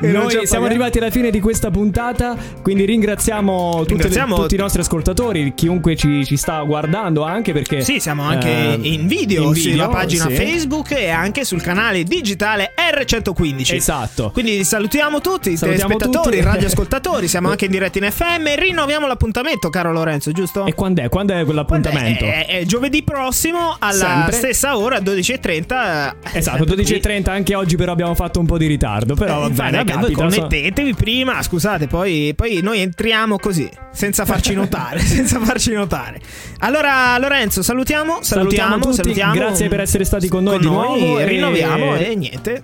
Noi 0.01 0.45
siamo 0.45 0.65
arrivati 0.65 0.97
alla 0.99 1.09
fine 1.09 1.29
di 1.29 1.39
questa 1.39 1.69
puntata, 1.71 2.35
quindi 2.61 2.85
ringraziamo, 2.85 3.69
tutte 3.79 3.93
le- 3.93 3.93
Ringraziamo- 4.03 4.35
tutti 4.35 4.55
i 4.55 4.57
nostri 4.57 4.81
ascoltatori, 4.81 5.53
chiunque 5.55 5.95
ci, 5.95 6.25
ci 6.25 6.37
sta 6.37 6.61
guardando 6.61 7.23
anche 7.23 7.51
perché... 7.53 7.81
Sì, 7.81 7.99
siamo 7.99 8.23
anche 8.23 8.49
eh, 8.49 8.79
in 8.81 9.07
video 9.07 9.43
in 9.49 9.55
sulla 9.55 9.71
video, 9.71 9.89
pagina 9.89 10.27
sì. 10.27 10.35
Facebook 10.35 10.91
e 10.91 11.09
anche 11.09 11.43
sul 11.43 11.61
canale 11.61 12.03
digitale 12.03 12.73
R115. 12.77 13.73
Esatto. 13.75 14.31
Quindi 14.31 14.63
salutiamo 14.63 15.19
tutti 15.21 15.51
i 15.51 15.57
Salutiamo 15.57 15.95
telespettatori, 15.95 16.37
tutti. 16.37 16.47
i 16.47 16.51
radioascoltatori, 16.51 17.27
siamo 17.27 17.49
anche 17.49 17.65
in 17.65 17.71
diretta 17.71 17.97
in 17.97 18.09
FM 18.11 18.47
e 18.47 18.55
rinnoviamo 18.55 19.07
l'appuntamento, 19.07 19.69
caro 19.69 19.91
Lorenzo, 19.91 20.31
giusto? 20.31 20.65
E 20.65 20.73
quando 20.73 21.01
è? 21.01 21.09
Quando 21.09 21.33
è 21.33 21.43
quell'appuntamento? 21.43 22.25
È, 22.25 22.45
è 22.47 22.65
giovedì 22.65 23.03
prossimo 23.03 23.75
alla 23.79 23.93
Sempre. 23.93 24.31
stessa 24.33 24.77
ora, 24.77 24.99
12.30. 24.99 26.13
eh, 26.33 26.37
Esatto, 26.37 26.65
sempre 26.65 26.83
12.30 26.83 27.29
anche 27.29 27.55
oggi 27.55 27.75
però 27.75 27.91
abbiamo 27.91 28.15
fatto 28.15 28.39
un 28.39 28.45
po' 28.45 28.57
di 28.57 28.67
ritardo, 28.67 29.15
però 29.15 29.39
va 29.39 29.45
Eh, 29.45 29.49
infatti, 29.49 29.71
bene, 29.71 29.72
vabbè, 29.77 29.93
voi 29.93 30.13
capita, 30.13 30.29
so- 30.29 30.41
connettetevi 30.41 30.93
prima, 30.95 31.41
scusate, 31.41 31.87
poi, 31.87 32.33
poi 32.35 32.59
noi 32.61 32.79
entriamo 32.81 33.37
così, 33.37 33.69
senza 33.91 34.25
farci 34.25 34.53
notare, 34.55 34.99
senza 34.99 35.39
farci 35.39 35.71
notare. 35.73 36.19
Allora, 36.59 37.17
Lorenzo, 37.17 37.61
salutiamo, 37.61 38.19
Salutiamo 38.21 38.23
salutiamo, 38.23 38.79
tutti, 38.79 38.95
salutiamo. 38.95 39.33
grazie 39.33 39.67
per 39.67 39.79
essere 39.81 40.03
stati 40.05 40.27
con 40.27 40.43
noi 40.43 40.59
di 40.59 40.65
nuovo 40.65 41.19
e- 41.19 41.25
rinnoviamo 41.25 41.95
e 41.95 42.15
niente. 42.15 42.63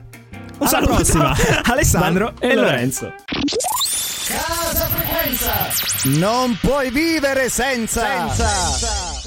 Un 0.59 0.67
Alla 0.67 0.69
saluto 0.69 0.95
prossima. 0.95 1.33
Alessandro 1.71 2.33
e 2.39 2.53
Lorenzo. 2.55 3.13
Non 6.17 6.57
puoi 6.59 6.91
vivere 6.91 7.49
senza. 7.49 8.27
senza. 8.29 9.18